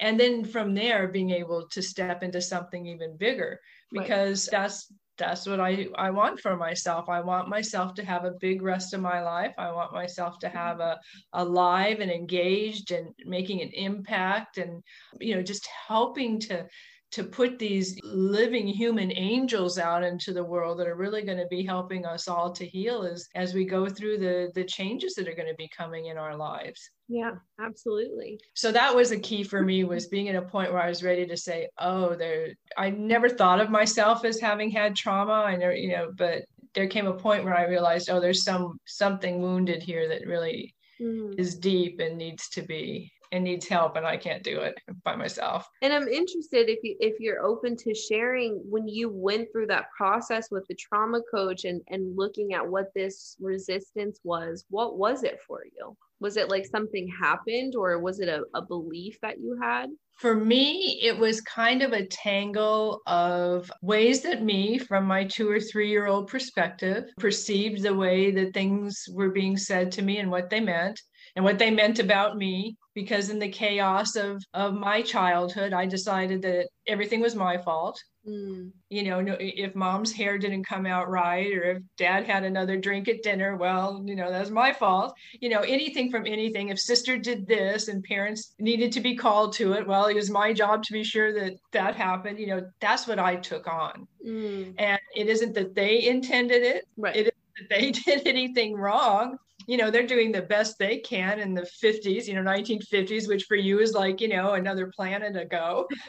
And 0.00 0.18
then 0.18 0.44
from 0.44 0.74
there 0.74 1.08
being 1.08 1.30
able 1.30 1.68
to 1.68 1.82
step 1.82 2.22
into 2.22 2.40
something 2.40 2.86
even 2.86 3.18
bigger 3.18 3.60
because 3.92 4.48
right. 4.52 4.62
that's 4.62 4.92
that's 5.18 5.46
what 5.46 5.60
I, 5.60 5.88
I 5.96 6.10
want 6.10 6.38
for 6.40 6.56
myself. 6.56 7.08
I 7.08 7.20
want 7.20 7.48
myself 7.48 7.92
to 7.94 8.04
have 8.04 8.24
a 8.24 8.36
big 8.40 8.62
rest 8.62 8.94
of 8.94 9.00
my 9.00 9.20
life. 9.20 9.52
I 9.58 9.72
want 9.72 9.92
myself 9.92 10.38
to 10.40 10.46
mm-hmm. 10.46 10.56
have 10.56 10.80
a 10.80 10.98
alive 11.32 11.98
and 12.00 12.10
engaged 12.10 12.92
and 12.92 13.08
making 13.26 13.60
an 13.60 13.70
impact 13.70 14.58
and 14.58 14.82
you 15.20 15.34
know 15.34 15.42
just 15.42 15.68
helping 15.88 16.38
to 16.40 16.66
to 17.10 17.24
put 17.24 17.58
these 17.58 17.98
living 18.02 18.66
human 18.66 19.10
angels 19.16 19.78
out 19.78 20.04
into 20.04 20.32
the 20.32 20.44
world 20.44 20.78
that 20.78 20.86
are 20.86 20.94
really 20.94 21.22
going 21.22 21.38
to 21.38 21.46
be 21.46 21.64
helping 21.64 22.04
us 22.04 22.28
all 22.28 22.52
to 22.52 22.66
heal 22.66 23.02
as 23.02 23.28
as 23.34 23.54
we 23.54 23.64
go 23.64 23.88
through 23.88 24.18
the 24.18 24.50
the 24.54 24.64
changes 24.64 25.14
that 25.14 25.28
are 25.28 25.34
going 25.34 25.48
to 25.48 25.54
be 25.54 25.70
coming 25.76 26.06
in 26.06 26.18
our 26.18 26.36
lives 26.36 26.90
yeah 27.08 27.32
absolutely 27.60 28.38
so 28.54 28.70
that 28.70 28.94
was 28.94 29.10
a 29.10 29.18
key 29.18 29.42
for 29.42 29.62
me 29.62 29.84
was 29.84 30.08
being 30.08 30.28
at 30.28 30.36
a 30.36 30.42
point 30.42 30.72
where 30.72 30.82
i 30.82 30.88
was 30.88 31.02
ready 31.02 31.26
to 31.26 31.36
say 31.36 31.68
oh 31.78 32.14
there 32.14 32.48
i 32.76 32.90
never 32.90 33.28
thought 33.28 33.60
of 33.60 33.70
myself 33.70 34.24
as 34.24 34.38
having 34.38 34.70
had 34.70 34.94
trauma 34.94 35.32
i 35.32 35.56
know 35.56 35.70
you 35.70 35.90
know 35.90 36.12
but 36.16 36.42
there 36.74 36.86
came 36.86 37.06
a 37.06 37.14
point 37.14 37.44
where 37.44 37.56
i 37.56 37.64
realized 37.64 38.10
oh 38.10 38.20
there's 38.20 38.44
some 38.44 38.78
something 38.86 39.40
wounded 39.40 39.82
here 39.82 40.08
that 40.08 40.26
really 40.26 40.74
mm. 41.00 41.38
is 41.38 41.56
deep 41.56 42.00
and 42.00 42.18
needs 42.18 42.50
to 42.50 42.60
be 42.62 43.10
and 43.32 43.44
needs 43.44 43.68
help 43.68 43.96
and 43.96 44.06
I 44.06 44.16
can't 44.16 44.42
do 44.42 44.60
it 44.60 44.78
by 45.04 45.16
myself. 45.16 45.68
And 45.82 45.92
I'm 45.92 46.08
interested 46.08 46.68
if 46.68 46.80
you 46.82 46.96
if 47.00 47.20
you're 47.20 47.44
open 47.44 47.76
to 47.76 47.94
sharing 47.94 48.62
when 48.68 48.88
you 48.88 49.08
went 49.08 49.48
through 49.52 49.66
that 49.68 49.86
process 49.96 50.48
with 50.50 50.66
the 50.68 50.74
trauma 50.74 51.20
coach 51.32 51.64
and 51.64 51.80
and 51.88 52.16
looking 52.16 52.54
at 52.54 52.66
what 52.66 52.86
this 52.94 53.36
resistance 53.40 54.20
was, 54.24 54.64
what 54.70 54.98
was 54.98 55.22
it 55.22 55.38
for 55.46 55.62
you? 55.64 55.96
Was 56.20 56.36
it 56.36 56.50
like 56.50 56.66
something 56.66 57.08
happened 57.08 57.74
or 57.76 57.98
was 58.00 58.20
it 58.20 58.28
a, 58.28 58.42
a 58.54 58.62
belief 58.62 59.18
that 59.22 59.38
you 59.38 59.58
had? 59.62 59.90
For 60.16 60.34
me, 60.34 60.98
it 61.00 61.16
was 61.16 61.40
kind 61.42 61.80
of 61.80 61.92
a 61.92 62.06
tangle 62.06 63.02
of 63.06 63.70
ways 63.82 64.22
that 64.22 64.42
me, 64.42 64.76
from 64.76 65.04
my 65.04 65.24
two 65.24 65.48
or 65.48 65.60
three 65.60 65.88
year 65.88 66.06
old 66.06 66.26
perspective, 66.26 67.04
perceived 67.18 67.82
the 67.82 67.94
way 67.94 68.32
that 68.32 68.52
things 68.52 69.04
were 69.12 69.30
being 69.30 69.56
said 69.56 69.92
to 69.92 70.02
me 70.02 70.18
and 70.18 70.28
what 70.28 70.50
they 70.50 70.58
meant 70.58 71.00
and 71.36 71.44
what 71.44 71.58
they 71.58 71.70
meant 71.70 71.98
about 71.98 72.36
me 72.36 72.76
because 72.94 73.30
in 73.30 73.38
the 73.38 73.48
chaos 73.48 74.16
of 74.16 74.42
of 74.54 74.74
my 74.74 75.00
childhood 75.02 75.72
i 75.72 75.86
decided 75.86 76.42
that 76.42 76.68
everything 76.86 77.20
was 77.20 77.34
my 77.34 77.56
fault. 77.56 78.00
Mm. 78.26 78.72
you 78.90 79.04
know 79.04 79.24
if 79.40 79.74
mom's 79.74 80.12
hair 80.12 80.36
didn't 80.36 80.64
come 80.64 80.84
out 80.84 81.08
right 81.08 81.50
or 81.54 81.62
if 81.62 81.78
dad 81.96 82.26
had 82.26 82.44
another 82.44 82.76
drink 82.76 83.08
at 83.08 83.22
dinner 83.22 83.56
well 83.56 84.02
you 84.04 84.16
know 84.16 84.30
that's 84.30 84.50
my 84.50 84.72
fault. 84.72 85.14
You 85.40 85.48
know 85.48 85.60
anything 85.60 86.10
from 86.10 86.26
anything 86.26 86.68
if 86.68 86.78
sister 86.78 87.16
did 87.16 87.46
this 87.46 87.88
and 87.88 88.02
parents 88.04 88.54
needed 88.58 88.92
to 88.92 89.00
be 89.00 89.14
called 89.14 89.54
to 89.54 89.72
it 89.74 89.86
well 89.86 90.06
it 90.06 90.14
was 90.14 90.30
my 90.30 90.52
job 90.52 90.82
to 90.82 90.92
be 90.92 91.04
sure 91.04 91.32
that 91.32 91.54
that 91.72 91.94
happened. 91.94 92.38
You 92.38 92.48
know 92.48 92.62
that's 92.80 93.06
what 93.06 93.18
i 93.18 93.36
took 93.36 93.66
on. 93.66 94.06
Mm. 94.26 94.74
and 94.78 95.00
it 95.14 95.28
isn't 95.28 95.54
that 95.54 95.74
they 95.74 96.06
intended 96.06 96.62
it. 96.62 96.84
Right. 96.96 97.16
It 97.16 97.34
that 97.58 97.68
they 97.70 97.90
did 98.06 98.26
anything 98.26 98.74
wrong 98.74 99.38
you 99.68 99.76
know 99.76 99.90
they're 99.90 100.06
doing 100.06 100.32
the 100.32 100.42
best 100.42 100.78
they 100.78 100.96
can 100.98 101.38
in 101.38 101.52
the 101.52 101.68
50s 101.84 102.26
you 102.26 102.34
know 102.34 102.40
1950s 102.40 103.28
which 103.28 103.44
for 103.44 103.54
you 103.54 103.80
is 103.80 103.92
like 103.92 104.20
you 104.20 104.28
know 104.28 104.54
another 104.54 104.90
planet 104.96 105.36
ago. 105.36 105.86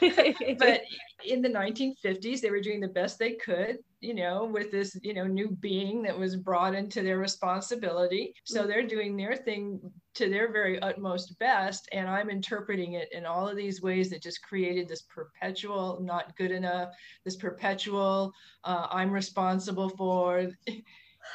But 0.58 0.80
in 1.24 1.42
the 1.42 1.50
1950s 1.50 2.40
they 2.40 2.50
were 2.50 2.62
doing 2.62 2.80
the 2.80 2.88
best 2.88 3.18
they 3.18 3.34
could 3.34 3.76
you 4.00 4.14
know 4.14 4.46
with 4.46 4.70
this 4.72 4.98
you 5.02 5.12
know 5.12 5.26
new 5.26 5.50
being 5.50 6.02
that 6.02 6.18
was 6.18 6.36
brought 6.36 6.74
into 6.74 7.02
their 7.02 7.18
responsibility. 7.18 8.32
So 8.44 8.66
they're 8.66 8.86
doing 8.86 9.16
their 9.16 9.36
thing 9.36 9.78
to 10.14 10.30
their 10.30 10.50
very 10.50 10.80
utmost 10.82 11.38
best 11.38 11.88
and 11.92 12.08
i'm 12.08 12.30
interpreting 12.30 12.94
it 12.94 13.08
in 13.12 13.24
all 13.24 13.46
of 13.48 13.56
these 13.56 13.80
ways 13.80 14.10
that 14.10 14.20
just 14.20 14.42
created 14.42 14.88
this 14.88 15.02
perpetual 15.02 16.00
not 16.02 16.36
good 16.36 16.50
enough 16.50 16.88
this 17.24 17.36
perpetual 17.36 18.32
uh, 18.64 18.88
i'm 18.90 19.12
responsible 19.12 19.88
for 19.88 20.48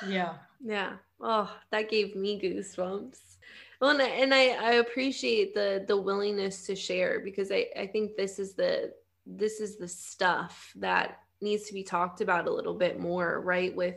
yeah 0.08 0.34
yeah 0.64 0.94
Oh, 1.22 1.52
that 1.72 1.90
gave 1.90 2.16
me 2.16 2.40
goosebumps. 2.40 3.20
Well, 3.80 3.92
and 3.92 4.02
I, 4.02 4.08
and 4.08 4.34
I, 4.34 4.48
I 4.50 4.72
appreciate 4.74 5.54
the 5.54 5.84
the 5.88 5.98
willingness 5.98 6.66
to 6.68 6.76
share 6.76 7.20
because 7.20 7.52
I, 7.52 7.68
I 7.78 7.88
think 7.88 8.16
this 8.16 8.40
is 8.40 8.54
the 8.54 8.94
this 9.26 9.60
is 9.60 9.78
the 9.78 9.88
stuff 9.88 10.72
that 10.78 11.20
needs 11.42 11.64
to 11.64 11.74
be 11.74 11.84
talked 11.84 12.22
about 12.22 12.48
a 12.48 12.54
little 12.54 12.74
bit 12.74 13.00
more, 13.00 13.42
right? 13.42 13.76
With 13.76 13.96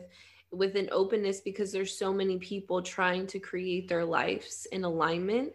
with 0.51 0.75
an 0.75 0.89
openness 0.91 1.41
because 1.41 1.71
there's 1.71 1.97
so 1.97 2.11
many 2.11 2.37
people 2.37 2.81
trying 2.81 3.27
to 3.27 3.39
create 3.39 3.87
their 3.87 4.05
lives 4.05 4.67
in 4.71 4.83
alignment. 4.83 5.53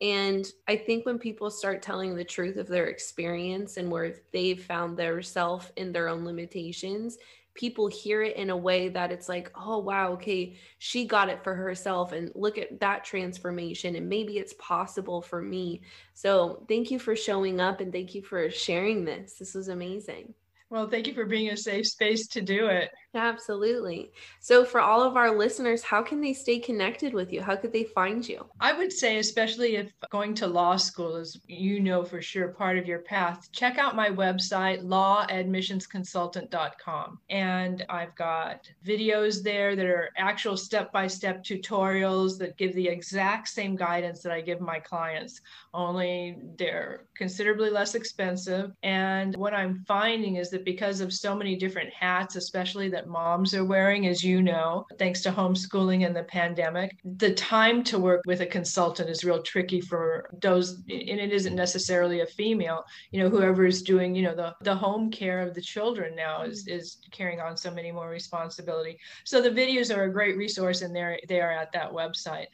And 0.00 0.50
I 0.66 0.74
think 0.74 1.06
when 1.06 1.20
people 1.20 1.48
start 1.48 1.80
telling 1.80 2.16
the 2.16 2.24
truth 2.24 2.56
of 2.56 2.66
their 2.66 2.88
experience 2.88 3.76
and 3.76 3.88
where 3.88 4.16
they've 4.32 4.60
found 4.60 4.96
their 4.96 5.22
self 5.22 5.70
in 5.76 5.92
their 5.92 6.08
own 6.08 6.24
limitations, 6.24 7.18
people 7.54 7.86
hear 7.86 8.22
it 8.22 8.36
in 8.36 8.50
a 8.50 8.56
way 8.56 8.88
that 8.88 9.12
it's 9.12 9.28
like, 9.28 9.50
oh, 9.54 9.78
wow, 9.78 10.12
okay, 10.12 10.56
she 10.78 11.06
got 11.06 11.28
it 11.28 11.44
for 11.44 11.54
herself. 11.54 12.12
And 12.12 12.30
look 12.34 12.58
at 12.58 12.80
that 12.80 13.04
transformation. 13.04 13.96
And 13.96 14.08
maybe 14.08 14.38
it's 14.38 14.54
possible 14.58 15.22
for 15.22 15.42
me. 15.42 15.82
So 16.14 16.64
thank 16.68 16.90
you 16.90 16.98
for 16.98 17.14
showing 17.14 17.60
up 17.60 17.80
and 17.80 17.92
thank 17.92 18.14
you 18.14 18.22
for 18.22 18.50
sharing 18.50 19.04
this. 19.04 19.34
This 19.34 19.54
was 19.54 19.68
amazing. 19.68 20.34
Well, 20.70 20.88
thank 20.88 21.06
you 21.06 21.14
for 21.14 21.26
being 21.26 21.50
a 21.50 21.56
safe 21.56 21.86
space 21.86 22.26
to 22.28 22.40
do 22.40 22.68
it. 22.68 22.90
Absolutely. 23.14 24.10
So, 24.40 24.64
for 24.64 24.80
all 24.80 25.02
of 25.02 25.16
our 25.16 25.36
listeners, 25.36 25.82
how 25.82 26.02
can 26.02 26.22
they 26.22 26.32
stay 26.32 26.58
connected 26.58 27.12
with 27.12 27.30
you? 27.30 27.42
How 27.42 27.56
could 27.56 27.72
they 27.72 27.84
find 27.84 28.26
you? 28.26 28.46
I 28.58 28.72
would 28.72 28.90
say, 28.90 29.18
especially 29.18 29.76
if 29.76 29.92
going 30.10 30.32
to 30.36 30.46
law 30.46 30.76
school 30.76 31.16
is, 31.16 31.38
you 31.46 31.80
know, 31.80 32.04
for 32.04 32.22
sure 32.22 32.48
part 32.48 32.78
of 32.78 32.86
your 32.86 33.00
path, 33.00 33.50
check 33.52 33.76
out 33.76 33.94
my 33.94 34.08
website, 34.08 34.82
lawadmissionsconsultant.com. 34.82 37.18
And 37.28 37.84
I've 37.90 38.14
got 38.14 38.70
videos 38.86 39.42
there 39.42 39.76
that 39.76 39.84
are 39.84 40.08
actual 40.16 40.56
step 40.56 40.90
by 40.90 41.06
step 41.06 41.44
tutorials 41.44 42.38
that 42.38 42.56
give 42.56 42.74
the 42.74 42.88
exact 42.88 43.48
same 43.48 43.76
guidance 43.76 44.22
that 44.22 44.32
I 44.32 44.40
give 44.40 44.62
my 44.62 44.78
clients, 44.78 45.42
only 45.74 46.38
they're 46.56 47.04
considerably 47.14 47.68
less 47.68 47.94
expensive. 47.94 48.72
And 48.82 49.36
what 49.36 49.52
I'm 49.52 49.84
finding 49.86 50.36
is 50.36 50.48
that 50.50 50.64
because 50.64 51.00
of 51.00 51.12
so 51.12 51.34
many 51.34 51.56
different 51.56 51.92
hats, 51.92 52.36
especially 52.36 52.88
that 52.88 53.01
that 53.02 53.10
moms 53.10 53.54
are 53.54 53.64
wearing, 53.64 54.06
as 54.06 54.22
you 54.22 54.42
know, 54.42 54.86
thanks 54.98 55.22
to 55.22 55.32
homeschooling 55.32 56.06
and 56.06 56.14
the 56.14 56.22
pandemic. 56.22 56.96
The 57.04 57.34
time 57.34 57.82
to 57.84 57.98
work 57.98 58.22
with 58.26 58.42
a 58.42 58.46
consultant 58.46 59.10
is 59.10 59.24
real 59.24 59.42
tricky 59.42 59.80
for 59.80 60.30
those, 60.40 60.74
and 60.88 61.20
it 61.20 61.32
isn't 61.32 61.56
necessarily 61.56 62.20
a 62.20 62.26
female, 62.26 62.84
you 63.10 63.20
know, 63.20 63.28
whoever 63.28 63.66
is 63.66 63.82
doing, 63.82 64.14
you 64.14 64.22
know, 64.22 64.34
the, 64.34 64.54
the 64.62 64.74
home 64.74 65.10
care 65.10 65.40
of 65.40 65.54
the 65.54 65.60
children 65.60 66.14
now 66.14 66.42
is, 66.42 66.68
is 66.68 66.98
carrying 67.10 67.40
on 67.40 67.56
so 67.56 67.70
many 67.70 67.90
more 67.90 68.08
responsibility. 68.08 68.98
So 69.24 69.40
the 69.40 69.50
videos 69.50 69.94
are 69.94 70.04
a 70.04 70.12
great 70.12 70.36
resource 70.36 70.82
and 70.82 70.94
they're, 70.94 71.18
they 71.28 71.40
are 71.40 71.52
at 71.52 71.72
that 71.72 71.90
website. 71.90 72.46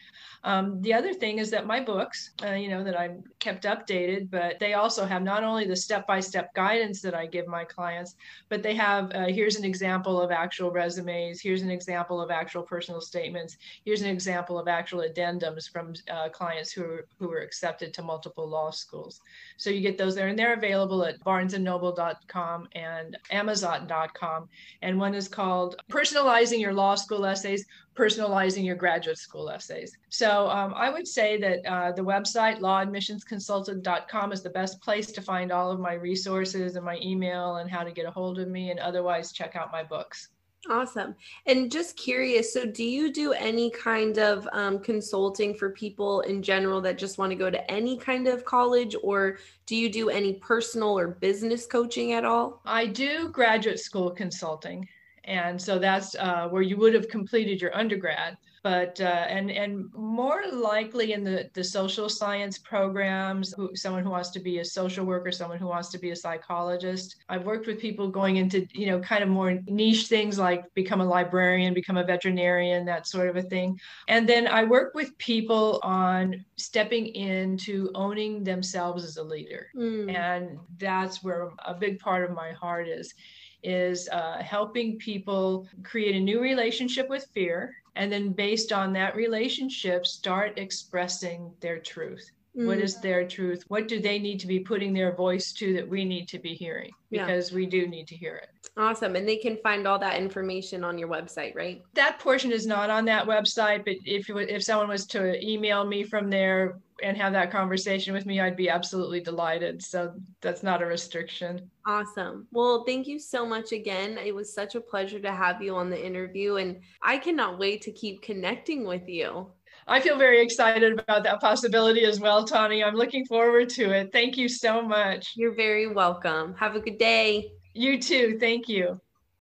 Um, 0.44 0.80
the 0.82 0.94
other 0.94 1.12
thing 1.12 1.38
is 1.38 1.50
that 1.50 1.66
my 1.66 1.80
books, 1.80 2.30
uh, 2.44 2.52
you 2.52 2.68
know, 2.68 2.84
that 2.84 2.98
I'm 2.98 3.24
kept 3.40 3.64
updated, 3.64 4.30
but 4.30 4.58
they 4.60 4.74
also 4.74 5.04
have 5.04 5.22
not 5.22 5.42
only 5.42 5.66
the 5.66 5.76
step 5.76 6.06
by 6.06 6.20
step 6.20 6.54
guidance 6.54 7.02
that 7.02 7.14
I 7.14 7.26
give 7.26 7.46
my 7.48 7.64
clients, 7.64 8.14
but 8.48 8.62
they 8.62 8.74
have 8.76 9.10
uh, 9.14 9.26
here's 9.26 9.56
an 9.56 9.64
example 9.64 10.20
of 10.20 10.30
actual 10.38 10.70
resumes, 10.70 11.40
here's 11.40 11.62
an 11.62 11.70
example 11.70 12.20
of 12.20 12.30
actual 12.30 12.62
personal 12.62 13.00
statements, 13.00 13.56
here's 13.84 14.02
an 14.02 14.08
example 14.08 14.58
of 14.58 14.68
actual 14.68 15.00
addendums 15.00 15.68
from 15.70 15.94
uh, 16.10 16.28
clients 16.28 16.70
who 16.72 16.84
are, 16.84 17.06
who 17.18 17.28
were 17.28 17.40
accepted 17.40 17.92
to 17.94 18.02
multiple 18.02 18.48
law 18.48 18.70
schools. 18.70 19.20
So 19.56 19.70
you 19.70 19.80
get 19.80 19.98
those 19.98 20.14
there, 20.14 20.28
and 20.28 20.38
they're 20.38 20.54
available 20.54 21.04
at 21.04 21.20
barnesandnoble.com 21.24 22.68
and 22.72 23.16
amazon.com. 23.30 24.48
And 24.82 24.98
one 24.98 25.14
is 25.14 25.28
called 25.28 25.76
Personalizing 25.90 26.60
Your 26.60 26.72
Law 26.72 26.94
School 26.94 27.26
Essays 27.26 27.66
personalizing 27.98 28.64
your 28.64 28.76
graduate 28.76 29.18
school 29.18 29.50
essays. 29.50 29.92
So 30.08 30.48
um, 30.48 30.72
I 30.76 30.88
would 30.88 31.08
say 31.08 31.36
that 31.38 31.66
uh, 31.66 31.92
the 31.92 32.02
website 32.02 32.60
lawadmissionsconsultant.com 32.60 34.32
is 34.32 34.42
the 34.42 34.50
best 34.50 34.80
place 34.80 35.10
to 35.12 35.20
find 35.20 35.50
all 35.50 35.72
of 35.72 35.80
my 35.80 35.94
resources 35.94 36.76
and 36.76 36.84
my 36.84 36.98
email 37.02 37.56
and 37.56 37.68
how 37.68 37.82
to 37.82 37.90
get 37.90 38.06
a 38.06 38.10
hold 38.10 38.38
of 38.38 38.48
me 38.48 38.70
and 38.70 38.78
otherwise 38.78 39.32
check 39.32 39.56
out 39.56 39.72
my 39.72 39.82
books. 39.82 40.28
Awesome. 40.70 41.14
And 41.46 41.70
just 41.70 41.96
curious, 41.96 42.52
so 42.52 42.66
do 42.66 42.84
you 42.84 43.12
do 43.12 43.32
any 43.32 43.70
kind 43.70 44.18
of 44.18 44.46
um, 44.52 44.80
consulting 44.80 45.54
for 45.54 45.70
people 45.70 46.20
in 46.22 46.42
general 46.42 46.80
that 46.82 46.98
just 46.98 47.16
want 47.16 47.30
to 47.30 47.36
go 47.36 47.48
to 47.48 47.70
any 47.70 47.96
kind 47.96 48.26
of 48.26 48.44
college, 48.44 48.94
or 49.02 49.38
do 49.66 49.76
you 49.76 49.90
do 49.90 50.10
any 50.10 50.34
personal 50.34 50.98
or 50.98 51.08
business 51.08 51.64
coaching 51.64 52.12
at 52.12 52.24
all? 52.24 52.60
I 52.66 52.86
do 52.86 53.28
graduate 53.28 53.80
school 53.80 54.10
consulting. 54.10 54.88
And 55.24 55.60
so 55.60 55.78
that's 55.78 56.14
uh, 56.14 56.48
where 56.48 56.62
you 56.62 56.76
would 56.76 56.94
have 56.94 57.08
completed 57.08 57.60
your 57.60 57.76
undergrad. 57.76 58.36
But 58.64 59.00
uh, 59.00 59.04
and 59.28 59.50
and 59.50 59.92
more 59.94 60.42
likely 60.52 61.12
in 61.12 61.22
the 61.22 61.48
the 61.54 61.62
social 61.62 62.08
science 62.08 62.58
programs 62.58 63.52
who, 63.52 63.70
someone 63.74 64.02
who 64.02 64.10
wants 64.10 64.30
to 64.30 64.40
be 64.40 64.58
a 64.58 64.64
social 64.64 65.04
worker 65.04 65.30
someone 65.30 65.58
who 65.58 65.68
wants 65.68 65.90
to 65.90 65.98
be 65.98 66.10
a 66.10 66.16
psychologist. 66.16 67.16
I've 67.28 67.44
worked 67.44 67.66
with 67.66 67.78
people 67.78 68.08
going 68.08 68.36
into 68.36 68.66
you 68.72 68.86
know 68.86 68.98
kind 68.98 69.22
of 69.22 69.28
more 69.28 69.58
niche 69.68 70.08
things 70.08 70.38
like 70.38 70.64
become 70.74 71.00
a 71.00 71.04
librarian 71.04 71.72
become 71.72 71.96
a 71.96 72.04
veterinarian 72.04 72.84
that 72.86 73.06
sort 73.06 73.28
of 73.28 73.36
a 73.36 73.42
thing. 73.42 73.78
And 74.08 74.28
then 74.28 74.48
i 74.48 74.64
work 74.64 74.92
with 74.94 75.16
people 75.18 75.78
on 75.84 76.44
stepping 76.56 77.06
into 77.06 77.90
owning 77.94 78.42
themselves 78.42 79.04
as 79.04 79.16
a 79.18 79.22
leader. 79.22 79.68
Mm. 79.76 80.14
and 80.14 80.58
that's 80.78 81.22
where 81.22 81.50
a 81.64 81.74
big 81.74 82.00
part 82.00 82.28
of 82.28 82.34
my 82.34 82.50
heart 82.52 82.88
is 82.88 83.14
is 83.62 84.08
uh, 84.10 84.42
helping 84.42 84.98
people 84.98 85.66
create 85.82 86.14
a 86.14 86.20
new 86.20 86.40
relationship 86.40 87.08
with 87.08 87.26
fear 87.34 87.74
and 87.96 88.12
then 88.12 88.32
based 88.32 88.72
on 88.72 88.92
that 88.92 89.16
relationship 89.16 90.06
start 90.06 90.58
expressing 90.58 91.50
their 91.60 91.78
truth 91.78 92.30
mm. 92.58 92.66
what 92.66 92.78
is 92.78 93.00
their 93.00 93.26
truth 93.26 93.64
what 93.68 93.88
do 93.88 94.00
they 94.00 94.18
need 94.18 94.40
to 94.40 94.46
be 94.46 94.58
putting 94.58 94.92
their 94.92 95.14
voice 95.14 95.52
to 95.52 95.72
that 95.72 95.88
we 95.88 96.04
need 96.04 96.26
to 96.28 96.38
be 96.38 96.54
hearing 96.54 96.90
because 97.10 97.50
yeah. 97.50 97.56
we 97.56 97.66
do 97.66 97.86
need 97.86 98.06
to 98.06 98.16
hear 98.16 98.36
it 98.36 98.50
awesome 98.76 99.16
and 99.16 99.28
they 99.28 99.36
can 99.36 99.56
find 99.62 99.86
all 99.86 99.98
that 99.98 100.18
information 100.18 100.84
on 100.84 100.98
your 100.98 101.08
website 101.08 101.54
right 101.54 101.82
that 101.94 102.18
portion 102.18 102.52
is 102.52 102.66
not 102.66 102.90
on 102.90 103.04
that 103.04 103.26
website 103.26 103.84
but 103.84 103.94
if 104.04 104.28
if 104.28 104.62
someone 104.62 104.88
was 104.88 105.06
to 105.06 105.42
email 105.46 105.84
me 105.84 106.02
from 106.02 106.28
there 106.28 106.78
and 107.02 107.16
have 107.16 107.32
that 107.32 107.50
conversation 107.50 108.12
with 108.12 108.26
me, 108.26 108.40
I'd 108.40 108.56
be 108.56 108.68
absolutely 108.68 109.20
delighted. 109.20 109.82
So 109.82 110.14
that's 110.40 110.62
not 110.62 110.82
a 110.82 110.86
restriction. 110.86 111.70
Awesome. 111.86 112.46
Well, 112.52 112.84
thank 112.84 113.06
you 113.06 113.18
so 113.18 113.46
much 113.46 113.72
again. 113.72 114.18
It 114.18 114.34
was 114.34 114.52
such 114.52 114.74
a 114.74 114.80
pleasure 114.80 115.20
to 115.20 115.32
have 115.32 115.62
you 115.62 115.76
on 115.76 115.90
the 115.90 116.06
interview, 116.06 116.56
and 116.56 116.80
I 117.02 117.18
cannot 117.18 117.58
wait 117.58 117.82
to 117.82 117.92
keep 117.92 118.22
connecting 118.22 118.84
with 118.84 119.08
you. 119.08 119.46
I 119.88 120.00
feel 120.00 120.18
very 120.18 120.42
excited 120.42 120.98
about 120.98 121.24
that 121.24 121.40
possibility 121.40 122.04
as 122.04 122.20
well, 122.20 122.44
Tawny. 122.44 122.84
I'm 122.84 122.94
looking 122.94 123.24
forward 123.24 123.70
to 123.70 123.90
it. 123.90 124.10
Thank 124.12 124.36
you 124.36 124.48
so 124.48 124.82
much. 124.82 125.32
You're 125.34 125.54
very 125.54 125.86
welcome. 125.86 126.54
Have 126.58 126.76
a 126.76 126.80
good 126.80 126.98
day. 126.98 127.50
You 127.74 128.00
too. 128.00 128.36
Thank 128.38 128.68
you. 128.68 129.00